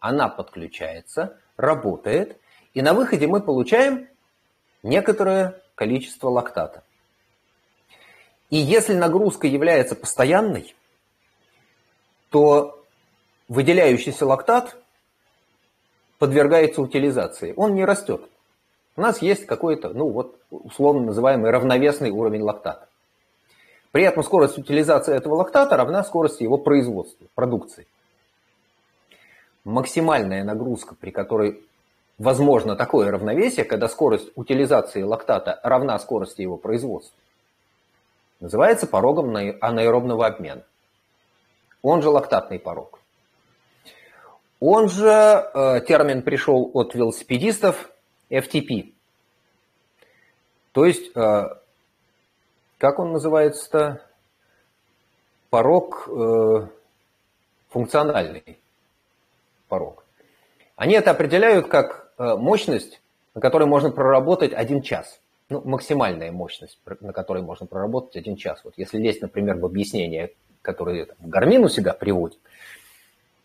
Она 0.00 0.28
подключается, 0.28 1.38
работает, 1.56 2.38
и 2.74 2.82
на 2.82 2.92
выходе 2.92 3.26
мы 3.26 3.40
получаем 3.40 4.08
некоторое 4.82 5.60
количество 5.74 6.28
лактата. 6.28 6.84
И 8.50 8.56
если 8.56 8.94
нагрузка 8.94 9.46
является 9.46 9.96
постоянной, 9.96 10.74
то 12.30 12.84
выделяющийся 13.48 14.26
лактат 14.26 14.76
подвергается 16.24 16.80
утилизации. 16.80 17.52
Он 17.54 17.74
не 17.74 17.84
растет. 17.84 18.22
У 18.96 19.02
нас 19.02 19.20
есть 19.20 19.44
какой-то, 19.44 19.90
ну 19.90 20.08
вот, 20.08 20.40
условно 20.48 21.02
называемый 21.02 21.50
равновесный 21.50 22.08
уровень 22.08 22.40
лактата. 22.40 22.88
При 23.92 24.04
этом 24.04 24.22
скорость 24.22 24.56
утилизации 24.56 25.14
этого 25.14 25.34
лактата 25.34 25.76
равна 25.76 26.02
скорости 26.02 26.42
его 26.42 26.56
производства, 26.56 27.26
продукции. 27.34 27.86
Максимальная 29.64 30.44
нагрузка, 30.44 30.94
при 30.94 31.10
которой 31.10 31.62
возможно 32.16 32.74
такое 32.74 33.10
равновесие, 33.10 33.66
когда 33.66 33.86
скорость 33.86 34.30
утилизации 34.34 35.02
лактата 35.02 35.60
равна 35.62 35.98
скорости 35.98 36.40
его 36.40 36.56
производства, 36.56 37.18
называется 38.40 38.86
порогом 38.86 39.36
анаэробного 39.60 40.24
обмена. 40.24 40.62
Он 41.82 42.00
же 42.00 42.08
лактатный 42.08 42.58
порог. 42.58 43.03
Он 44.60 44.88
же 44.88 45.08
э, 45.08 45.80
термин 45.86 46.22
пришел 46.22 46.70
от 46.74 46.94
велосипедистов 46.94 47.90
FTP. 48.30 48.92
То 50.72 50.84
есть, 50.84 51.10
э, 51.14 51.48
как 52.78 52.98
он 52.98 53.12
называется-то? 53.12 54.02
Порог 55.50 56.08
э, 56.08 56.68
функциональный 57.68 58.58
порог. 59.68 60.04
Они 60.76 60.94
это 60.94 61.12
определяют 61.12 61.68
как 61.68 62.12
э, 62.18 62.34
мощность, 62.36 63.00
на 63.34 63.40
которой 63.40 63.66
можно 63.66 63.90
проработать 63.90 64.52
один 64.52 64.82
час 64.82 65.20
ну, 65.48 65.62
максимальная 65.64 66.32
мощность, 66.32 66.78
на 67.00 67.12
которой 67.12 67.42
можно 67.42 67.66
проработать 67.66 68.16
один 68.16 68.36
час. 68.36 68.60
Вот 68.64 68.74
если 68.76 68.98
лезть, 68.98 69.22
например, 69.22 69.58
в 69.58 69.66
объяснение, 69.66 70.32
которое 70.62 71.06
там, 71.06 71.16
Гармин 71.20 71.64
у 71.64 71.68
себя 71.68 71.92
приводит, 71.92 72.38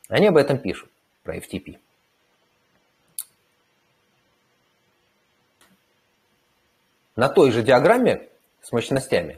они 0.07 0.27
об 0.27 0.37
этом 0.37 0.57
пишут, 0.57 0.89
про 1.29 1.37
FTP. 1.37 1.77
На 7.15 7.29
той 7.29 7.51
же 7.51 7.61
диаграмме 7.61 8.29
с 8.61 8.71
мощностями 8.71 9.37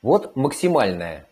вот 0.00 0.34
максимальная 0.36 1.26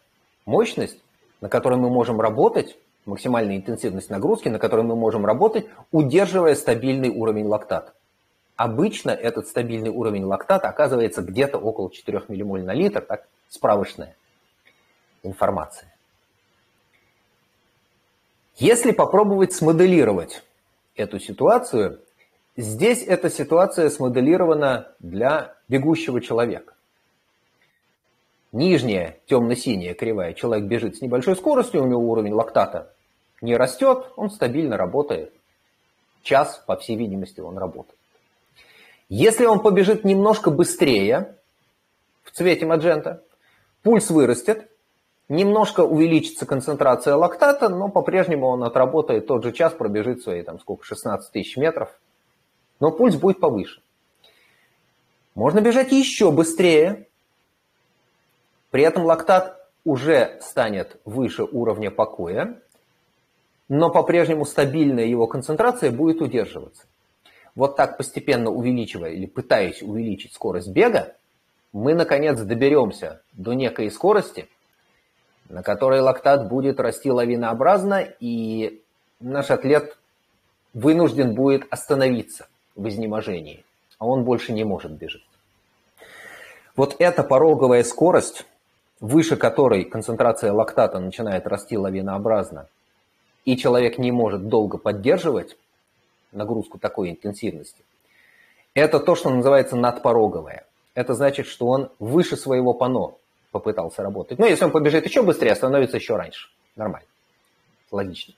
мощность, 0.45 0.99
на 1.41 1.49
которой 1.49 1.79
мы 1.79 1.89
можем 1.89 2.21
работать, 2.21 2.77
максимальная 3.07 3.57
интенсивность 3.57 4.11
нагрузки, 4.11 4.49
на 4.49 4.59
которой 4.59 4.85
мы 4.85 4.97
можем 4.97 5.25
работать, 5.25 5.67
удерживая 5.91 6.55
стабильный 6.55 7.09
уровень 7.09 7.47
лактата. 7.47 7.95
Обычно 8.57 9.11
этот 9.11 9.49
стабильный 9.49 9.91
уровень 9.91 10.25
лактата 10.25 10.69
оказывается 10.69 11.23
где-то 11.23 11.57
около 11.57 11.91
4 11.91 12.25
ммоль 12.29 12.65
на 12.65 12.75
литр, 12.75 13.01
так, 13.01 13.27
справочная 13.49 14.15
информация. 15.23 15.91
Если 18.61 18.91
попробовать 18.91 19.55
смоделировать 19.55 20.43
эту 20.95 21.19
ситуацию, 21.19 22.03
здесь 22.59 23.03
эта 23.03 23.31
ситуация 23.31 23.89
смоделирована 23.89 24.93
для 24.99 25.55
бегущего 25.69 26.21
человека. 26.21 26.75
Нижняя 28.53 29.17
темно-синяя 29.27 29.95
кривая, 29.95 30.35
человек 30.35 30.67
бежит 30.67 30.97
с 30.97 31.01
небольшой 31.01 31.37
скоростью, 31.37 31.83
у 31.83 31.87
него 31.87 32.03
уровень 32.03 32.35
лактата 32.35 32.93
не 33.41 33.57
растет, 33.57 34.13
он 34.17 34.31
стабильно 34.31 34.77
работает. 34.77 35.33
Час, 36.23 36.63
по 36.67 36.77
всей 36.77 36.97
видимости, 36.97 37.41
он 37.41 37.57
работает. 37.57 37.99
Если 39.09 39.47
он 39.47 39.61
побежит 39.61 40.05
немножко 40.05 40.51
быстрее, 40.51 41.35
в 42.25 42.31
цвете 42.33 42.67
маджента, 42.67 43.23
пульс 43.83 44.11
вырастет, 44.11 44.71
немножко 45.31 45.81
увеличится 45.83 46.45
концентрация 46.45 47.15
лактата, 47.15 47.69
но 47.71 47.89
по-прежнему 47.89 48.49
он 48.49 48.65
отработает 48.65 49.29
тот 49.29 49.45
же 49.45 49.53
час, 49.53 49.73
пробежит 49.73 50.23
свои 50.23 50.43
там 50.43 50.59
сколько, 50.59 50.85
16 50.85 51.33
тысяч 51.33 51.57
метров, 51.57 51.89
но 52.81 52.91
пульс 52.91 53.17
будет 53.17 53.41
повыше. 53.41 53.81
Можно 55.35 55.61
бежать 55.61 55.93
еще 55.93 56.33
быстрее, 56.33 57.07
при 58.71 58.83
этом 58.83 59.05
лактат 59.05 59.57
уже 59.85 60.39
станет 60.43 61.01
выше 61.05 61.45
уровня 61.45 61.91
покоя, 61.93 62.61
но 63.69 63.89
по-прежнему 63.89 64.45
стабильная 64.45 65.05
его 65.05 65.29
концентрация 65.29 65.93
будет 65.93 66.21
удерживаться. 66.21 66.83
Вот 67.55 67.77
так 67.77 67.97
постепенно 67.97 68.51
увеличивая 68.51 69.11
или 69.11 69.27
пытаясь 69.27 69.81
увеличить 69.81 70.35
скорость 70.35 70.69
бега, 70.69 71.15
мы 71.73 71.95
наконец 71.95 72.41
доберемся 72.41 73.23
до 73.33 73.53
некой 73.53 73.91
скорости, 73.93 74.49
на 75.51 75.63
которой 75.63 76.01
лактат 76.01 76.49
будет 76.49 76.81
расти 76.81 77.11
лавинообразно, 77.11 78.01
и 78.21 78.81
наш 79.19 79.51
атлет 79.51 79.99
вынужден 80.73 81.35
будет 81.35 81.67
остановиться 81.71 82.47
в 82.77 82.89
изнеможении, 82.89 83.65
а 83.99 84.07
он 84.07 84.25
больше 84.25 84.53
не 84.53 84.65
может 84.65 84.93
бежать. 84.93 85.23
Вот 86.77 86.97
эта 86.99 87.23
пороговая 87.25 87.83
скорость 87.83 88.47
выше 89.01 89.37
которой 89.37 89.85
концентрация 89.85 90.53
лактата 90.53 90.99
начинает 91.01 91.47
расти 91.47 91.77
лавинообразно, 91.77 92.69
и 93.45 93.57
человек 93.57 93.99
не 93.99 94.13
может 94.13 94.49
долго 94.49 94.79
поддерживать 94.79 95.57
нагрузку 96.33 96.79
такой 96.79 97.11
интенсивности, 97.11 97.83
это 98.75 99.01
то, 99.01 99.17
что 99.17 99.31
называется 99.31 99.75
надпороговое. 99.75 100.65
Это 100.95 101.15
значит, 101.15 101.47
что 101.47 101.67
он 101.67 101.91
выше 101.99 102.37
своего 102.37 102.73
пано 102.73 103.15
попытался 103.51 104.03
работать. 104.03 104.39
Но 104.39 104.47
если 104.47 104.65
он 104.65 104.71
побежит 104.71 105.05
еще 105.05 105.23
быстрее, 105.23 105.55
становится 105.55 105.97
еще 105.97 106.17
раньше. 106.17 106.49
Нормально. 106.77 107.09
Логично. 107.91 108.35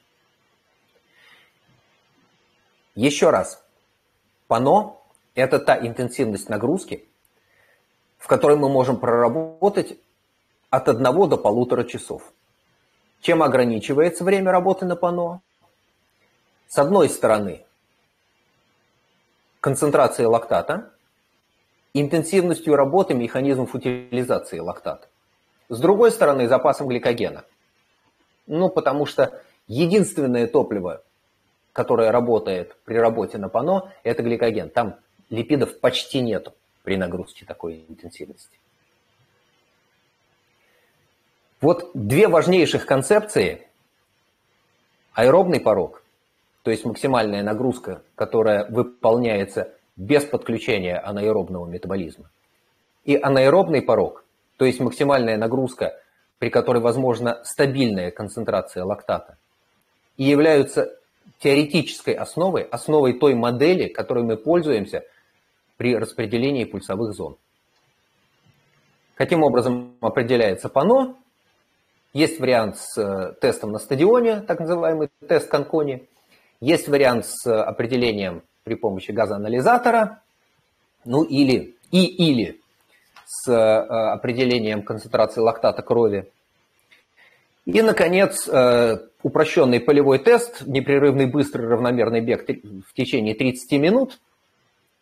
Еще 2.94 3.30
раз. 3.30 3.62
Пано– 4.46 4.96
это 5.34 5.58
та 5.58 5.78
интенсивность 5.78 6.48
нагрузки, 6.48 7.08
в 8.18 8.26
которой 8.26 8.56
мы 8.56 8.68
можем 8.68 8.98
проработать 8.98 9.98
от 10.70 10.88
одного 10.88 11.26
до 11.26 11.36
полутора 11.36 11.84
часов. 11.84 12.32
Чем 13.20 13.42
ограничивается 13.42 14.24
время 14.24 14.50
работы 14.52 14.84
на 14.84 14.96
пано? 14.96 15.40
С 16.68 16.78
одной 16.78 17.08
стороны, 17.08 17.64
концентрацией 19.60 20.26
лактата, 20.26 20.91
интенсивностью 21.94 22.74
работы 22.74 23.14
механизмов 23.14 23.74
утилизации 23.74 24.58
лактата. 24.58 25.08
С 25.68 25.78
другой 25.78 26.10
стороны, 26.10 26.48
запасом 26.48 26.88
гликогена. 26.88 27.44
Ну, 28.46 28.68
потому 28.68 29.06
что 29.06 29.42
единственное 29.66 30.46
топливо, 30.46 31.02
которое 31.72 32.10
работает 32.10 32.76
при 32.84 32.96
работе 32.96 33.38
на 33.38 33.48
пано, 33.48 33.92
это 34.02 34.22
гликоген. 34.22 34.70
Там 34.70 34.96
липидов 35.30 35.80
почти 35.80 36.20
нету 36.20 36.54
при 36.82 36.96
нагрузке 36.96 37.44
такой 37.46 37.84
интенсивности. 37.88 38.58
Вот 41.60 41.90
две 41.94 42.28
важнейших 42.28 42.86
концепции. 42.86 43.68
Аэробный 45.14 45.60
порог, 45.60 46.02
то 46.62 46.70
есть 46.70 46.84
максимальная 46.86 47.42
нагрузка, 47.42 48.02
которая 48.14 48.64
выполняется 48.70 49.74
без 49.96 50.24
подключения 50.24 50.98
анаэробного 50.98 51.66
метаболизма. 51.66 52.30
И 53.04 53.16
анаэробный 53.16 53.82
порог, 53.82 54.24
то 54.56 54.64
есть 54.64 54.80
максимальная 54.80 55.36
нагрузка, 55.36 55.98
при 56.38 56.50
которой 56.50 56.82
возможна 56.82 57.40
стабильная 57.44 58.10
концентрация 58.10 58.84
лактата, 58.84 59.36
и 60.16 60.24
являются 60.24 60.96
теоретической 61.38 62.14
основой, 62.14 62.62
основой 62.62 63.18
той 63.18 63.34
модели, 63.34 63.88
которой 63.88 64.24
мы 64.24 64.36
пользуемся 64.36 65.04
при 65.76 65.96
распределении 65.96 66.64
пульсовых 66.64 67.12
зон. 67.14 67.36
Каким 69.14 69.42
образом 69.42 69.96
определяется 70.00 70.68
пано? 70.68 71.16
Есть 72.12 72.40
вариант 72.40 72.76
с 72.76 72.98
э, 72.98 73.34
тестом 73.40 73.72
на 73.72 73.78
стадионе, 73.78 74.40
так 74.40 74.60
называемый 74.60 75.10
тест 75.26 75.48
Конкони. 75.48 76.08
Есть 76.60 76.88
вариант 76.88 77.26
с 77.26 77.46
определением 77.46 78.42
при 78.64 78.74
помощи 78.74 79.10
газоанализатора. 79.10 80.22
Ну 81.04 81.24
или 81.24 81.74
и 81.90 82.04
или 82.04 82.60
с 83.26 83.48
э, 83.50 83.54
определением 83.54 84.82
концентрации 84.82 85.40
лактата 85.40 85.82
крови. 85.82 86.30
И, 87.64 87.80
наконец, 87.80 88.48
э, 88.48 88.98
упрощенный 89.22 89.80
полевой 89.80 90.18
тест, 90.18 90.62
непрерывный 90.66 91.26
быстрый 91.26 91.66
равномерный 91.66 92.20
бег 92.20 92.44
в 92.48 92.94
течение 92.94 93.34
30 93.34 93.80
минут. 93.80 94.20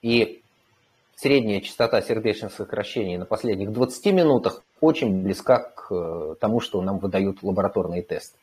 И 0.03 0.42
средняя 1.16 1.61
частота 1.61 2.01
сердечных 2.01 2.53
сокращений 2.53 3.18
на 3.18 3.27
последних 3.27 3.73
20 3.73 4.07
минутах 4.12 4.62
очень 4.81 5.23
близка 5.23 5.59
к 5.59 5.88
э, 5.90 6.35
тому, 6.40 6.61
что 6.61 6.81
нам 6.81 6.99
выдают 6.99 7.42
лабораторные 7.42 8.03
тесты. 8.03 8.38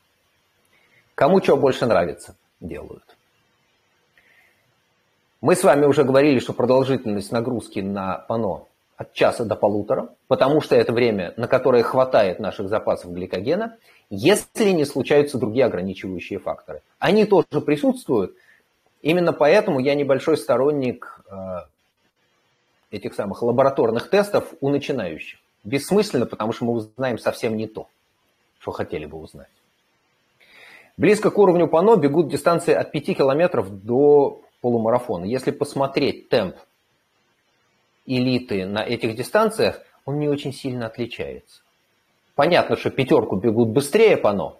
Кому 1.15 1.41
что 1.41 1.57
больше 1.57 1.87
нравится, 1.87 2.35
делают. 2.59 3.16
Мы 5.39 5.55
с 5.55 5.63
вами 5.63 5.85
уже 5.85 6.03
говорили, 6.03 6.39
что 6.39 6.53
продолжительность 6.53 7.31
нагрузки 7.31 7.79
на 7.79 8.17
пано 8.17 8.65
от 8.95 9.13
часа 9.13 9.45
до 9.45 9.55
полутора, 9.55 10.09
потому 10.27 10.61
что 10.61 10.75
это 10.75 10.91
время, 10.91 11.35
на 11.37 11.47
которое 11.47 11.83
хватает 11.83 12.39
наших 12.39 12.69
запасов 12.69 13.13
гликогена, 13.13 13.77
если 14.09 14.71
не 14.71 14.83
случаются 14.83 15.37
другие 15.37 15.65
ограничивающие 15.65 16.39
факторы. 16.39 16.81
Они 16.97 17.25
тоже 17.25 17.61
присутствуют, 17.63 18.35
именно 19.03 19.31
поэтому 19.31 19.79
я 19.79 19.93
небольшой 19.93 20.37
сторонник 20.37 21.21
э, 21.29 21.35
этих 22.89 23.13
самых 23.13 23.43
лабораторных 23.43 24.09
тестов 24.09 24.51
у 24.59 24.69
начинающих. 24.69 25.37
Бессмысленно, 25.63 26.25
потому 26.25 26.51
что 26.51 26.65
мы 26.65 26.73
узнаем 26.73 27.19
совсем 27.19 27.57
не 27.57 27.67
то, 27.67 27.87
что 28.57 28.71
хотели 28.71 29.05
бы 29.05 29.19
узнать. 29.19 29.49
Близко 30.97 31.29
к 31.29 31.37
уровню 31.37 31.67
ПАНО 31.67 31.97
бегут 31.97 32.29
дистанции 32.29 32.73
от 32.73 32.91
5 32.91 33.17
километров 33.17 33.69
до 33.83 34.41
полумарафона. 34.61 35.25
Если 35.25 35.51
посмотреть 35.51 36.29
темп 36.29 36.55
элиты 38.05 38.65
на 38.65 38.83
этих 38.83 39.15
дистанциях, 39.15 39.81
он 40.05 40.19
не 40.19 40.29
очень 40.29 40.53
сильно 40.53 40.87
отличается. 40.87 41.61
Понятно, 42.35 42.77
что 42.77 42.89
пятерку 42.89 43.35
бегут 43.35 43.69
быстрее 43.69 44.15
ПАНО, 44.15 44.57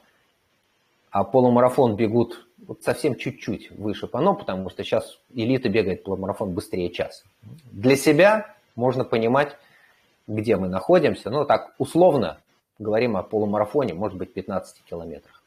а 1.12 1.24
полумарафон 1.24 1.96
бегут 1.96 2.48
вот 2.58 2.84
совсем 2.84 3.16
чуть-чуть 3.16 3.72
выше 3.72 4.08
пано, 4.08 4.34
потому 4.34 4.70
что 4.70 4.84
сейчас 4.84 5.20
элита 5.34 5.70
бегает 5.70 6.04
полумарафон 6.04 6.54
быстрее 6.54 6.90
часа. 6.90 7.24
Для 7.72 7.96
себя 7.96 8.56
можно 8.76 9.04
понимать, 9.06 9.56
где 10.28 10.58
мы 10.58 10.68
находимся. 10.68 11.30
Ну, 11.30 11.46
так 11.46 11.74
условно 11.78 12.42
говорим 12.80 13.16
о 13.16 13.24
полумарафоне, 13.24 13.94
может 13.94 14.18
быть, 14.18 14.34
15 14.34 14.84
километрах. 14.84 15.42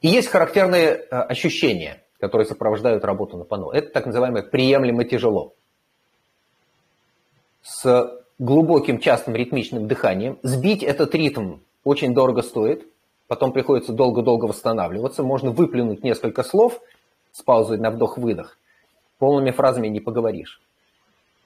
И 0.00 0.08
есть 0.08 0.28
характерные 0.28 0.88
э, 0.88 1.06
ощущения, 1.08 2.02
которые 2.20 2.46
сопровождают 2.46 3.04
работу 3.04 3.36
на 3.36 3.44
пано. 3.44 3.70
Это 3.72 3.90
так 3.90 4.06
называемое 4.06 4.42
приемлемо 4.42 5.04
тяжело. 5.04 5.54
С 7.62 8.20
глубоким 8.38 8.98
частым 8.98 9.34
ритмичным 9.34 9.88
дыханием. 9.88 10.38
Сбить 10.42 10.82
этот 10.82 11.14
ритм 11.14 11.58
очень 11.84 12.14
дорого 12.14 12.42
стоит– 12.42 12.86
потом 13.28 13.52
приходится 13.52 13.92
долго-долго 13.92 14.46
восстанавливаться, 14.46 15.22
можно 15.22 15.52
выплюнуть 15.52 16.02
несколько 16.02 16.42
слов 16.42 16.80
с 17.30 17.42
паузой 17.42 17.78
на 17.78 17.90
вдох-выдох, 17.90 18.58
полными 19.18 19.52
фразами 19.52 19.86
не 19.86 20.00
поговоришь. 20.00 20.60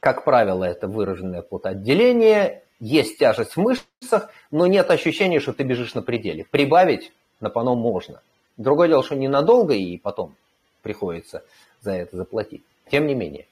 Как 0.00 0.24
правило, 0.24 0.64
это 0.64 0.88
выраженное 0.88 1.42
потоотделение, 1.42 2.62
есть 2.80 3.18
тяжесть 3.18 3.56
в 3.56 3.60
мышцах, 3.60 4.30
но 4.50 4.66
нет 4.66 4.90
ощущения, 4.90 5.38
что 5.38 5.52
ты 5.52 5.64
бежишь 5.64 5.94
на 5.94 6.02
пределе. 6.02 6.46
Прибавить 6.50 7.12
на 7.40 7.50
пано 7.50 7.74
можно. 7.74 8.22
Другое 8.56 8.88
дело, 8.88 9.04
что 9.04 9.14
ненадолго, 9.14 9.74
и 9.74 9.98
потом 9.98 10.34
приходится 10.82 11.44
за 11.80 11.92
это 11.92 12.16
заплатить. 12.16 12.62
Тем 12.90 13.06
не 13.06 13.14
менее. 13.14 13.46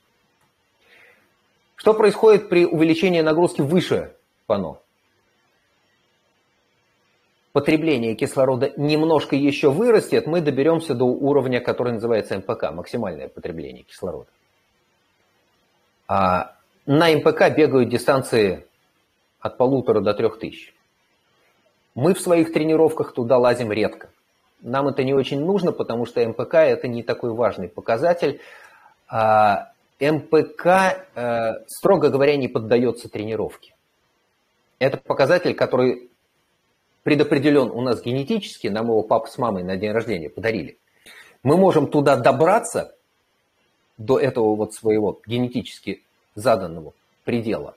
Что 1.77 1.95
происходит 1.95 2.49
при 2.49 2.67
увеличении 2.67 3.23
нагрузки 3.23 3.63
выше 3.63 4.15
пано? 4.47 4.79
потребление 7.53 8.15
кислорода 8.15 8.73
немножко 8.77 9.37
еще 9.37 9.71
вырастет, 9.71 10.27
мы 10.27 10.41
доберемся 10.41 10.95
до 10.95 11.05
уровня, 11.05 11.61
который 11.61 11.95
называется 11.95 12.39
МПК, 12.39 12.71
максимальное 12.73 13.29
потребление 13.29 13.83
кислорода. 13.83 14.29
А 16.07 16.57
на 16.87 17.13
МПК 17.13 17.51
бегают 17.51 17.89
дистанции 17.89 18.67
от 19.41 19.57
полутора 19.57 20.01
до 20.01 20.15
трех 20.15 20.39
тысяч. 20.39 20.75
Мы 21.95 22.15
в 22.15 22.21
своих 22.21 22.53
тренировках 22.53 23.13
туда 23.13 23.39
лазим 23.39 23.73
редко. 23.73 24.11
Нам 24.63 24.89
это 24.89 25.05
не 25.05 25.15
очень 25.15 25.45
нужно, 25.45 25.73
потому 25.73 26.07
что 26.07 26.27
МПК 26.27 26.55
это 26.55 26.89
не 26.89 27.03
такой 27.03 27.33
важный 27.33 27.69
показатель. 27.69 28.41
А 29.09 29.73
МПК, 30.01 31.07
э, 31.15 31.65
строго 31.67 32.11
говоря, 32.11 32.37
не 32.37 32.49
поддается 32.49 33.09
тренировке. 33.09 33.75
Это 34.79 34.97
показатель, 34.97 35.55
который 35.55 36.11
предопределен 37.03 37.71
у 37.71 37.81
нас 37.81 38.03
генетически, 38.03 38.69
нам 38.69 38.87
его 38.87 39.03
папа 39.03 39.27
с 39.29 39.39
мамой 39.39 39.63
на 39.63 39.77
день 39.77 39.93
рождения 39.93 40.31
подарили. 40.31 40.79
Мы 41.43 41.57
можем 41.57 41.91
туда 41.91 42.17
добраться 42.17 42.95
до 43.97 44.19
этого 44.19 44.55
вот 44.57 44.75
своего 44.75 45.21
генетически 45.27 46.03
заданного 46.35 46.93
предела, 47.25 47.75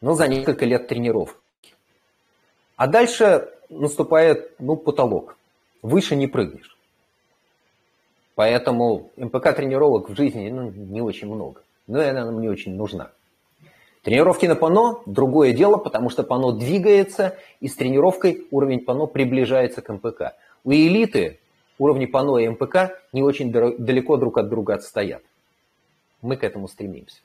но 0.00 0.14
за 0.14 0.28
несколько 0.28 0.64
лет 0.64 0.88
тренировки. 0.88 1.74
А 2.76 2.86
дальше 2.86 3.48
наступает 3.70 4.54
ну, 4.58 4.76
потолок. 4.76 5.36
Выше 5.82 6.16
не 6.16 6.26
прыгнешь. 6.26 6.76
Поэтому 8.34 9.10
МПК-тренировок 9.16 10.10
в 10.10 10.16
жизни 10.16 10.50
ну, 10.50 10.70
не 10.70 11.00
очень 11.00 11.32
много. 11.32 11.62
Но 11.86 12.00
она 12.00 12.24
нам 12.24 12.40
не 12.40 12.48
очень 12.48 12.74
нужна. 12.74 13.10
Тренировки 14.02 14.46
на 14.46 14.56
пано– 14.56 15.00
другое 15.06 15.52
дело, 15.52 15.76
потому 15.76 16.08
что 16.08 16.22
пано 16.22 16.52
двигается, 16.52 17.36
и 17.60 17.68
с 17.68 17.74
тренировкой 17.74 18.46
уровень 18.50 18.80
пано 18.80 19.06
приближается 19.06 19.82
к 19.82 19.92
МПК. 19.92 20.36
У 20.64 20.72
элиты 20.72 21.38
уровни 21.78 22.06
пано 22.06 22.38
и 22.38 22.48
МПК 22.48 22.98
не 23.12 23.22
очень 23.22 23.52
далеко 23.52 24.16
друг 24.16 24.38
от 24.38 24.48
друга 24.48 24.74
отстоят. 24.74 25.22
Мы 26.22 26.36
к 26.36 26.44
этому 26.44 26.68
стремимся. 26.68 27.20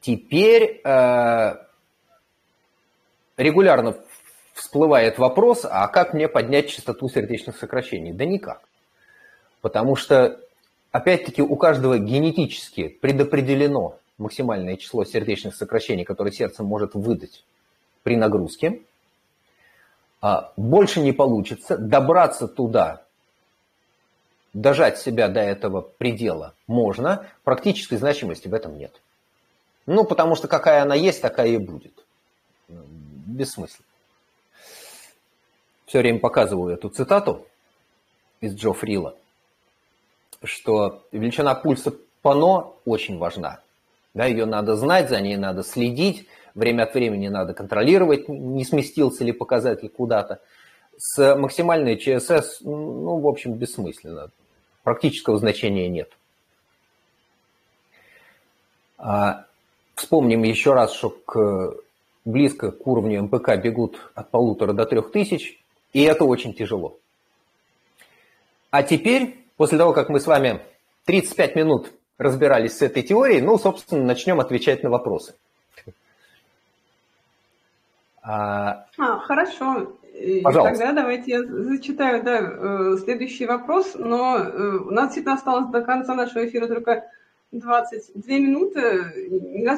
Теперь 0.00 0.80
э, 0.84 1.54
регулярно 3.36 3.96
всплывает 4.56 5.18
вопрос, 5.18 5.66
а 5.68 5.86
как 5.88 6.14
мне 6.14 6.28
поднять 6.28 6.70
частоту 6.70 7.08
сердечных 7.08 7.58
сокращений? 7.58 8.12
Да 8.12 8.24
никак. 8.24 8.62
Потому 9.60 9.96
что, 9.96 10.40
опять-таки, 10.92 11.42
у 11.42 11.56
каждого 11.56 11.98
генетически 11.98 12.88
предопределено 12.88 13.98
максимальное 14.18 14.76
число 14.76 15.04
сердечных 15.04 15.54
сокращений, 15.54 16.04
которые 16.04 16.32
сердце 16.32 16.62
может 16.62 16.94
выдать 16.94 17.44
при 18.02 18.16
нагрузке. 18.16 18.80
А, 20.22 20.52
больше 20.56 21.00
не 21.00 21.12
получится. 21.12 21.76
Добраться 21.76 22.48
туда, 22.48 23.02
дожать 24.54 24.98
себя 24.98 25.28
до 25.28 25.40
этого 25.40 25.82
предела 25.82 26.54
можно. 26.66 27.26
Практической 27.44 27.96
значимости 27.96 28.48
в 28.48 28.54
этом 28.54 28.78
нет. 28.78 29.02
Ну, 29.84 30.04
потому 30.04 30.34
что 30.34 30.48
какая 30.48 30.82
она 30.82 30.94
есть, 30.94 31.20
такая 31.20 31.48
и 31.48 31.58
будет. 31.58 31.92
Бессмысленно. 32.68 33.85
Все 35.86 36.00
время 36.00 36.18
показываю 36.18 36.74
эту 36.74 36.88
цитату 36.88 37.46
из 38.40 38.54
Джо 38.54 38.72
Фрила, 38.72 39.16
что 40.42 41.04
величина 41.12 41.54
пульса 41.54 41.94
пано 42.22 42.72
очень 42.84 43.18
важна. 43.18 43.60
Да, 44.12 44.26
ее 44.26 44.46
надо 44.46 44.74
знать, 44.74 45.08
за 45.08 45.20
ней 45.20 45.36
надо 45.36 45.62
следить, 45.62 46.26
время 46.54 46.84
от 46.84 46.94
времени 46.94 47.28
надо 47.28 47.54
контролировать, 47.54 48.28
не 48.28 48.64
сместился 48.64 49.22
ли 49.22 49.30
показатель 49.30 49.88
куда-то. 49.88 50.40
С 50.98 51.36
максимальной 51.36 51.96
ЧСС, 51.96 52.62
ну, 52.62 53.18
в 53.18 53.28
общем, 53.28 53.52
бессмысленно. 53.54 54.30
Практического 54.82 55.38
значения 55.38 55.88
нет. 55.88 56.10
А, 58.98 59.44
вспомним 59.94 60.42
еще 60.42 60.72
раз, 60.72 60.94
что 60.94 61.10
к, 61.10 61.76
близко 62.24 62.72
к 62.72 62.86
уровню 62.86 63.22
МПК 63.24 63.56
бегут 63.56 64.00
от 64.14 64.30
полутора 64.30 64.72
до 64.72 64.86
трех 64.86 65.12
тысяч, 65.12 65.60
и 65.92 66.02
это 66.02 66.24
очень 66.24 66.54
тяжело. 66.54 66.98
А 68.70 68.82
теперь, 68.82 69.44
после 69.56 69.78
того, 69.78 69.92
как 69.92 70.08
мы 70.08 70.20
с 70.20 70.26
вами 70.26 70.60
35 71.04 71.56
минут 71.56 71.92
разбирались 72.18 72.76
с 72.76 72.82
этой 72.82 73.02
теорией, 73.02 73.40
ну, 73.40 73.58
собственно, 73.58 74.04
начнем 74.04 74.40
отвечать 74.40 74.82
на 74.82 74.90
вопросы. 74.90 75.34
А, 78.22 78.86
а 78.98 79.18
хорошо. 79.20 79.92
Пожалуйста. 80.42 80.78
Тогда 80.78 80.92
давайте 81.02 81.30
я 81.30 81.42
зачитаю 81.44 82.22
да, 82.22 82.40
э, 82.40 82.96
следующий 83.04 83.46
вопрос, 83.46 83.94
но 83.94 84.38
э, 84.38 84.78
у 84.78 84.90
нас 84.90 85.06
действительно 85.06 85.34
осталось 85.34 85.68
до 85.68 85.82
конца 85.82 86.14
нашего 86.14 86.46
эфира 86.46 86.66
только 86.66 87.04
22 87.52 88.34
минуты. 88.38 89.28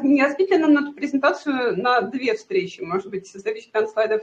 Не 0.03 0.23
разбить 0.23 0.51
ли 0.51 0.59
нам 0.59 0.77
эту 0.77 0.93
презентацию 0.95 1.77
на 1.77 2.01
две 2.03 2.35
встречи? 2.35 2.81
Может 2.81 3.11
быть, 3.11 3.27
следующий 3.27 3.71
план 3.71 3.89
слайдов 3.89 4.23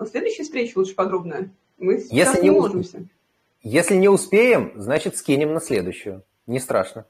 на 0.00 0.06
следующей 0.06 0.42
встрече 0.42 0.72
лучше 0.76 0.94
подробно? 0.94 1.50
Мы 1.78 1.98
сейчас 1.98 2.34
если 2.34 2.42
не 2.42 2.50
уложимся. 2.50 3.04
Если 3.62 3.94
не 3.94 4.08
успеем, 4.08 4.72
значит, 4.76 5.16
скинем 5.16 5.52
на 5.52 5.60
следующую. 5.60 6.22
Не 6.46 6.58
страшно. 6.58 7.04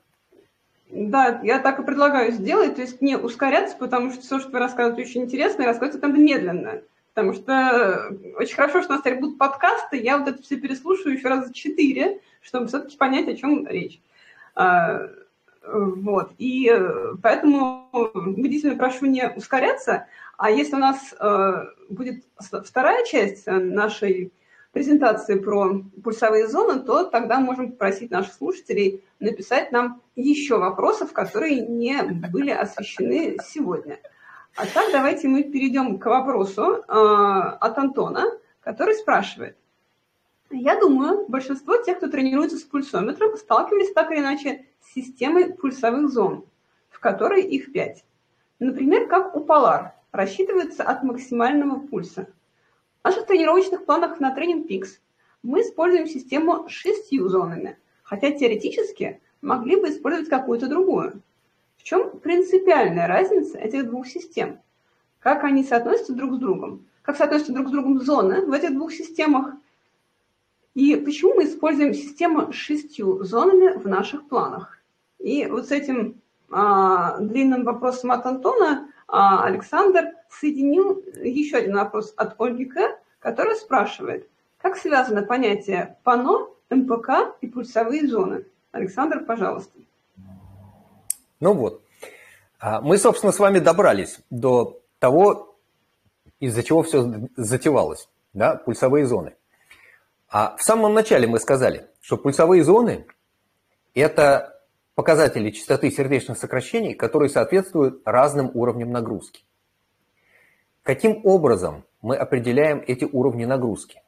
Да, 0.91 1.41
я 1.45 1.61
так 1.61 1.79
и 1.79 1.85
предлагаю 1.85 2.33
сделать, 2.33 2.75
то 2.75 2.83
есть 2.83 3.01
не 3.01 3.17
ускоряться, 3.17 3.77
потому 3.77 4.11
что 4.11 4.23
все, 4.23 4.41
что 4.41 4.51
вы 4.51 4.59
рассказываете, 4.59 5.09
очень 5.09 5.23
интересно, 5.23 5.63
и 5.63 5.67
рассказывается 5.67 6.01
как 6.01 6.19
медленно. 6.19 6.83
Потому 7.15 7.33
что 7.33 7.53
э, 7.53 8.33
очень 8.37 8.57
хорошо, 8.57 8.83
что 8.83 8.93
у 8.93 8.97
нас 8.97 9.03
теперь 9.03 9.21
будут 9.21 9.39
подкасты, 9.39 10.01
я 10.01 10.19
вот 10.19 10.29
это 10.29 10.43
все 10.43 10.57
переслушаю 10.57 11.15
еще 11.15 11.29
раз 11.29 11.51
четыре, 11.53 12.21
чтобы 12.41 12.67
все-таки 12.67 12.97
понять, 12.97 13.29
о 13.29 13.37
чем 13.37 13.67
речь. 13.69 14.01
Вот, 15.63 16.33
и 16.39 16.71
э, 16.73 17.15
поэтому 17.23 17.91
убедительно 17.93 18.77
прошу 18.77 19.07
не 19.07 19.29
ускоряться, 19.29 20.07
а 20.39 20.51
если 20.51 20.77
у 20.77 20.79
нас 20.79 21.15
э, 21.19 21.65
будет 21.91 22.25
вторая 22.65 23.05
часть 23.05 23.47
нашей 23.47 24.33
презентации 24.73 25.39
про 25.39 25.83
пульсовые 26.03 26.49
зоны, 26.49 26.81
то 26.81 27.05
тогда 27.05 27.41
можем 27.41 27.73
попросить 27.73 28.11
наших 28.11 28.33
слушателей 28.33 29.05
написать 29.19 29.73
нам 29.73 30.01
еще 30.17 30.59
вопросов, 30.59 31.13
которые 31.13 31.61
не 31.61 32.03
были 32.03 32.51
освещены 32.51 33.37
сегодня. 33.45 33.99
А 34.57 34.67
так 34.67 34.91
давайте 34.93 35.29
мы 35.29 35.45
перейдем 35.45 35.99
к 35.99 36.07
вопросу 36.07 36.77
э, 36.77 36.83
от 36.89 37.79
Антона, 37.79 38.25
который 38.61 38.95
спрашивает. 38.95 39.57
Я 40.51 40.79
думаю, 40.81 41.27
большинство 41.29 41.77
тех, 41.77 41.99
кто 41.99 42.09
тренируется 42.09 42.59
с 42.59 42.63
пульсометром, 42.63 43.37
сталкивались 43.37 43.93
так 43.93 44.11
или 44.11 44.21
иначе 44.21 44.67
с 44.81 44.93
системой 44.93 45.55
пульсовых 45.55 46.11
зон, 46.11 46.45
в 46.91 47.01
которой 47.01 47.43
их 47.43 47.73
пять. 47.73 48.05
Например, 48.59 49.07
как 49.07 49.37
у 49.37 49.41
Polar, 49.41 49.93
рассчитывается 50.13 50.83
от 50.83 51.03
максимального 51.03 51.79
пульса– 51.79 52.27
в 53.03 53.05
наших 53.07 53.25
тренировочных 53.25 53.87
планах 53.87 54.21
на 54.21 54.35
тренинг 54.35 54.71
PIX 54.71 54.87
мы 55.43 55.63
используем 55.63 56.07
систему 56.07 56.69
с 56.69 56.71
шестью 56.71 57.31
зонами, 57.31 57.79
хотя 58.03 58.31
теоретически 58.31 59.23
могли 59.41 59.77
бы 59.77 59.89
использовать 59.89 60.29
какую-то 60.29 60.69
другую. 60.69 61.23
В 61.79 61.83
чем 61.83 62.21
принципиальная 62.21 63.07
разница 63.07 63.57
этих 63.57 63.87
двух 63.87 64.07
систем? 64.07 64.59
Как 65.19 65.45
они 65.45 65.65
соотносятся 65.65 66.13
друг 66.13 66.35
с 66.35 66.39
другом? 66.39 66.85
Как 67.01 67.17
соотносятся 67.17 67.55
друг 67.55 67.69
с 67.69 67.71
другом 67.71 68.03
зоны 68.03 68.45
в 68.45 68.53
этих 68.53 68.75
двух 68.75 68.93
системах? 68.93 69.55
И 70.75 70.97
почему 70.97 71.35
мы 71.35 71.45
используем 71.45 71.95
систему 71.95 72.53
с 72.53 72.57
шестью 72.57 73.25
зонами 73.25 73.77
в 73.77 73.89
наших 73.89 74.29
планах? 74.29 74.79
И 75.19 75.47
вот 75.47 75.69
с 75.69 75.71
этим 75.71 76.21
а, 76.51 77.19
длинным 77.19 77.65
вопросом 77.65 78.13
от 78.13 78.25
Антона 78.27 78.89
а 79.13 79.45
Александр 79.45 80.13
соединил 80.29 81.03
еще 81.21 81.57
один 81.57 81.75
вопрос 81.75 82.15
от 82.17 82.41
Ольги 82.41 82.65
К., 82.65 82.99
которая 83.19 83.57
спрашивает, 83.57 84.29
как 84.59 84.77
связано 84.77 85.23
понятие 85.23 85.97
ПАНО, 86.05 86.49
МПК 86.71 87.35
и 87.41 87.49
пульсовые 87.49 88.07
зоны? 88.07 88.47
Александр, 88.71 89.25
пожалуйста. 89.25 89.73
Ну 91.41 91.55
вот, 91.55 91.83
а, 92.61 92.81
мы, 92.81 92.99
собственно, 92.99 93.33
с 93.33 93.39
вами 93.39 93.59
добрались 93.59 94.21
до 94.31 94.81
того, 95.01 95.57
из-за 96.39 96.63
чего 96.63 96.83
все 96.83 97.29
затевалось, 97.37 98.09
да, 98.33 98.55
пульсовые 98.55 99.07
зоны. 99.07 99.35
А 100.31 100.57
в 100.57 100.63
самом 100.63 100.95
начале 100.95 101.27
мы 101.27 101.41
сказали, 101.41 101.89
что 102.01 102.17
пульсовые 102.17 102.63
зоны– 102.63 103.07
это 103.95 104.63
показатели 104.95 105.51
частоты 105.51 105.91
сердечных 105.91 106.39
сокращений, 106.39 106.95
которые 106.95 107.29
соответствуют 107.29 108.03
разным 108.05 108.51
уровням 108.55 108.93
нагрузки. 108.93 109.45
Каким 110.83 111.27
образом 111.27 111.85
мы 112.01 112.17
определяем 112.17 112.83
эти 112.87 113.05
уровни 113.05 113.45
нагрузки? 113.45 114.03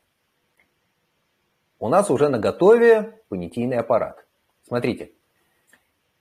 У 1.80 1.88
нас 1.88 2.08
уже 2.08 2.28
на 2.28 2.38
готове 2.38 3.20
понятийный 3.28 3.78
аппарат. 3.78 4.24
Смотрите, 4.66 5.10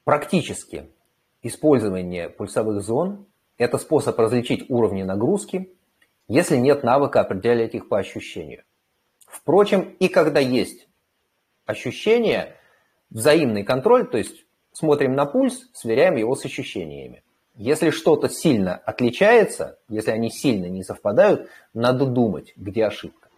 практически 0.03 0.89
использование 1.43 2.27
пульсовых 2.27 2.81
зон– 2.81 3.27
это 3.57 3.77
способ 3.77 4.17
различить 4.17 4.67
уровни 4.69 5.03
нагрузки 5.03 5.75
если 6.33 6.55
нет 6.55 6.81
навыка 6.81 7.19
определять 7.19 7.75
их 7.75 7.89
по 7.89 7.99
ощущению. 7.99 8.63
Впрочем, 9.31 9.95
и 9.99 10.09
когда 10.09 10.39
есть 10.39 10.87
ощущение, 11.65 12.55
взаимный 13.09 13.63
контроль, 13.63 14.07
то 14.07 14.17
есть 14.17 14.45
смотрим 14.73 15.15
на 15.15 15.25
пульс, 15.25 15.69
сверяем 15.73 16.17
его 16.17 16.35
с 16.35 16.45
ощущениями. 16.45 17.23
Если 17.55 17.89
что-то 17.89 18.29
сильно 18.29 18.75
отличается, 18.75 19.77
если 19.89 20.11
они 20.11 20.29
сильно 20.29 20.67
не 20.67 20.83
совпадают, 20.83 21.49
надо 21.73 22.05
думать, 22.05 22.53
где 22.55 22.85
ошибка. 22.85 23.29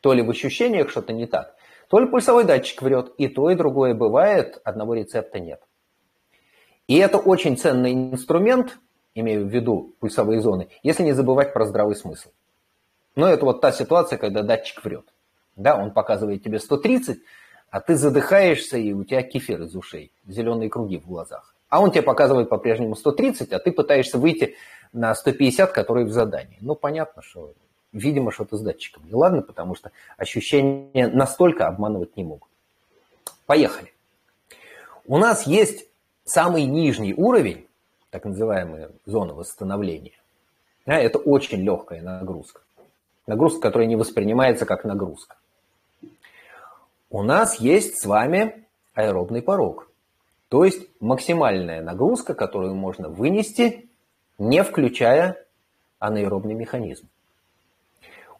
То 0.00 0.12
ли 0.12 0.22
в 0.22 0.30
ощущениях 0.30 0.90
что-то 0.90 1.12
не 1.12 1.26
так, 1.26 1.54
то 1.88 1.98
ли 1.98 2.06
пульсовой 2.06 2.44
датчик 2.44 2.82
врет, 2.82 3.12
и 3.18 3.28
то, 3.28 3.50
и 3.50 3.54
другое 3.54 3.94
бывает, 3.94 4.60
одного 4.64 4.94
рецепта 4.94 5.38
нет. 5.38 5.60
И 6.88 6.96
это 6.98 7.18
очень 7.18 7.56
ценный 7.56 7.92
инструмент, 7.92 8.78
имею 9.14 9.46
в 9.46 9.48
виду 9.48 9.94
пульсовые 10.00 10.40
зоны, 10.40 10.68
если 10.82 11.02
не 11.02 11.12
забывать 11.12 11.52
про 11.52 11.66
здравый 11.66 11.94
смысл. 11.94 12.30
Но 13.14 13.28
это 13.28 13.44
вот 13.44 13.60
та 13.60 13.72
ситуация, 13.72 14.18
когда 14.18 14.42
датчик 14.42 14.82
врет. 14.84 15.11
Да, 15.56 15.76
он 15.76 15.90
показывает 15.92 16.42
тебе 16.42 16.58
130, 16.58 17.18
а 17.70 17.80
ты 17.80 17.96
задыхаешься, 17.96 18.78
и 18.78 18.92
у 18.92 19.04
тебя 19.04 19.22
кефир 19.22 19.62
из 19.62 19.74
ушей, 19.74 20.12
зеленые 20.26 20.70
круги 20.70 20.98
в 20.98 21.06
глазах. 21.06 21.54
А 21.68 21.80
он 21.80 21.90
тебе 21.90 22.02
показывает 22.02 22.48
по-прежнему 22.48 22.96
130, 22.96 23.52
а 23.52 23.58
ты 23.58 23.72
пытаешься 23.72 24.18
выйти 24.18 24.56
на 24.92 25.14
150, 25.14 25.72
которые 25.72 26.06
в 26.06 26.12
задании. 26.12 26.58
Ну, 26.60 26.74
понятно, 26.74 27.22
что, 27.22 27.54
видимо, 27.92 28.30
что-то 28.30 28.56
с 28.56 28.60
датчиком 28.60 29.06
не 29.06 29.14
ладно, 29.14 29.40
потому 29.40 29.74
что 29.74 29.90
ощущения 30.18 31.08
настолько 31.08 31.66
обманывать 31.66 32.16
не 32.16 32.24
могут. 32.24 32.50
Поехали. 33.46 33.92
У 35.06 35.16
нас 35.16 35.46
есть 35.46 35.88
самый 36.24 36.64
нижний 36.66 37.14
уровень, 37.14 37.66
так 38.10 38.24
называемая 38.26 38.90
зона 39.06 39.32
восстановления. 39.32 40.20
Это 40.84 41.18
очень 41.18 41.62
легкая 41.62 42.02
нагрузка. 42.02 42.60
Нагрузка, 43.26 43.60
которая 43.60 43.88
не 43.88 43.96
воспринимается 43.96 44.66
как 44.66 44.84
нагрузка. 44.84 45.36
У 47.14 47.22
нас 47.22 47.60
есть 47.60 48.00
с 48.00 48.06
вами 48.06 48.64
аэробный 48.94 49.42
порог. 49.42 49.86
То 50.48 50.64
есть 50.64 50.88
максимальная 50.98 51.82
нагрузка, 51.82 52.32
которую 52.32 52.74
можно 52.74 53.10
вынести, 53.10 53.90
не 54.38 54.64
включая 54.64 55.36
анаэробный 55.98 56.54
механизм. 56.54 57.06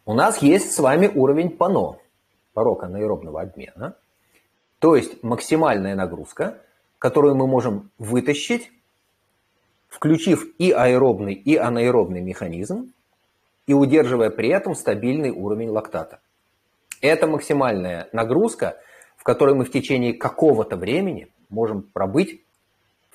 У 0.05 0.15
нас 0.15 0.41
есть 0.41 0.71
с 0.71 0.79
вами 0.79 1.05
уровень 1.05 1.51
ПАНО, 1.51 1.97
порог 2.55 2.83
анаэробного 2.83 3.41
обмена. 3.41 3.95
То 4.79 4.95
есть 4.95 5.21
максимальная 5.21 5.93
нагрузка, 5.93 6.57
которую 6.97 7.35
мы 7.35 7.45
можем 7.45 7.91
вытащить, 7.99 8.71
включив 9.87 10.47
и 10.57 10.71
аэробный, 10.71 11.35
и 11.35 11.55
анаэробный 11.57 12.21
механизм, 12.21 12.91
и 13.67 13.73
удерживая 13.75 14.31
при 14.31 14.49
этом 14.49 14.73
стабильный 14.73 15.29
уровень 15.29 15.69
лактата. 15.69 16.22
Это 17.03 17.27
максимальная 17.27 18.07
нагрузка, 18.13 18.79
в 19.17 19.23
которой 19.23 19.53
мы 19.55 19.65
в 19.65 19.71
течение 19.71 20.13
какого-то 20.13 20.77
времени 20.77 21.29
можем 21.49 21.83
пробыть 21.83 22.41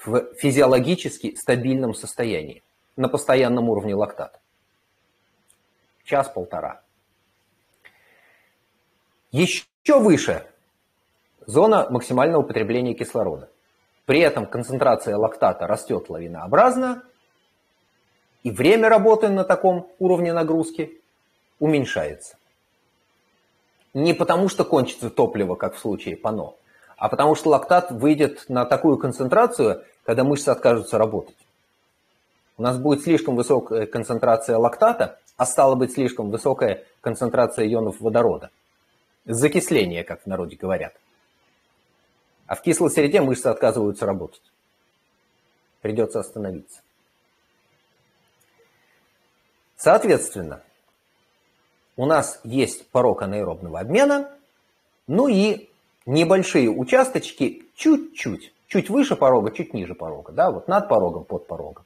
в 0.05 0.35
физиологически 0.35 1.35
стабильном 1.37 1.95
состоянии, 1.95 2.63
на 2.97 3.09
постоянном 3.09 3.71
уровне 3.71 3.95
лактата. 3.95 4.41
Час-полтора. 6.05 6.83
Еще 9.33 9.65
выше 9.87 10.47
зона 11.47 11.89
максимального 11.89 12.43
употребления 12.43 12.93
кислорода. 12.93 13.49
При 14.05 14.21
этом 14.21 14.45
концентрация 14.45 15.17
лактата 15.17 15.67
растет 15.67 16.11
лавинообразно, 16.11 17.05
и 18.43 18.51
время 18.51 18.91
работы 18.91 19.31
на 19.31 19.45
таком 19.45 19.91
уровне 19.99 20.35
нагрузки 20.35 21.01
уменьшается. 21.59 22.38
Не 23.99 24.15
потому, 24.15 24.49
что 24.49 24.65
кончится 24.65 25.11
топливо, 25.11 25.57
как 25.57 25.75
в 25.75 25.81
случае 25.81 26.17
ПАНО, 26.17 26.55
а 26.97 27.09
потому 27.09 27.35
что 27.35 27.49
лактат 27.51 27.91
выйдет 27.91 28.45
на 28.49 28.65
такую 28.65 28.97
концентрацию, 28.97 29.83
когда 30.05 30.23
мышцы 30.23 30.51
откажутся 30.51 30.99
работать. 30.99 31.35
У 32.59 32.63
нас 32.63 32.79
будет 32.79 33.03
слишком 33.03 33.35
высокая 33.35 33.87
концентрация 33.87 34.57
лактата, 34.57 35.19
а 35.37 35.45
стало 35.47 35.75
быть 35.75 35.95
слишком 35.95 36.31
высокая 36.31 36.85
концентрация 37.01 37.67
ионов 37.67 38.01
водорода. 38.01 38.51
Закисление, 39.25 40.05
как 40.05 40.23
в 40.23 40.27
народе 40.27 40.55
говорят. 40.55 40.95
А 42.47 42.55
в 42.55 42.63
кислой 42.63 42.91
среде 42.91 43.21
мышцы 43.21 43.49
отказываются 43.49 44.07
работать. 44.07 44.43
Придется 45.81 46.21
остановиться. 46.21 46.83
Соответственно, 49.77 50.63
у 51.99 52.07
нас 52.07 52.41
есть 52.45 52.89
порог 52.89 53.23
анаэробного 53.23 53.81
обмена, 53.81 54.31
ну 55.09 55.27
и 55.27 55.69
небольшие 56.07 56.71
участочки 56.71 57.65
чуть-чуть, 57.75 58.55
чуть 58.69 58.89
выше 58.89 59.17
порога, 59.17 59.51
чуть 59.51 59.75
ниже 59.75 59.95
порога, 59.95 60.33
да, 60.33 60.51
вот 60.53 60.69
над 60.69 60.89
порогом, 60.89 61.25
под 61.25 61.47
порогом. 61.49 61.85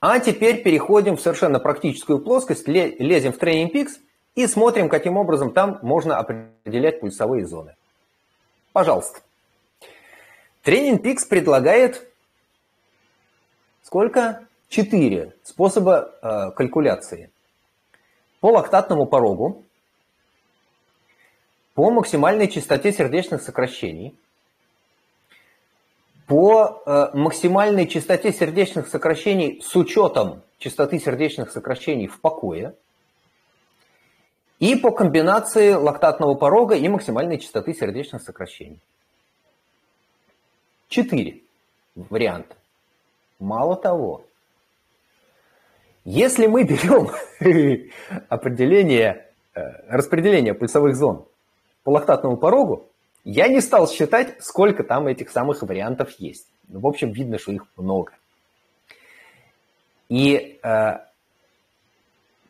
А 0.00 0.20
теперь 0.20 0.62
переходим 0.62 1.16
в 1.16 1.20
совершенно 1.20 1.58
практическую 1.58 2.20
плоскость, 2.20 2.68
лезем 2.68 3.32
в 3.32 3.42
Training 3.42 3.72
Peaks 3.72 3.98
и 4.36 4.46
смотрим, 4.46 4.88
каким 4.88 5.16
образом 5.16 5.52
там 5.52 5.80
можно 5.82 6.18
определять 6.18 7.00
пульсовые 7.00 7.44
зоны. 7.44 7.74
Пожалуйста. 8.72 9.18
Training 10.62 11.02
Peaks 11.02 11.26
предлагает 11.28 12.08
сколько? 13.82 14.44
Четыре 14.68 15.34
способа 15.42 16.12
э, 16.20 16.50
калькуляции. 16.54 17.30
По 18.40 18.46
лактатному 18.52 19.06
порогу, 19.06 19.64
по 21.74 21.90
максимальной 21.90 22.48
частоте 22.48 22.92
сердечных 22.92 23.42
сокращений, 23.42 24.16
по 26.26 26.82
э, 26.84 27.16
максимальной 27.16 27.88
частоте 27.88 28.32
сердечных 28.32 28.88
сокращений 28.88 29.60
с 29.62 29.74
учетом 29.74 30.42
частоты 30.58 30.98
сердечных 30.98 31.50
сокращений 31.50 32.06
в 32.06 32.20
покое 32.20 32.74
и 34.58 34.76
по 34.76 34.90
комбинации 34.90 35.72
лактатного 35.72 36.34
порога 36.34 36.74
и 36.74 36.86
максимальной 36.88 37.38
частоты 37.38 37.74
сердечных 37.74 38.22
сокращений. 38.22 38.80
Четыре 40.88 41.40
варианта. 41.94 42.56
Мало 43.38 43.76
того, 43.76 44.24
если 46.10 46.46
мы 46.46 46.64
берем 46.64 47.10
определение, 48.30 49.26
э, 49.54 49.60
распределение 49.88 50.54
пульсовых 50.54 50.96
зон 50.96 51.26
по 51.84 51.90
лактатному 51.90 52.38
порогу, 52.38 52.88
я 53.24 53.46
не 53.48 53.60
стал 53.60 53.86
считать, 53.86 54.42
сколько 54.42 54.84
там 54.84 55.06
этих 55.06 55.28
самых 55.28 55.62
вариантов 55.62 56.12
есть. 56.18 56.46
Ну, 56.68 56.80
в 56.80 56.86
общем, 56.86 57.12
видно, 57.12 57.38
что 57.38 57.52
их 57.52 57.66
много. 57.76 58.12
И 60.08 60.58
э, 60.62 60.98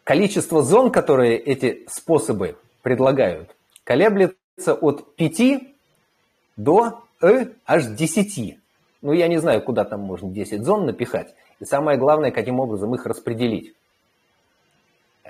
количество 0.05 0.63
зон, 0.63 0.93
которые 0.93 1.37
эти 1.37 1.85
способы 1.89 2.57
предлагают, 2.83 3.57
колеблется 3.83 4.75
от 4.75 5.17
5 5.17 5.65
до 6.57 7.03
э, 7.21 7.47
аж 7.67 7.87
10. 7.87 8.59
Ну, 9.01 9.13
я 9.13 9.29
не 9.29 9.39
знаю, 9.39 9.63
куда 9.63 9.85
там 9.85 10.01
можно 10.01 10.31
10 10.31 10.63
зон 10.65 10.87
напихать. 10.87 11.35
И 11.61 11.65
самое 11.65 11.99
главное, 11.99 12.31
каким 12.31 12.59
образом 12.61 12.95
их 12.95 13.07
распределить. 13.07 13.75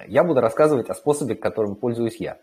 Я 0.06 0.24
буду 0.24 0.40
рассказывать 0.40 0.88
о 0.88 0.94
способе, 0.94 1.34
которым 1.34 1.74
пользуюсь 1.74 2.16
я. 2.16 2.38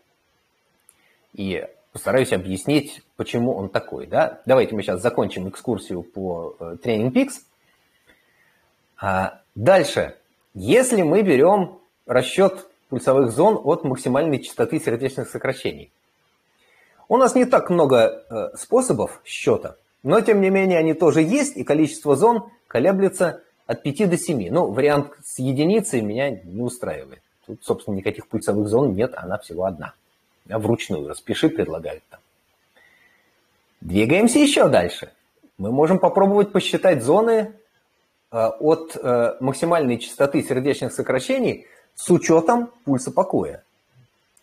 И 1.32 1.66
постараюсь 1.92 2.32
объяснить, 2.32 3.02
почему 3.16 3.54
он 3.54 3.68
такой. 3.70 4.06
Да? 4.06 4.40
Давайте 4.46 4.74
мы 4.74 4.82
сейчас 4.82 5.00
закончим 5.00 5.48
экскурсию 5.48 6.02
по 6.02 6.54
э, 6.60 6.76
Training 6.82 7.10
Peaks. 7.12 7.40
А 9.00 9.40
дальше, 9.54 10.16
если 10.54 11.02
мы 11.02 11.22
берем 11.22 11.78
расчет 12.06 12.66
пульсовых 12.88 13.32
зон 13.32 13.60
от 13.64 13.84
максимальной 13.84 14.38
частоты 14.38 14.78
сердечных 14.78 15.28
сокращений, 15.28 15.90
у 17.08 17.16
нас 17.16 17.34
не 17.34 17.44
так 17.44 17.70
много 17.70 18.24
э, 18.28 18.56
способов 18.56 19.20
счета, 19.24 19.76
но 20.06 20.20
тем 20.20 20.40
не 20.40 20.50
менее 20.50 20.78
они 20.78 20.94
тоже 20.94 21.20
есть, 21.20 21.56
и 21.56 21.64
количество 21.64 22.14
зон 22.14 22.44
колеблется 22.68 23.42
от 23.66 23.82
5 23.82 24.08
до 24.08 24.16
7. 24.16 24.50
Ну, 24.52 24.70
вариант 24.70 25.08
с 25.24 25.40
единицей 25.40 26.00
меня 26.00 26.30
не 26.30 26.62
устраивает. 26.62 27.20
Тут, 27.44 27.64
собственно, 27.64 27.96
никаких 27.96 28.28
пульсовых 28.28 28.68
зон 28.68 28.94
нет, 28.94 29.14
она 29.16 29.36
всего 29.38 29.64
одна. 29.64 29.94
Я 30.48 30.60
вручную 30.60 31.08
распиши, 31.08 31.48
предлагают 31.48 32.04
там. 32.08 32.20
Двигаемся 33.80 34.38
еще 34.38 34.68
дальше. 34.68 35.10
Мы 35.58 35.72
можем 35.72 35.98
попробовать 35.98 36.52
посчитать 36.52 37.02
зоны 37.02 37.54
э, 38.30 38.36
от 38.36 38.96
э, 38.96 39.34
максимальной 39.40 39.98
частоты 39.98 40.40
сердечных 40.44 40.92
сокращений 40.92 41.66
с 41.96 42.08
учетом 42.10 42.70
пульса 42.84 43.10
покоя. 43.10 43.64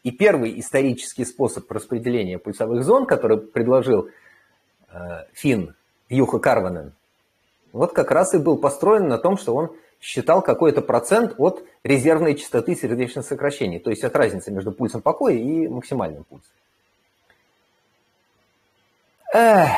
И 0.03 0.11
первый 0.11 0.59
исторический 0.59 1.23
способ 1.23 1.71
распределения 1.71 2.37
пульсовых 2.37 2.83
зон, 2.83 3.05
который 3.05 3.37
предложил 3.37 4.09
э, 4.93 5.25
Финн 5.33 5.75
Юха 6.09 6.39
Карванен, 6.39 6.93
вот 7.71 7.93
как 7.93 8.11
раз 8.11 8.33
и 8.33 8.37
был 8.37 8.57
построен 8.57 9.07
на 9.07 9.17
том, 9.17 9.37
что 9.37 9.55
он 9.55 9.75
считал 9.99 10.41
какой-то 10.41 10.81
процент 10.81 11.35
от 11.37 11.63
резервной 11.83 12.35
частоты 12.35 12.75
сердечных 12.75 13.25
сокращений, 13.25 13.79
то 13.79 13.89
есть 13.89 14.03
от 14.03 14.15
разницы 14.15 14.51
между 14.51 14.71
пульсом 14.71 15.01
покоя 15.01 15.33
и 15.33 15.67
максимальным 15.67 16.23
пульсом. 16.25 16.51
Эх. 19.33 19.69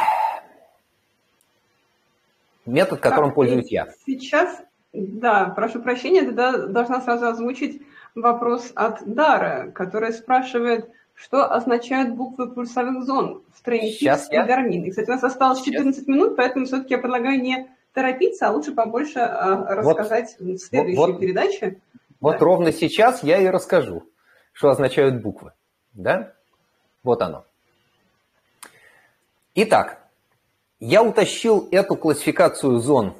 Метод, 2.66 3.00
которым 3.00 3.30
так, 3.30 3.36
пользуюсь 3.36 3.72
я. 3.72 3.88
Сейчас, 4.06 4.62
да, 4.92 5.54
прошу 5.56 5.82
прощения, 5.82 6.24
тогда 6.24 6.58
должна 6.68 7.02
сразу 7.02 7.28
озвучить 7.28 7.82
вопрос 8.16 8.72
от 8.76 9.06
Дары, 9.06 9.72
которая 9.72 10.12
спрашивает, 10.12 10.90
что 11.16 11.52
означают 11.52 12.14
буквы 12.14 12.52
пульсовых 12.52 13.04
зон 13.04 13.42
в 13.54 13.64
TrainingPeaks 13.64 14.30
и 14.30 14.38
Garmin. 14.38 14.84
И, 14.84 14.90
кстати, 14.90 15.10
у 15.10 15.14
нас 15.14 15.24
осталось 15.24 15.62
14 15.62 15.96
Сейчас. 15.96 16.08
минут, 16.08 16.36
поэтому 16.36 16.66
все-таки 16.66 16.94
я 16.94 17.00
предлагаю 17.00 17.42
не 17.42 17.70
торопиться, 17.94 18.48
а 18.48 18.52
лучше 18.52 18.74
побольше 18.74 19.20
э, 19.20 19.76
рассказать 19.76 20.36
вот, 20.40 20.58
в 20.58 20.60
следующей 20.60 20.98
вот, 20.98 21.20
передаче. 21.20 21.80
Вот 22.20 22.34
да. 22.34 22.46
ровно 22.46 22.72
сейчас 22.74 23.24
я 23.24 23.40
и 23.40 23.48
расскажу, 23.48 24.04
что 24.52 24.70
означают 24.70 25.22
буквы. 25.22 25.54
Да? 25.94 26.34
Вот 27.04 27.22
оно. 27.22 27.46
Итак, 29.56 30.06
я 30.82 31.02
утащил 31.02 31.70
эту 31.72 31.96
классификацию 31.96 32.80
зон 32.80 33.16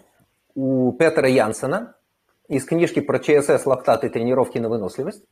у 0.54 0.92
Петра 0.92 1.28
Янсена 1.30 1.96
из 2.50 2.66
книжки 2.66 3.00
про 3.00 3.20
ЧСС, 3.20 3.66
лактат 3.66 4.04
и 4.04 4.10
тренировки 4.10 4.58
на 4.58 4.68
выносливость. 4.68 5.24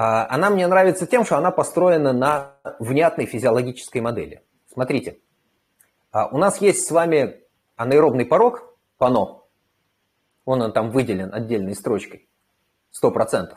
А, 0.00 0.32
она 0.32 0.48
мне 0.48 0.64
нравится 0.68 1.08
тем, 1.08 1.24
что 1.24 1.38
она 1.38 1.50
построена 1.50 2.12
на 2.12 2.54
внятной 2.78 3.26
физиологической 3.26 4.00
модели. 4.00 4.44
Смотрите, 4.72 5.18
а, 6.12 6.28
у 6.28 6.38
нас 6.38 6.60
есть 6.60 6.86
с 6.86 6.92
вами 6.92 7.40
анаэробный 7.74 8.24
порог, 8.24 8.76
пано. 8.96 9.42
Он, 10.44 10.62
он 10.62 10.72
там 10.72 10.90
выделен 10.90 11.34
отдельной 11.34 11.74
строчкой, 11.74 12.28
100%. 13.02 13.56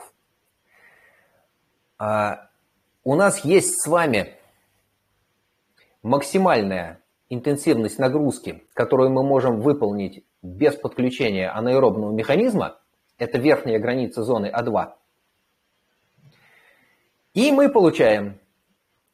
А, 2.00 2.50
у 3.04 3.14
нас 3.14 3.46
есть 3.46 3.80
с 3.80 3.88
вами 3.88 4.36
максимальная 6.02 7.04
интенсивность 7.30 8.00
нагрузки, 8.00 8.64
которую 8.74 9.12
мы 9.12 9.22
можем 9.22 9.62
выполнить 9.62 10.26
без 10.42 10.76
подключения 10.76 11.52
анаэробного 11.52 12.12
механизма, 12.12 12.80
это 13.20 13.38
верхняя 13.38 13.78
граница 13.78 14.24
зоны 14.24 14.52
А2, 14.52 14.94
и 17.34 17.52
мы 17.52 17.70
получаем 17.70 18.40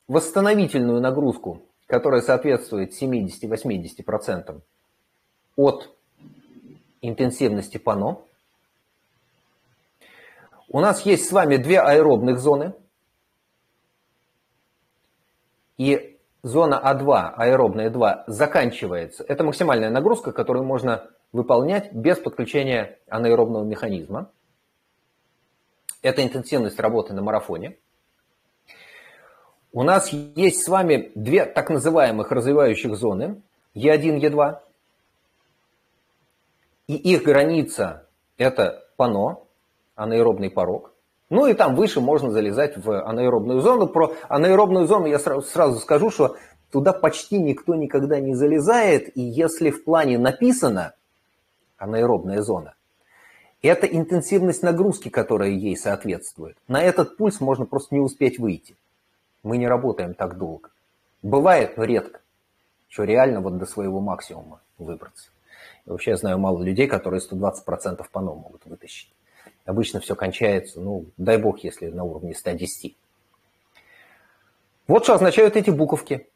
восстановительную 0.08 1.02
нагрузку, 1.02 1.62
которая 1.86 2.22
соответствует 2.22 2.92
70-80% 3.00 4.62
от 5.56 5.90
интенсивности 7.02 7.78
пано. 7.78 8.22
У 10.70 10.80
нас 10.80 11.06
есть 11.06 11.28
с 11.28 11.32
вами 11.32 11.58
две 11.58 11.80
аэробных 11.80 12.40
зоны. 12.40 12.74
И 15.78 16.18
зона 16.42 16.82
А2, 16.84 17.34
аэробная 17.36 17.90
2, 17.90 18.26
заканчивается. 18.28 19.24
Это 19.24 19.44
максимальная 19.44 19.92
нагрузка, 19.92 20.32
которую 20.32 20.66
можно 20.66 21.08
выполнять 21.32 21.94
без 21.94 22.18
подключения 22.18 22.98
анаэробного 23.08 23.64
механизма. 23.64 24.32
Это 26.02 26.24
интенсивность 26.24 26.80
работы 26.80 27.14
на 27.14 27.22
марафоне. 27.22 27.78
У 29.78 29.84
нас 29.84 30.12
есть 30.12 30.64
с 30.64 30.68
вами 30.70 31.12
две 31.14 31.46
так 31.46 31.70
называемых 31.70 32.32
развивающих 32.32 32.96
зоны, 32.96 33.44
Е1, 33.76 34.20
Е2. 34.20 34.58
И 36.88 36.96
их 36.96 37.22
граница– 37.22 38.08
это 38.40 38.84
пано, 38.96 39.38
анаэробный 39.94 40.50
порог. 40.50 40.94
Ну 41.30 41.46
и 41.46 41.54
там 41.54 41.76
выше 41.76 42.02
можно 42.02 42.32
залезать 42.32 42.76
в 42.76 43.08
анаэробную 43.08 43.62
зону. 43.62 43.86
Про 43.86 44.16
анаэробную 44.30 44.88
зону 44.88 45.06
я 45.06 45.20
сразу, 45.20 45.44
сразу 45.44 45.80
скажу, 45.80 46.10
что 46.10 46.38
туда 46.72 46.92
почти 46.92 47.38
никто 47.38 47.76
никогда 47.76 48.20
не 48.20 48.34
залезает. 48.34 49.16
И 49.16 49.22
если 49.22 49.70
в 49.70 49.84
плане 49.84 50.18
написано 50.18 50.96
анаэробная 51.78 52.42
зона, 52.42 52.74
это 53.62 53.86
интенсивность 53.86 54.64
нагрузки, 54.64 55.10
которая 55.10 55.52
ей 55.52 55.78
соответствует. 55.78 56.58
На 56.68 56.82
этот 56.82 57.16
пульс 57.16 57.40
можно 57.40 57.68
просто 57.68 57.94
не 57.94 58.02
успеть 58.02 58.40
выйти. 58.40 58.76
Мы 59.48 59.58
не 59.58 59.68
работаем 59.68 60.14
так 60.14 60.38
долго. 60.38 60.72
Бывает, 61.22 61.78
но 61.78 61.86
редко, 61.86 62.20
что 62.90 63.06
реально 63.06 63.40
вот 63.40 63.58
до 63.58 63.66
своего 63.66 64.02
максимума 64.02 64.60
выбраться. 64.78 65.30
И 65.86 65.90
вообще 65.90 66.12
я 66.12 66.18
знаю 66.18 66.38
мало 66.38 66.62
людей, 66.62 66.86
которые 66.86 67.22
120% 67.22 68.06
по 68.12 68.20
новому 68.20 68.42
могут 68.42 68.66
вытащить. 68.66 69.10
Обычно 69.64 70.02
все 70.02 70.16
кончается, 70.16 70.82
ну, 70.82 71.06
дай 71.16 71.38
бог, 71.38 71.60
если 71.60 71.88
на 71.88 72.04
уровне 72.04 72.36
110. 72.36 72.98
Вот 74.90 75.06
что 75.06 75.14
означают 75.14 75.56
эти 75.56 75.70
буковки. 75.70 76.28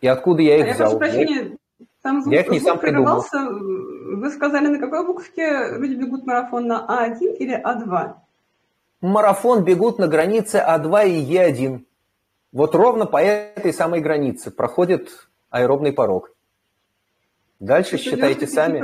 И 0.00 0.08
откуда 0.08 0.42
я 0.42 0.56
их 0.58 0.72
а 0.72 0.74
взял. 0.74 0.92
Я 0.92 0.98
прошу 0.98 1.14
прощения, 1.14 1.56
там 2.02 2.22
звук, 2.22 2.34
я 2.34 2.40
их 2.40 2.48
не 2.48 2.58
сам 2.58 2.80
придумал. 2.80 3.24
Вы 3.32 4.30
сказали, 4.30 4.66
на 4.66 4.80
какой 4.80 5.06
буковке 5.06 5.76
люди 5.78 5.94
бегут 5.94 6.26
марафон 6.26 6.66
на 6.66 6.84
А1 6.88 7.36
или 7.36 7.56
А2? 7.56 8.14
Марафон 9.00 9.62
бегут 9.62 10.00
на 10.00 10.08
границе 10.08 10.56
А2 10.66 11.08
и 11.08 11.34
Е1. 11.34 11.85
Вот 12.56 12.74
ровно 12.74 13.04
по 13.04 13.18
этой 13.18 13.70
самой 13.70 14.00
границе 14.00 14.50
проходит 14.50 15.10
аэробный 15.50 15.92
порог. 15.92 16.30
Дальше 17.60 17.98
считайте 17.98 18.46
сами. 18.46 18.82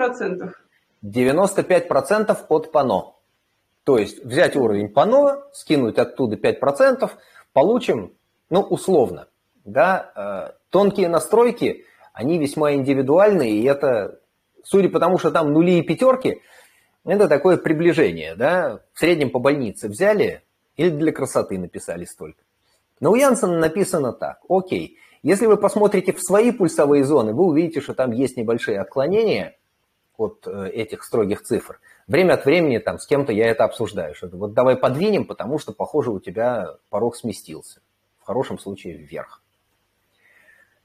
95% 1.02 2.38
от 2.50 2.70
пано. 2.70 3.14
То 3.84 3.96
есть 3.96 4.22
взять 4.26 4.56
уровень 4.56 4.90
пано, 4.90 5.42
скинуть 5.54 5.96
оттуда 5.96 6.36
5%, 6.36 7.10
получим, 7.54 8.12
ну, 8.50 8.60
условно. 8.60 9.28
Да, 9.64 10.12
э, 10.14 10.58
тонкие 10.68 11.08
настройки, 11.08 11.86
они 12.12 12.36
весьма 12.36 12.74
индивидуальные, 12.74 13.52
и 13.52 13.64
это, 13.64 14.20
судя 14.64 14.90
по 14.90 15.00
тому, 15.00 15.16
что 15.16 15.30
там 15.30 15.50
нули 15.50 15.78
и 15.78 15.82
пятерки, 15.82 16.42
это 17.06 17.26
такое 17.26 17.56
приближение. 17.56 18.34
Да? 18.34 18.80
В 18.92 18.98
среднем 18.98 19.30
по 19.30 19.38
больнице 19.38 19.88
взяли 19.88 20.42
или 20.76 20.90
для 20.90 21.10
красоты 21.10 21.58
написали 21.58 22.04
столько. 22.04 22.42
Но 23.02 23.10
у 23.10 23.16
Янсена 23.16 23.58
написано 23.58 24.12
так. 24.12 24.38
Окей, 24.48 24.96
если 25.24 25.46
вы 25.46 25.56
посмотрите 25.56 26.12
в 26.12 26.22
свои 26.22 26.52
пульсовые 26.52 27.02
зоны, 27.02 27.34
вы 27.34 27.46
увидите, 27.46 27.80
что 27.80 27.94
там 27.94 28.12
есть 28.12 28.36
небольшие 28.36 28.80
отклонения 28.80 29.56
от 30.16 30.46
э, 30.46 30.68
этих 30.68 31.02
строгих 31.02 31.42
цифр. 31.42 31.80
Время 32.06 32.34
от 32.34 32.44
времени 32.44 32.78
там 32.78 33.00
с 33.00 33.06
кем-то 33.08 33.32
я 33.32 33.48
это 33.48 33.64
обсуждаю, 33.64 34.14
что 34.14 34.28
вот 34.28 34.52
давай 34.52 34.76
подвинем, 34.76 35.24
потому 35.24 35.58
что, 35.58 35.72
похоже, 35.72 36.12
у 36.12 36.20
тебя 36.20 36.76
порог 36.90 37.16
сместился. 37.16 37.80
В 38.20 38.26
хорошем 38.26 38.60
случае 38.60 38.98
вверх. 38.98 39.42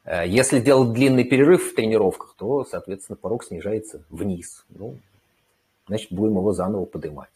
Э, 0.03 0.27
если 0.27 0.59
делать 0.59 0.93
длинный 0.93 1.23
перерыв 1.23 1.71
в 1.71 1.75
тренировках, 1.75 2.33
то, 2.35 2.65
соответственно, 2.65 3.15
порог 3.15 3.43
снижается 3.43 4.01
вниз. 4.09 4.65
Ну, 4.69 4.97
значит, 5.85 6.11
будем 6.11 6.37
его 6.37 6.51
заново 6.51 6.85
поднимать. 6.85 7.29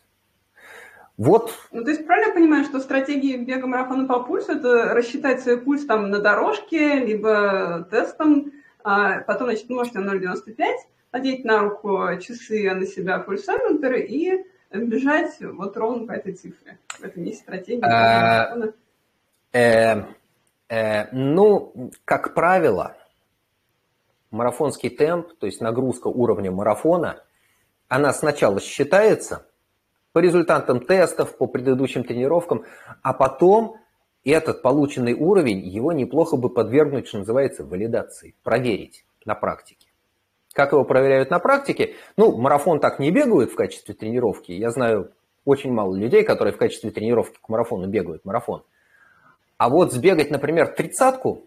Вот. 1.18 1.54
Ну, 1.72 1.84
то 1.84 1.92
есть 1.92 2.06
правильно 2.06 2.30
я 2.30 2.34
понимаю, 2.34 2.66
что 2.66 2.80
стратегия 2.80 3.38
бега 3.38 3.68
марафона 3.68 4.08
по 4.08 4.24
пульсу– 4.24 4.52
это 4.54 4.94
рассчитать 4.94 5.42
свой 5.42 5.60
пульс 5.60 5.86
там 5.86 6.10
на 6.10 6.20
дорожке, 6.20 6.96
либо 6.96 7.88
тестом, 7.92 8.52
а 8.84 9.20
потом, 9.20 9.48
значит, 9.48 9.70
можете 9.70 10.00
на 10.00 10.16
0,95, 10.16 10.66
надеть 11.12 11.46
на 11.46 11.60
руку 11.60 12.00
часы, 12.20 12.74
на 12.74 12.86
себя 12.86 13.20
пульсометр 13.20 13.94
и 13.94 14.46
бежать 14.72 15.38
вот 15.42 15.78
ровно 15.78 16.08
по 16.08 16.14
этой 16.14 16.34
цифре. 16.34 16.80
Это 17.02 17.20
не 17.20 17.34
стратегия 17.34 17.84
а, 17.84 18.56
марафона. 18.56 18.74
Э, 19.54 20.04
э, 20.70 21.12
ну, 21.12 21.92
как 22.06 22.34
правило, 22.34 22.96
марафонский 24.32 24.90
темп, 24.90 25.34
то 25.38 25.46
есть 25.46 25.62
нагрузка 25.62 26.08
уровня 26.08 26.52
марафона, 26.52 27.22
она 27.90 28.14
сначала 28.14 28.62
считается– 28.62 29.46
по 30.14 30.20
результатам 30.20 30.80
тестов, 30.80 31.38
по 31.38 31.48
предыдущим 31.48 32.04
тренировкам, 32.04 32.66
а 33.02 33.14
потом 33.14 33.78
этот 34.24 34.62
полученный 34.62 35.14
уровень, 35.14 35.60
его 35.60 35.92
неплохо 35.94 36.38
бы 36.38 36.50
подвергнуть, 36.50 37.08
что 37.08 37.20
называется, 37.20 37.64
валидации, 37.66 38.36
проверить 38.44 39.06
на 39.26 39.36
практике. 39.36 39.88
Как 40.54 40.74
его 40.74 40.84
проверяют 40.84 41.30
на 41.30 41.40
практике? 41.40 41.96
Ну, 42.18 42.38
марафон 42.38 42.80
так 42.80 43.00
не 43.00 43.10
бегают 43.10 43.52
в 43.52 43.56
качестве 43.56 43.96
тренировки. 43.96 44.52
Я 44.52 44.70
знаю 44.72 45.12
очень 45.46 45.72
мало 45.72 45.96
людей, 45.96 46.24
которые 46.24 46.54
в 46.54 46.58
качестве 46.58 46.92
тренировки 46.92 47.40
к 47.42 47.50
марафону 47.50 47.88
бегают 47.88 48.26
марафон. 48.26 48.64
А 49.58 49.70
вот 49.70 49.94
сбегать, 49.94 50.30
например, 50.30 50.68
тридцатку, 50.76 51.44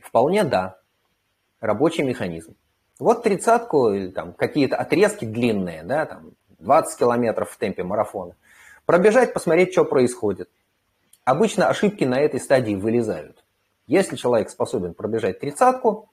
вполне 0.00 0.42
да, 0.44 0.78
рабочий 1.60 2.02
механизм. 2.02 2.56
Вот 2.98 3.22
тридцатку, 3.22 3.92
там 4.14 4.32
какие-то 4.32 4.76
отрезки 4.76 5.26
длинные, 5.26 5.82
да, 5.82 6.06
там 6.06 6.32
20 6.66 6.98
километров 6.98 7.50
в 7.50 7.56
темпе 7.56 7.84
марафона. 7.84 8.34
Пробежать, 8.86 9.32
посмотреть, 9.32 9.72
что 9.72 9.84
происходит. 9.84 10.50
Обычно 11.24 11.68
ошибки 11.68 12.02
на 12.02 12.20
этой 12.20 12.40
стадии 12.40 12.74
вылезают. 12.74 13.44
Если 13.86 14.16
человек 14.16 14.50
способен 14.50 14.92
пробежать 14.92 15.38
тридцатку 15.38 16.10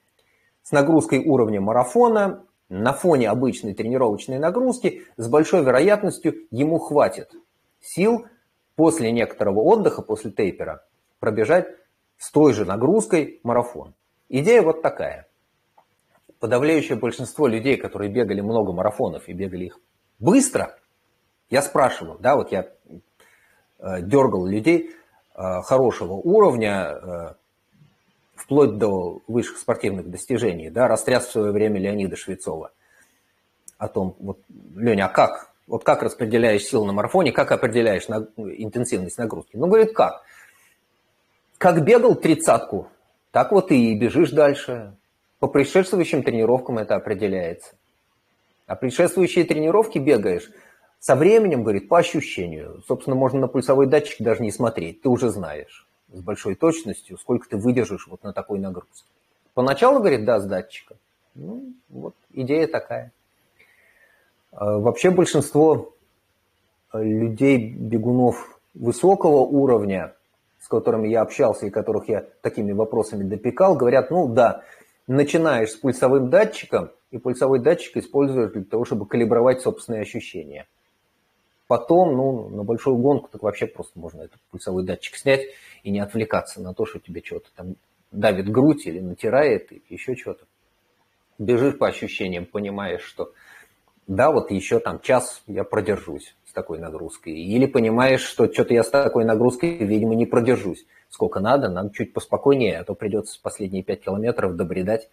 с 0.62 0.70
нагрузкой 0.70 1.24
уровня 1.26 1.60
марафона, 1.60 2.44
на 2.68 2.92
фоне 2.92 3.28
обычной 3.28 3.74
тренировочной 3.74 4.38
нагрузки 4.38 5.02
с 5.16 5.28
большой 5.28 5.64
вероятностью 5.64 6.46
ему 6.50 6.78
хватит 6.78 7.32
сил 7.80 8.26
после 8.76 9.10
некоторого 9.10 9.60
отдыха, 9.60 10.02
после 10.02 10.30
тейпера, 10.30 10.86
пробежать 11.18 11.66
с 12.16 12.30
той 12.30 12.52
же 12.52 12.64
нагрузкой 12.64 13.40
марафон. 13.42 13.94
Идея 14.28 14.62
вот 14.62 14.82
такая. 14.82 15.28
Подавляющее 16.38 16.96
большинство 16.96 17.48
людей, 17.48 17.76
которые 17.76 18.10
бегали 18.10 18.40
много 18.40 18.72
марафонов 18.72 19.28
и 19.28 19.32
бегали 19.32 19.66
их 19.66 19.80
быстро, 20.18 20.76
я 21.50 21.62
спрашивал, 21.62 22.18
да, 22.18 22.36
вот 22.36 22.52
я 22.52 22.68
э, 23.78 24.02
дергал 24.02 24.46
людей 24.46 24.90
э, 25.34 25.60
хорошего 25.62 26.14
уровня, 26.14 26.98
э, 27.00 27.34
вплоть 28.34 28.76
до 28.76 29.20
высших 29.26 29.58
спортивных 29.58 30.10
достижений, 30.10 30.70
да, 30.70 30.88
растряс 30.88 31.26
в 31.26 31.32
свое 31.32 31.52
время 31.52 31.80
Леонида 31.80 32.16
Швецова 32.16 32.72
о 33.78 33.88
том, 33.88 34.16
вот, 34.18 34.38
Леня, 34.76 35.06
а 35.06 35.08
как? 35.08 35.50
Вот 35.66 35.82
как 35.84 36.02
распределяешь 36.02 36.64
силы 36.64 36.86
на 36.86 36.92
марафоне, 36.92 37.32
как 37.32 37.52
определяешь 37.52 38.08
на, 38.08 38.26
интенсивность 38.36 39.18
нагрузки? 39.18 39.56
Ну, 39.56 39.66
говорит, 39.66 39.94
как? 39.94 40.22
Как 41.58 41.82
бегал 41.82 42.14
тридцатку, 42.14 42.88
так 43.30 43.50
вот 43.52 43.70
и 43.70 43.98
бежишь 43.98 44.30
дальше. 44.30 44.94
По 45.38 45.48
предшествующим 45.48 46.22
тренировкам 46.22 46.78
это 46.78 46.96
определяется. 46.96 47.74
А 48.66 48.76
предшествующие 48.76 49.44
тренировки 49.44 49.98
бегаешь 49.98 50.50
со 50.98 51.16
временем, 51.16 51.62
говорит, 51.62 51.88
по 51.88 51.98
ощущению. 51.98 52.82
Собственно, 52.86 53.14
можно 53.14 53.40
на 53.40 53.48
пульсовой 53.48 53.86
датчик 53.86 54.20
даже 54.20 54.42
не 54.42 54.50
смотреть, 54.50 55.02
ты 55.02 55.08
уже 55.08 55.28
знаешь 55.28 55.86
с 56.12 56.20
большой 56.20 56.54
точностью, 56.54 57.18
сколько 57.18 57.48
ты 57.48 57.56
выдержишь 57.56 58.06
вот 58.06 58.22
на 58.22 58.32
такой 58.32 58.58
нагрузке. 58.58 59.08
Поначалу, 59.52 59.98
говорит, 59.98 60.24
да, 60.24 60.40
с 60.40 60.46
датчика. 60.46 60.96
Ну, 61.34 61.72
вот 61.88 62.14
идея 62.32 62.66
такая. 62.66 63.12
А 64.52 64.78
вообще 64.78 65.10
большинство 65.10 65.92
людей, 66.92 67.70
бегунов 67.70 68.60
высокого 68.74 69.38
уровня, 69.38 70.14
с 70.60 70.68
которыми 70.68 71.08
я 71.08 71.22
общался 71.22 71.66
и 71.66 71.70
которых 71.70 72.08
я 72.08 72.24
такими 72.40 72.72
вопросами 72.72 73.24
допекал, 73.24 73.76
говорят, 73.76 74.10
ну 74.10 74.28
да, 74.28 74.62
начинаешь 75.06 75.72
с 75.72 75.76
пульсовым 75.76 76.30
датчиком, 76.30 76.90
и 77.14 77.18
пульсовой 77.18 77.60
датчик 77.60 77.96
используешь 77.96 78.52
для 78.52 78.64
того, 78.64 78.84
чтобы 78.84 79.06
калибровать 79.06 79.60
собственные 79.60 80.02
ощущения. 80.02 80.66
Потом, 81.68 82.16
ну, 82.16 82.48
на 82.48 82.64
большую 82.64 82.96
гонку 82.96 83.28
так 83.30 83.42
вообще 83.42 83.66
просто 83.66 83.98
можно 83.98 84.22
этот 84.22 84.40
пульсовой 84.50 84.84
датчик 84.84 85.14
снять 85.14 85.42
и 85.84 85.90
не 85.90 86.00
отвлекаться 86.00 86.60
на 86.60 86.74
то, 86.74 86.84
что 86.84 86.98
тебе 86.98 87.22
что-то 87.24 87.50
там 87.54 87.76
давит 88.10 88.50
грудь 88.50 88.86
или 88.86 88.98
натирает, 88.98 89.70
или 89.70 89.82
еще 89.88 90.16
что-то. 90.16 90.44
Бежишь 91.38 91.78
по 91.78 91.86
ощущениям, 91.86 92.46
понимаешь, 92.46 93.02
что 93.02 93.32
да, 94.06 94.32
вот 94.32 94.50
еще 94.50 94.80
там 94.80 95.00
час 95.00 95.42
я 95.46 95.64
продержусь 95.64 96.36
с 96.46 96.52
такой 96.52 96.78
нагрузкой. 96.78 97.32
Или 97.32 97.66
понимаешь, 97.66 98.22
что 98.22 98.52
что-то 98.52 98.74
я 98.74 98.82
с 98.82 98.90
такой 98.90 99.24
нагрузкой, 99.24 99.78
видимо, 99.78 100.14
не 100.14 100.26
продержусь. 100.26 100.84
Сколько 101.08 101.40
надо, 101.40 101.68
надо 101.68 101.90
чуть 101.94 102.12
поспокойнее, 102.12 102.78
а 102.78 102.84
то 102.84 102.94
придется 102.94 103.40
последние 103.40 103.84
пять 103.84 104.02
километров 104.02 104.56
добредать. 104.56 105.08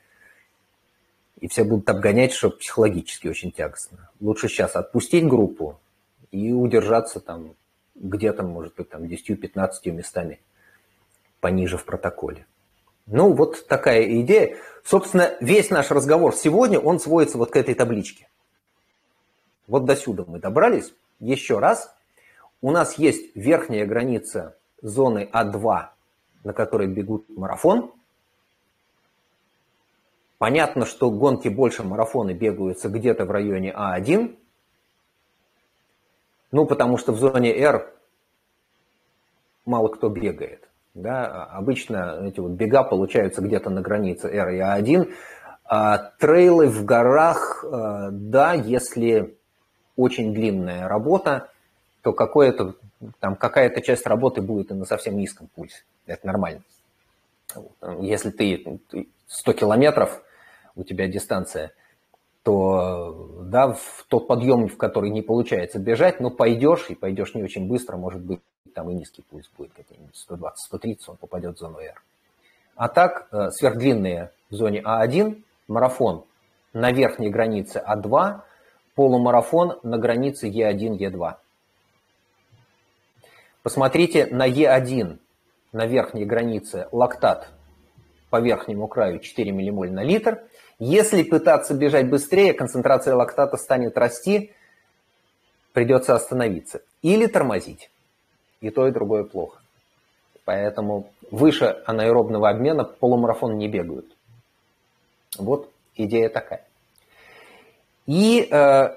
И 1.41 1.47
все 1.47 1.63
будут 1.63 1.89
обгонять, 1.89 2.33
что 2.33 2.51
психологически 2.51 3.27
очень 3.27 3.51
тягостно. 3.51 4.09
Лучше 4.19 4.47
сейчас 4.47 4.75
отпустить 4.75 5.27
группу 5.27 5.79
и 6.31 6.53
удержаться 6.53 7.19
там 7.19 7.55
где-то, 7.95 8.43
может 8.43 8.75
быть, 8.75 8.89
там 8.89 9.03
10-15 9.03 9.91
местами 9.91 10.39
пониже 11.39 11.77
в 11.77 11.85
протоколе. 11.85 12.45
Ну, 13.07 13.33
вот 13.33 13.67
такая 13.67 14.03
идея. 14.21 14.55
Собственно, 14.85 15.35
весь 15.41 15.71
наш 15.71 15.91
разговор 15.91 16.35
сегодня, 16.35 16.79
он 16.79 16.99
сводится 16.99 17.37
вот 17.37 17.51
к 17.51 17.55
этой 17.55 17.73
табличке. 17.73 18.29
Вот 19.67 19.85
до 19.85 19.95
сюда 19.95 20.23
мы 20.27 20.39
добрались. 20.39 20.93
Еще 21.19 21.59
раз. 21.59 21.93
У 22.61 22.71
нас 22.71 22.97
есть 22.99 23.35
верхняя 23.35 23.85
граница 23.87 24.55
зоны 24.81 25.27
А2, 25.33 25.87
на 26.43 26.53
которой 26.53 26.87
бегут 26.87 27.25
марафон. 27.29 27.91
Понятно, 30.41 30.87
что 30.87 31.11
гонки 31.11 31.49
больше 31.49 31.83
марафоны 31.83 32.31
бегаются 32.31 32.89
где-то 32.89 33.25
в 33.25 33.29
районе 33.29 33.71
А1. 33.77 34.35
Ну, 36.51 36.65
потому 36.65 36.97
что 36.97 37.11
в 37.11 37.19
зоне 37.19 37.55
R 37.55 37.93
мало 39.67 39.89
кто 39.89 40.09
бегает. 40.09 40.67
Да? 40.95 41.45
Обычно 41.45 42.23
эти 42.23 42.39
вот 42.39 42.53
бега 42.53 42.81
получаются 42.81 43.43
где-то 43.43 43.69
на 43.69 43.81
границе 43.81 44.29
R 44.29 44.49
и 44.49 44.57
А1. 44.57 45.13
А 45.63 45.97
трейлы 46.17 46.69
в 46.69 46.85
горах, 46.85 47.63
э, 47.63 48.09
да, 48.09 48.53
если 48.53 49.37
очень 49.95 50.33
длинная 50.33 50.87
работа, 50.87 51.51
то 52.01 52.13
какое-то, 52.13 52.73
там, 53.19 53.35
какая-то 53.35 53.79
часть 53.81 54.07
работы 54.07 54.41
будет 54.41 54.71
и 54.71 54.73
на 54.73 54.85
совсем 54.85 55.17
низком 55.17 55.49
пульсе. 55.53 55.83
Это 56.07 56.25
нормально. 56.25 56.63
Если 57.99 58.31
ты 58.31 58.79
100 59.27 59.53
километров, 59.53 60.23
у 60.76 60.84
тебя 60.84 61.07
дистанция, 61.07 61.72
то 62.43 63.39
да, 63.43 63.74
в 63.74 64.05
тот 64.07 64.28
подъем, 64.28 64.67
в 64.67 64.78
который 64.78 65.09
не 65.09 65.22
получается 65.22 65.80
бежать, 65.80 66.19
но 66.19 66.32
пойдешь, 66.32 66.89
и 66.89 66.95
пойдешь 66.95 67.36
не 67.36 67.43
очень 67.43 67.67
быстро, 67.67 67.97
может 67.97 68.22
быть, 68.22 68.41
там 68.74 68.89
и 68.89 68.93
низкий 68.93 69.22
пульс 69.22 69.49
будет, 69.57 69.72
какой-нибудь 69.74 70.15
120-130, 70.72 70.97
он 71.07 71.17
попадет 71.17 71.55
в 71.55 71.59
зону 71.59 71.80
R. 71.80 72.01
А 72.76 72.88
так, 72.88 73.28
э, 73.32 73.49
сверхдлинные 73.51 74.32
в 74.49 74.55
зоне 74.55 74.82
А1, 74.82 75.43
марафон 75.67 76.24
на 76.74 76.91
верхней 76.91 77.30
границе 77.30 77.84
А2, 77.86 78.41
полумарафон 78.95 79.80
на 79.84 79.97
границе 79.97 80.47
Е1, 80.47 80.97
Е2. 80.97 81.36
Посмотрите 83.63 84.28
на 84.28 84.49
Е1, 84.49 85.19
на 85.72 85.86
верхней 85.86 86.26
границе 86.26 86.88
лактат 86.91 87.51
по 88.30 88.39
верхнему 88.39 88.88
краю 88.88 89.19
4 89.19 89.51
ммоль 89.51 89.91
на 89.91 90.03
литр. 90.03 90.43
Если 90.84 91.21
пытаться 91.21 91.75
бежать 91.75 92.09
быстрее, 92.09 92.55
концентрация 92.55 93.13
лактата 93.13 93.55
станет 93.55 93.95
расти, 93.99 94.51
придется 95.73 96.15
остановиться 96.15 96.82
или 97.03 97.27
тормозить. 97.27 97.91
И 98.61 98.71
то, 98.71 98.88
и 98.88 98.91
другое 98.91 99.23
плохо. 99.23 99.61
Поэтому 100.43 101.11
выше 101.29 101.84
анаэробного 101.86 102.49
обмена 102.49 102.84
полумарафон 102.84 103.59
не 103.59 103.67
бегают. 103.67 104.07
Вот 105.38 105.69
идея 105.95 106.29
такая. 106.29 106.65
И 108.07 108.47
э, 108.49 108.89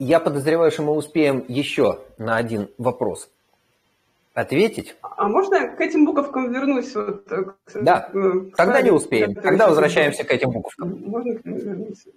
я 0.00 0.18
подозреваю, 0.18 0.72
что 0.72 0.82
мы 0.82 0.94
успеем 0.94 1.44
еще 1.46 2.00
на 2.18 2.36
один 2.36 2.68
вопрос 2.78 3.30
ответить. 4.34 4.96
А 5.00 5.28
можно 5.28 5.68
к 5.68 5.80
этим 5.80 6.04
буковкам 6.04 6.52
вернусь? 6.52 6.94
Вот, 6.94 7.30
э, 7.30 7.44
к, 7.44 7.82
да, 7.82 8.00
к, 8.12 8.56
тогда 8.56 8.82
не 8.82 8.90
успеем. 8.90 9.34
Тогда 9.34 9.68
возвращаемся 9.68 10.24
к 10.24 10.30
этим 10.30 10.50
буковкам. 10.50 11.00
Можно 11.06 11.36
к 11.36 11.44
ним 11.44 11.56
вернуться? 11.58 12.10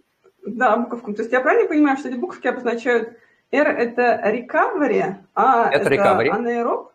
Да, 0.46 0.78
буковкам. 0.78 1.14
То 1.14 1.22
есть 1.22 1.32
я 1.32 1.42
правильно 1.42 1.70
понимаю, 1.70 1.98
что 1.98 2.10
эти 2.10 2.16
буковки 2.16 2.48
обозначают 2.48 3.18
R– 3.52 3.68
это 3.78 4.22
recovery, 4.26 5.16
а 5.34 5.70
это, 5.70 5.90
это 5.90 5.96
recovery. 5.96 6.30
анаэроб, 6.30 6.92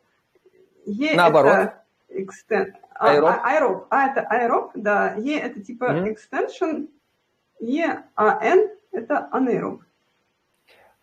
E– 0.85 1.15
Наоборот. 1.17 1.53
это 1.53 1.85
extend, 2.11 2.73
а, 2.95 3.11
аэроб. 3.11 3.87
А. 3.89 4.05
А 4.05 4.11
это 4.11 4.21
аэроб, 4.23 4.73
да. 4.75 5.15
E– 5.17 5.39
это 5.39 5.61
типа 5.61 5.85
mm-hmm. 5.85 6.17
extension, 6.17 6.89
E, 7.61 7.85
а 8.17 8.45
N– 8.45 8.69
это 8.93 9.29
анаэроб. 9.31 9.83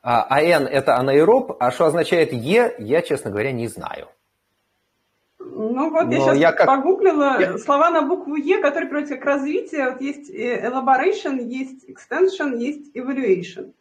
А, 0.02 0.26
а 0.30 0.41
N– 0.41 0.68
это 0.72 0.97
анаэроб, 0.97 1.58
а 1.60 1.72
что 1.72 1.86
означает 1.86 2.32
E, 2.34 2.76
я, 2.80 3.02
честно 3.02 3.32
говоря, 3.32 3.52
не 3.52 3.68
знаю. 3.68 4.08
Ну 5.39 5.89
вот, 5.89 6.06
Но 6.06 6.14
я 6.14 6.20
сейчас 6.20 6.38
я 6.38 6.52
как... 6.52 6.68
погуглила 6.68 7.39
я... 7.39 7.58
слова 7.58 7.89
на 7.89 8.04
букву 8.04 8.36
Е, 8.36 8.62
которые 8.62 8.89
приводятся 8.89 9.18
к 9.18 9.26
развитию. 9.26 9.91
Вот 9.91 10.02
есть 10.02 10.30
э, 10.30 10.66
elaboration, 10.66 11.41
есть 11.41 11.86
extension, 11.89 12.58
есть 12.58 12.95
evaluation. 12.95 13.74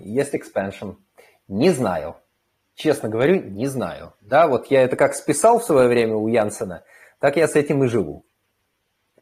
Есть 0.00 0.34
expansion. 0.34 0.96
Не 1.48 1.70
знаю. 1.70 2.16
Честно 2.74 3.08
говорю, 3.08 3.42
не 3.42 3.66
знаю. 3.66 4.12
Да, 4.20 4.46
вот 4.46 4.66
я 4.66 4.82
это 4.82 4.96
как 4.96 5.14
списал 5.14 5.58
в 5.58 5.64
свое 5.64 5.88
время 5.88 6.14
у 6.14 6.28
Янсена, 6.28 6.84
так 7.18 7.36
я 7.36 7.48
с 7.48 7.56
этим 7.56 7.82
и 7.82 7.88
живу. 7.88 8.24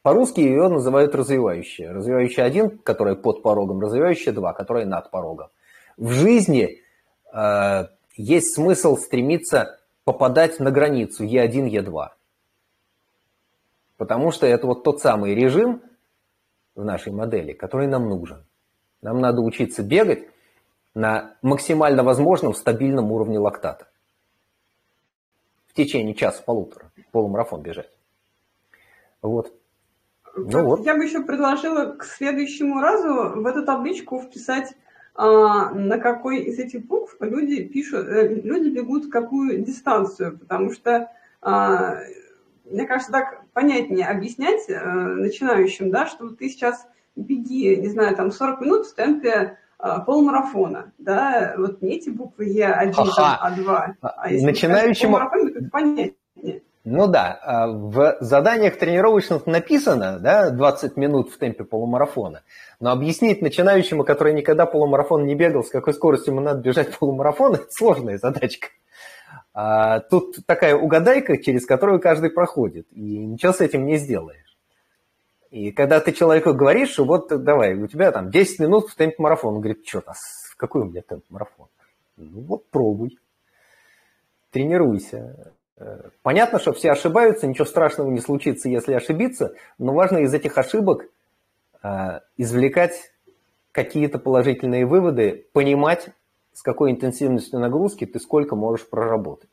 По-русски 0.03 0.41
ее 0.41 0.69
называют 0.69 1.15
развивающая. 1.15 1.93
Развивающая 1.93 2.45
один, 2.45 2.79
которая 2.79 3.15
под 3.15 3.43
порогом, 3.43 3.81
развивающая 3.81 4.33
два, 4.33 4.53
которая 4.53 4.85
над 4.85 5.11
порогом. 5.11 5.49
В 5.97 6.11
жизни 6.11 6.81
э, 7.33 7.87
есть 8.17 8.55
смысл 8.55 8.97
стремиться 8.97 9.81
попадать 10.05 10.61
на 10.61 10.71
границу 10.71 11.25
Е1, 11.25 11.69
Е2. 11.71 12.09
Потому 13.97 14.33
что 14.33 14.47
это 14.47 14.67
вот 14.67 14.83
тот 14.85 15.01
самый 15.01 15.35
режим 15.35 15.83
в 16.75 16.85
нашей 16.85 17.13
модели, 17.13 17.53
который 17.53 17.87
нам 17.87 18.09
нужен. 18.09 18.45
Нам 19.03 19.21
надо 19.21 19.41
учиться 19.41 19.83
бегать 19.83 20.29
на 20.95 21.37
максимально 21.43 22.03
возможном 22.03 22.55
стабильном 22.55 23.13
уровне 23.13 23.39
лактата. 23.39 23.87
В 25.67 25.75
течение 25.75 26.15
часа-полутора 26.15 26.91
полумарафон 27.11 27.63
бежать. 27.63 27.91
Вот. 29.23 29.53
Ну 30.37 30.65
вот. 30.65 30.85
Я 30.85 30.97
бы 30.97 31.05
еще 31.05 31.23
предложила 31.23 31.93
к 31.93 32.05
следующему 32.05 32.81
разу 32.81 33.41
в 33.41 33.47
эту 33.47 33.65
табличку 33.65 34.21
вписать, 34.21 34.75
на 35.17 35.99
какой 35.99 36.41
из 36.41 36.59
этих 36.59 36.87
букв 36.87 37.17
люди 37.21 37.62
пишут, 37.62 38.09
э, 38.09 38.35
люди 38.35 38.69
бегут 38.69 39.11
какую 39.11 39.62
дистанцию, 39.62 40.39
потому 40.39 40.73
что 40.73 41.11
а, 41.41 41.99
мне 42.65 42.87
кажется, 42.87 43.12
так 43.12 43.45
понятнее 43.53 44.07
объяснять 44.07 44.69
э, 44.69 44.81
начинающим, 44.83 45.91
да, 45.91 46.07
что 46.07 46.31
ты 46.31 46.49
сейчас 46.49 46.87
беги, 47.15 47.77
не 47.77 47.89
знаю, 47.89 48.17
там 48.17 48.33
40 48.33 48.61
минут 48.62 48.87
в 48.87 48.95
темпе 48.95 49.59
э, 49.79 49.89
полумарафона, 50.07 50.93
да, 50.99 51.55
вот 51.59 51.83
не 51.83 51.97
эти 51.97 52.09
буквы 52.09 52.49
Е1, 52.49 52.93
А2, 52.93 53.95
а 54.01 54.33
если 54.33 54.47
начинающему... 54.47 55.19
это 55.19 55.69
понятнее. 55.71 56.62
Ну 56.87 57.07
да, 57.07 57.41
а 57.43 57.66
в 57.68 58.18
заданиях 58.20 58.78
тренировочных 58.78 59.47
написано, 59.47 60.18
да, 60.18 60.51
20 60.51 60.99
минут 60.99 61.32
в 61.32 61.39
темпе 61.39 61.64
полумарафона, 61.64 62.43
но 62.78 62.93
объяснить 62.93 63.41
начинающему, 63.41 64.05
который 64.05 64.35
никогда 64.35 64.66
полумарафон 64.66 65.24
не 65.24 65.35
бегал, 65.35 65.64
с 65.64 65.70
какой 65.70 65.95
скоростью 65.95 66.35
ему 66.35 66.43
надо 66.43 66.61
бежать 66.61 66.95
полумарафон, 66.99 67.55
это 67.55 67.66
сложная 67.70 68.18
задачка. 68.18 68.68
А 69.55 70.01
тут 70.01 70.45
такая 70.47 70.76
угадайка, 70.76 71.39
через 71.39 71.64
которую 71.64 72.01
каждый 72.01 72.28
проходит, 72.28 72.87
и 72.93 73.24
ничего 73.24 73.53
с 73.53 73.62
этим 73.62 73.87
не 73.87 73.97
сделаешь. 73.97 74.59
И 75.51 75.70
когда 75.70 76.01
ты 76.01 76.12
человеку 76.12 76.53
говоришь, 76.53 76.91
что 76.91 77.07
вот 77.07 77.28
давай, 77.28 77.74
у 77.74 77.87
тебя 77.87 78.12
там 78.12 78.30
10 78.30 78.59
минут 78.59 78.91
в 78.91 78.95
темп 78.95 79.18
марафон, 79.20 79.55
он 79.55 79.61
говорит, 79.61 79.87
что, 79.87 80.03
в 80.03 80.57
какой 80.57 80.82
у 80.82 80.87
меня 80.87 81.01
темп 81.01 81.24
марафон? 81.30 81.68
Ну 82.18 82.43
вот 82.43 82.68
пробуй, 82.68 83.18
тренируйся. 84.51 85.55
Э, 85.85 86.09
понятно, 86.22 86.59
что 86.59 86.72
все 86.72 86.93
ошибаются, 86.93 87.47
ничего 87.47 87.66
страшного 87.66 88.11
не 88.11 88.20
случится, 88.20 88.68
если 88.68 88.95
ошибиться, 88.95 89.55
но 89.78 89.93
важно 89.93 90.18
из 90.18 90.32
этих 90.32 90.57
ошибок 90.57 91.05
э, 91.82 92.20
извлекать 92.39 93.12
какие-то 93.70 94.18
положительные 94.18 94.87
выводы, 94.87 95.47
понимать, 95.53 96.09
с 96.55 96.62
какой 96.62 96.91
интенсивностью 96.91 97.59
нагрузки 97.59 98.07
ты 98.07 98.18
сколько 98.18 98.57
можешь 98.57 98.89
проработать. 98.89 99.51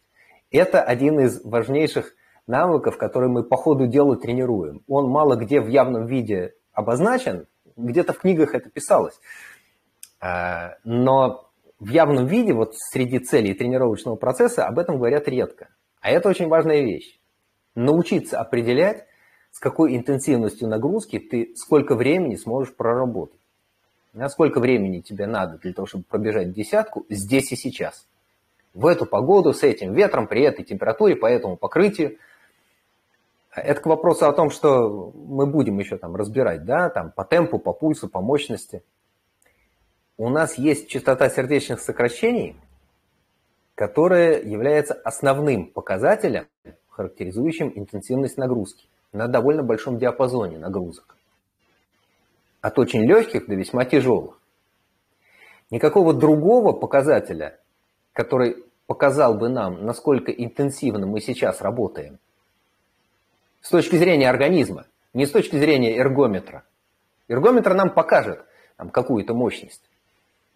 Это 0.51 0.81
один 0.81 1.19
из 1.19 1.43
важнейших 1.43 2.13
навыков, 2.47 2.97
которые 2.97 3.29
мы 3.29 3.43
по 3.43 3.57
ходу 3.57 3.87
дела 3.87 4.15
тренируем. 4.15 4.83
Он 4.87 5.09
мало 5.09 5.35
где 5.35 5.59
в 5.59 5.67
явном 5.67 6.05
виде 6.05 6.53
обозначен, 6.71 7.47
где-то 7.75 8.13
в 8.13 8.19
книгах 8.19 8.53
это 8.53 8.69
писалось. 8.69 9.19
А, 10.19 10.75
но 10.83 11.49
в 11.79 11.89
явном 11.89 12.27
виде, 12.27 12.53
вот 12.53 12.75
среди 12.75 13.19
целей 13.19 13.53
тренировочного 13.53 14.15
процесса, 14.15 14.67
об 14.67 14.79
этом 14.79 14.97
говорят 14.97 15.27
редко. 15.27 15.69
А 16.01 16.09
это 16.09 16.27
очень 16.29 16.47
важная 16.47 16.81
вещь. 16.81 17.19
Научиться 17.75 18.39
определять, 18.39 19.05
с 19.51 19.59
какой 19.59 19.95
интенсивностью 19.95 20.67
нагрузки 20.67 21.19
ты 21.19 21.53
сколько 21.55 21.95
времени 21.95 22.35
сможешь 22.35 22.75
проработать. 22.75 23.39
На 24.13 24.27
сколько 24.27 24.59
времени 24.59 24.99
тебе 24.99 25.25
надо 25.25 25.57
для 25.59 25.73
того, 25.73 25.85
чтобы 25.85 26.03
пробежать 26.03 26.51
десятку 26.51 27.05
здесь 27.09 27.51
и 27.53 27.55
сейчас. 27.55 28.07
В 28.73 28.87
эту 28.87 29.05
погоду, 29.05 29.53
с 29.53 29.63
этим 29.63 29.93
ветром, 29.93 30.27
при 30.27 30.41
этой 30.43 30.65
температуре, 30.65 31.15
по 31.15 31.27
этому 31.27 31.55
покрытию. 31.55 32.17
Это 33.53 33.79
к 33.79 33.85
вопросу 33.85 34.27
о 34.27 34.33
том, 34.33 34.49
что 34.49 35.11
мы 35.13 35.45
будем 35.45 35.77
еще 35.77 35.97
там 35.97 36.15
разбирать, 36.15 36.65
да, 36.65 36.89
там 36.89 37.11
по 37.11 37.23
темпу, 37.23 37.59
по 37.59 37.73
пульсу, 37.73 38.09
по 38.09 38.21
мощности. 38.21 38.81
У 40.17 40.29
нас 40.29 40.57
есть 40.57 40.87
частота 40.87 41.29
сердечных 41.29 41.79
сокращений, 41.79 42.55
которая 43.81 44.39
является 44.43 44.93
основным 44.93 45.65
показателем, 45.65 46.45
характеризующим 46.89 47.71
интенсивность 47.73 48.37
нагрузки 48.37 48.87
на 49.11 49.27
довольно 49.27 49.63
большом 49.63 49.97
диапазоне 49.97 50.59
нагрузок 50.59 51.17
от 52.61 52.77
очень 52.77 53.03
легких 53.03 53.47
до 53.47 53.55
весьма 53.55 53.85
тяжелых. 53.85 54.39
Никакого 55.71 56.13
другого 56.13 56.73
показателя, 56.73 57.59
который 58.13 58.63
показал 58.85 59.33
бы 59.33 59.49
нам, 59.49 59.83
насколько 59.83 60.31
интенсивно 60.31 61.07
мы 61.07 61.19
сейчас 61.19 61.59
работаем, 61.59 62.19
с 63.61 63.69
точки 63.69 63.95
зрения 63.95 64.29
организма, 64.29 64.85
не 65.15 65.25
с 65.25 65.31
точки 65.31 65.55
зрения 65.55 65.97
эргометра. 65.97 66.65
Эргометр 67.27 67.73
нам 67.73 67.89
покажет 67.89 68.45
какую-то 68.93 69.33
мощность. 69.33 69.81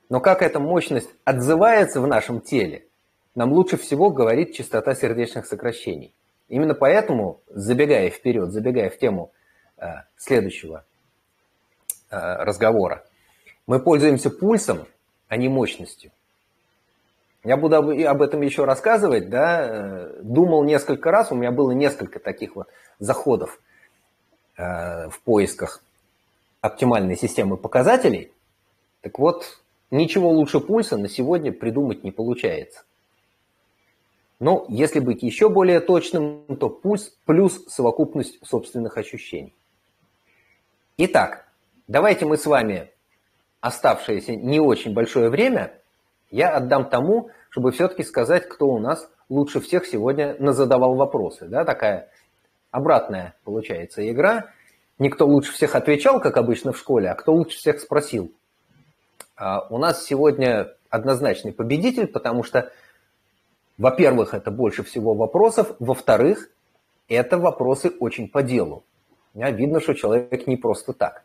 Но 0.10 0.20
как 0.20 0.44
эта 0.44 0.60
мощность 0.60 1.10
отзывается 1.24 2.02
в 2.02 2.06
нашем 2.06 2.40
теле, 2.40 2.86
нам 3.36 3.54
лучше 3.54 3.78
всего 3.78 4.10
говорит 4.10 4.54
частота 4.54 4.96
сердечных 4.96 5.46
сокращений. 5.46 6.14
Именно 6.48 6.74
поэтому, 6.74 7.42
забегая 7.48 8.10
вперед, 8.10 8.52
забегая 8.52 8.90
в 8.90 8.98
тему 8.98 9.32
э, 9.78 9.86
следующего 10.18 10.86
Э, 12.16 12.44
разговора. 12.44 13.04
Мы 13.68 13.80
пользуемся 13.80 14.30
пульсом, 14.30 14.86
а 15.28 15.38
не 15.38 15.50
мощностью. 15.50 16.12
Я 17.44 17.58
буду 17.58 17.78
об 17.78 18.22
этом 18.22 18.42
еще 18.42 18.64
рассказывать, 18.64 19.30
да, 19.30 19.66
э, 19.68 20.22
думал 20.22 20.64
несколько 20.64 21.10
раз, 21.12 21.32
у 21.32 21.36
меня 21.36 21.52
было 21.52 21.72
несколько 21.72 22.20
таких 22.20 22.56
вот 22.56 22.68
заходов 23.00 23.60
э, 24.56 25.10
в 25.10 25.20
поисках 25.24 25.84
оптимальной 26.62 27.18
системы 27.18 27.58
показателей. 27.58 28.32
Так 29.02 29.18
вот, 29.18 29.60
ничего 29.90 30.30
лучше 30.30 30.60
пульса 30.60 30.98
на 30.98 31.10
сегодня 31.10 31.52
придумать 31.52 32.04
не 32.04 32.12
получается. 32.12 32.84
Но 34.40 34.66
если 34.68 35.00
быть 35.00 35.24
еще 35.24 35.50
более 35.50 35.80
точным, 35.80 36.58
то 36.58 36.70
пульс 36.70 37.16
плюс 37.26 37.66
совокупность 37.68 38.38
собственных 38.46 38.98
ощущений. 38.98 39.54
Итак, 40.98 41.46
Давайте 41.88 42.26
мы 42.26 42.38
с 42.38 42.48
вами 42.48 42.90
оставшееся 43.62 44.36
не 44.36 44.60
очень 44.60 44.94
большое 44.94 45.30
время 45.30 45.80
я 46.32 46.50
отдам 46.50 46.90
тому, 46.90 47.30
чтобы 47.50 47.72
все-таки 47.72 48.04
сказать, 48.04 48.50
кто 48.50 48.68
у 48.68 48.80
нас 48.80 49.08
лучше 49.30 49.60
всех 49.60 49.86
сегодня 49.86 50.36
назадавал 50.40 50.96
вопросы. 50.96 51.46
Да, 51.46 51.64
такая 51.64 52.10
обратная 52.72 53.36
получается 53.44 54.10
игра. 54.10 54.52
Никто 54.98 55.28
лучше 55.28 55.54
всех 55.54 55.76
отвечал, 55.76 56.20
как 56.20 56.38
обычно 56.38 56.72
в 56.72 56.80
школе, 56.80 57.12
а 57.12 57.16
кто 57.16 57.34
лучше 57.34 57.60
всех 57.60 57.80
спросил. 57.80 58.32
А 59.36 59.68
у 59.70 59.78
нас 59.78 60.04
сегодня 60.06 60.74
однозначный 60.90 61.54
победитель, 61.54 62.08
потому 62.08 62.42
что, 62.42 62.72
во-первых, 63.78 64.34
это 64.34 64.52
больше 64.52 64.84
всего 64.84 65.14
вопросов, 65.14 65.76
во-вторых, 65.80 66.50
это 67.08 67.38
вопросы 67.38 67.92
очень 68.00 68.30
по 68.30 68.42
делу. 68.42 68.84
Видно, 69.34 69.80
что 69.80 69.94
человек 69.94 70.48
не 70.48 70.56
просто 70.56 70.94
так 70.94 71.24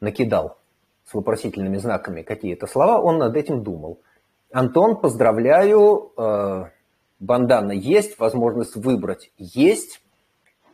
накидал 0.00 0.58
с 1.04 1.14
вопросительными 1.14 1.76
знаками 1.76 2.22
какие-то 2.22 2.66
слова, 2.66 3.00
он 3.00 3.18
над 3.18 3.36
этим 3.36 3.62
думал. 3.62 4.00
Антон, 4.52 5.00
поздравляю, 5.00 6.12
э, 6.16 6.64
бандана 7.18 7.72
есть, 7.72 8.18
возможность 8.18 8.76
выбрать 8.76 9.30
есть. 9.38 10.00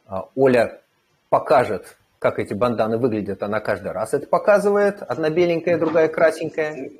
А, 0.07 0.29
Оля 0.35 0.83
покажет, 1.31 1.97
как 2.19 2.39
эти 2.39 2.55
банданы 2.55 2.99
выглядят, 2.99 3.43
она 3.43 3.61
каждый 3.61 3.93
раз 3.93 4.15
это 4.15 4.27
показывает. 4.27 5.03
Одна 5.03 5.31
беленькая, 5.31 5.79
другая 5.79 6.09
красненькая. 6.09 6.91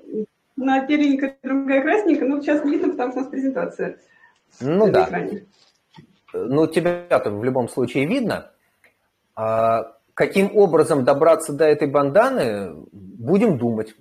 Одна 0.57 0.87
беленькая, 0.87 1.39
другая 1.43 1.83
красненькая, 1.83 2.29
ну 2.29 2.43
сейчас 2.43 2.65
видно, 2.65 2.91
потому 2.91 3.13
что 3.13 3.21
у 3.21 3.23
нас 3.23 3.31
презентация. 3.31 3.99
Ну 4.61 4.91
да. 4.91 5.05
Экране. 5.05 5.47
Ну 6.33 6.67
тебя-то 6.67 7.31
в 7.31 7.45
любом 7.45 7.69
случае 7.69 8.07
видно. 8.07 8.51
А, 9.35 9.97
каким 10.15 10.57
образом 10.57 11.05
добраться 11.05 11.53
до 11.53 11.65
этой 11.65 11.89
банданы, 11.89 12.75
будем 12.93 13.59
думать. 13.59 13.95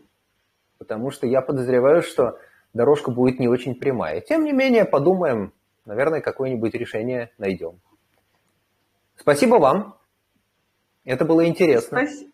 Потому 0.78 1.12
что 1.12 1.28
я 1.28 1.42
подозреваю, 1.42 2.02
что 2.02 2.38
дорожка 2.74 3.12
будет 3.12 3.40
не 3.40 3.48
очень 3.48 3.76
прямая. 3.76 4.22
Тем 4.22 4.44
не 4.44 4.52
менее, 4.52 4.86
подумаем, 4.86 5.54
наверное, 5.86 6.22
какое-нибудь 6.22 6.74
решение 6.74 7.32
найдем. 7.38 7.80
Спасибо 9.16 9.56
вам. 9.56 9.96
Это 11.06 11.26
было 11.26 11.46
интересно. 11.46 12.00
Спасибо. 12.00 12.31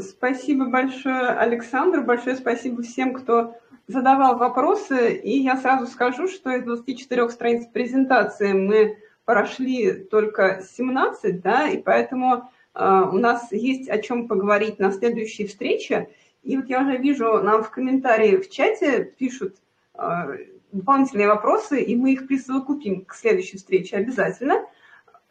Спасибо 0.00 0.66
большое, 0.66 1.28
Александр. 1.28 2.00
Большое 2.00 2.36
спасибо 2.36 2.82
всем, 2.82 3.12
кто 3.12 3.54
задавал 3.86 4.38
вопросы. 4.38 5.14
И 5.14 5.40
я 5.40 5.56
сразу 5.56 5.86
скажу, 5.86 6.26
что 6.28 6.50
из 6.50 6.64
24 6.64 7.28
страниц 7.30 7.66
презентации 7.66 8.52
мы 8.52 8.98
прошли 9.24 9.92
только 9.92 10.62
17, 10.62 11.40
да, 11.40 11.68
и 11.68 11.78
поэтому 11.78 12.50
а, 12.74 13.08
у 13.08 13.18
нас 13.18 13.52
есть 13.52 13.88
о 13.88 13.98
чем 13.98 14.28
поговорить 14.28 14.78
на 14.78 14.90
следующей 14.90 15.46
встрече. 15.46 16.08
И 16.42 16.56
вот 16.56 16.68
я 16.68 16.82
уже 16.82 16.96
вижу, 16.96 17.42
нам 17.42 17.62
в 17.62 17.70
комментарии 17.70 18.36
в 18.36 18.50
чате 18.50 19.04
пишут 19.18 19.56
а, 19.94 20.28
дополнительные 20.72 21.28
вопросы, 21.28 21.82
и 21.82 21.94
мы 21.96 22.12
их 22.12 22.26
присовокупим 22.26 23.04
к 23.04 23.14
следующей 23.14 23.58
встрече 23.58 23.96
обязательно. 23.96 24.64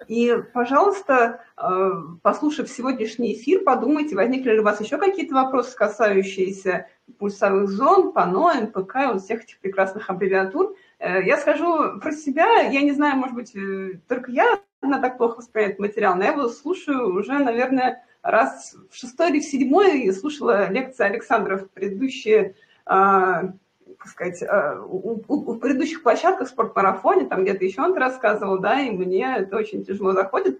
И, 0.08 0.36
пожалуйста, 0.54 1.42
э, 1.58 1.92
послушав 2.22 2.70
сегодняшний 2.70 3.34
эфир, 3.34 3.64
подумайте, 3.64 4.16
возникли 4.16 4.52
ли 4.52 4.60
у 4.60 4.64
вас 4.64 4.82
еще 4.82 4.98
какие-то 4.98 5.34
вопросы, 5.34 5.76
касающиеся 5.76 6.88
пульсовых 7.20 7.70
зон, 7.70 8.12
ПАНО, 8.12 8.62
МПК, 8.64 8.96
вот 9.08 9.22
всех 9.22 9.44
этих 9.44 9.60
прекрасных 9.60 10.10
аббревиатур. 10.10 10.76
Э, 11.00 11.24
я 11.24 11.38
скажу 11.38 12.00
про 12.00 12.12
себя, 12.12 12.62
я 12.62 12.82
не 12.82 12.92
знаю, 12.92 13.18
может 13.18 13.36
быть, 13.36 13.56
э, 13.56 14.00
только 14.08 14.32
я 14.32 14.60
одна 14.82 15.00
так 15.00 15.18
плохо 15.18 15.38
воспринимает 15.38 15.80
материал, 15.80 16.16
но 16.16 16.24
я 16.24 16.32
его 16.32 16.50
слушаю 16.50 17.16
уже, 17.18 17.40
наверное, 17.40 18.04
раз 18.22 18.76
в 18.90 18.96
шестой 18.96 19.30
или 19.30 19.40
в 19.40 19.46
седьмой 19.46 20.12
слушала 20.14 20.70
лекции 20.70 21.06
Александра 21.06 21.58
в 21.58 21.70
предыдущие 21.70 22.56
так 23.98 24.08
сказать, 24.08 24.42
э, 24.42 24.80
у, 24.86 25.22
у, 25.28 25.52
у 25.52 25.56
предыдущих 25.58 26.04
площадках 26.04 26.48
в 26.48 26.52
спортмарафоне, 26.52 27.26
там 27.26 27.44
где-то 27.44 27.64
еще 27.66 27.82
он 27.82 27.96
рассказывал, 27.96 28.60
да, 28.60 28.80
и 28.82 28.92
мне 28.92 29.36
это 29.38 29.58
очень 29.58 29.86
тяжело 29.86 30.14
заходит, 30.14 30.60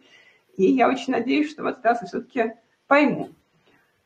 и 0.58 0.66
я 0.66 0.90
очень 0.90 1.14
надеюсь, 1.14 1.50
что 1.50 1.64
в 1.64 1.68
этот 1.68 1.84
раз 1.86 2.02
я 2.02 2.08
все-таки 2.08 2.54
пойму. 2.88 3.30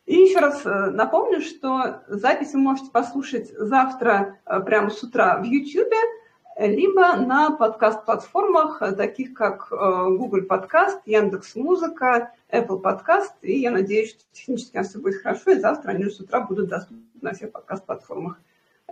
И 0.06 0.16
еще 0.16 0.40
раз 0.40 0.66
э, 0.66 0.90
напомню, 0.92 1.42
что 1.42 2.02
запись 2.08 2.54
вы 2.54 2.60
можете 2.60 2.92
послушать 2.92 3.50
завтра 3.50 4.38
э, 4.46 4.60
прямо 4.62 4.90
с 4.90 5.04
утра 5.04 5.38
в 5.38 5.44
YouTube, 5.44 5.94
либо 6.60 7.18
на 7.18 7.52
подкаст-платформах, 7.52 8.80
таких 8.98 9.36
как 9.36 9.68
Google 9.70 10.42
Подкаст, 10.42 11.00
Яндекс 11.06 11.56
Музыка, 11.56 12.32
Apple 12.52 12.80
Подкаст. 12.80 13.36
И 13.44 13.60
я 13.60 13.70
надеюсь, 13.70 14.10
что 14.10 14.24
технически 14.32 14.76
у 14.76 14.80
нас 14.80 14.90
все 14.90 14.98
будет 14.98 15.22
хорошо, 15.22 15.52
и 15.52 15.60
завтра 15.60 15.92
они 15.92 16.06
с 16.06 16.20
утра 16.20 16.40
будут 16.40 16.68
доступны 16.70 17.04
на 17.22 17.34
всех 17.34 17.52
подкаст-платформах. 17.52 18.40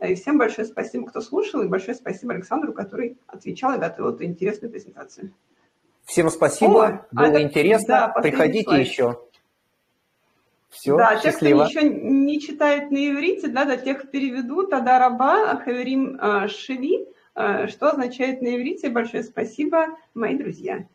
И 0.02 0.16
всем 0.16 0.38
большое 0.38 0.68
спасибо, 0.68 1.08
кто 1.08 1.22
слушал, 1.22 1.62
и 1.62 1.68
большое 1.68 1.96
спасибо 1.96 2.34
Александру, 2.34 2.74
который 2.74 3.18
отвечал 3.28 3.76
и 3.76 3.80
готовил 3.80 4.14
эту 4.14 4.26
интересную 4.26 4.72
презентацию. 4.72 5.32
Всем 6.04 6.30
спасибо, 6.30 6.88
О, 6.88 7.08
было 7.12 7.26
это, 7.26 7.42
интересно. 7.42 8.12
Да, 8.14 8.22
Приходите 8.22 8.64
слайд. 8.66 8.88
еще. 8.88 9.20
Все, 10.70 10.98
да, 10.98 11.20
счастливо. 11.22 11.68
те, 11.68 11.72
кто 11.72 11.88
еще 11.88 12.00
не 12.02 12.42
читает 12.42 12.92
на 12.92 13.10
иврите, 13.10 13.48
да, 13.48 13.64
до 13.64 13.78
тех 13.78 14.12
переведу, 14.12 14.68
тогда 14.68 15.00
раба, 15.00 15.56
хаверим 15.64 16.20
э, 16.20 16.48
шеви, 16.50 17.08
э, 17.34 17.68
что 17.68 17.92
означает 17.92 18.42
на 18.42 18.56
иврите. 18.56 18.90
Большое 18.90 19.24
спасибо, 19.24 19.98
мои 20.14 20.38
друзья. 20.38 20.86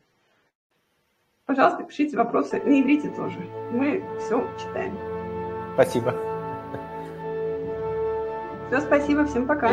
Пожалуйста, 1.46 1.82
пишите 1.82 2.16
вопросы 2.16 2.62
на 2.62 2.80
иврите 2.80 3.08
тоже. 3.08 3.38
Мы 3.72 4.04
все 4.20 4.46
читаем. 4.58 4.96
Спасибо. 5.74 6.29
Все, 8.70 8.80
спасибо, 8.82 9.24
всем 9.24 9.48
пока. 9.48 9.72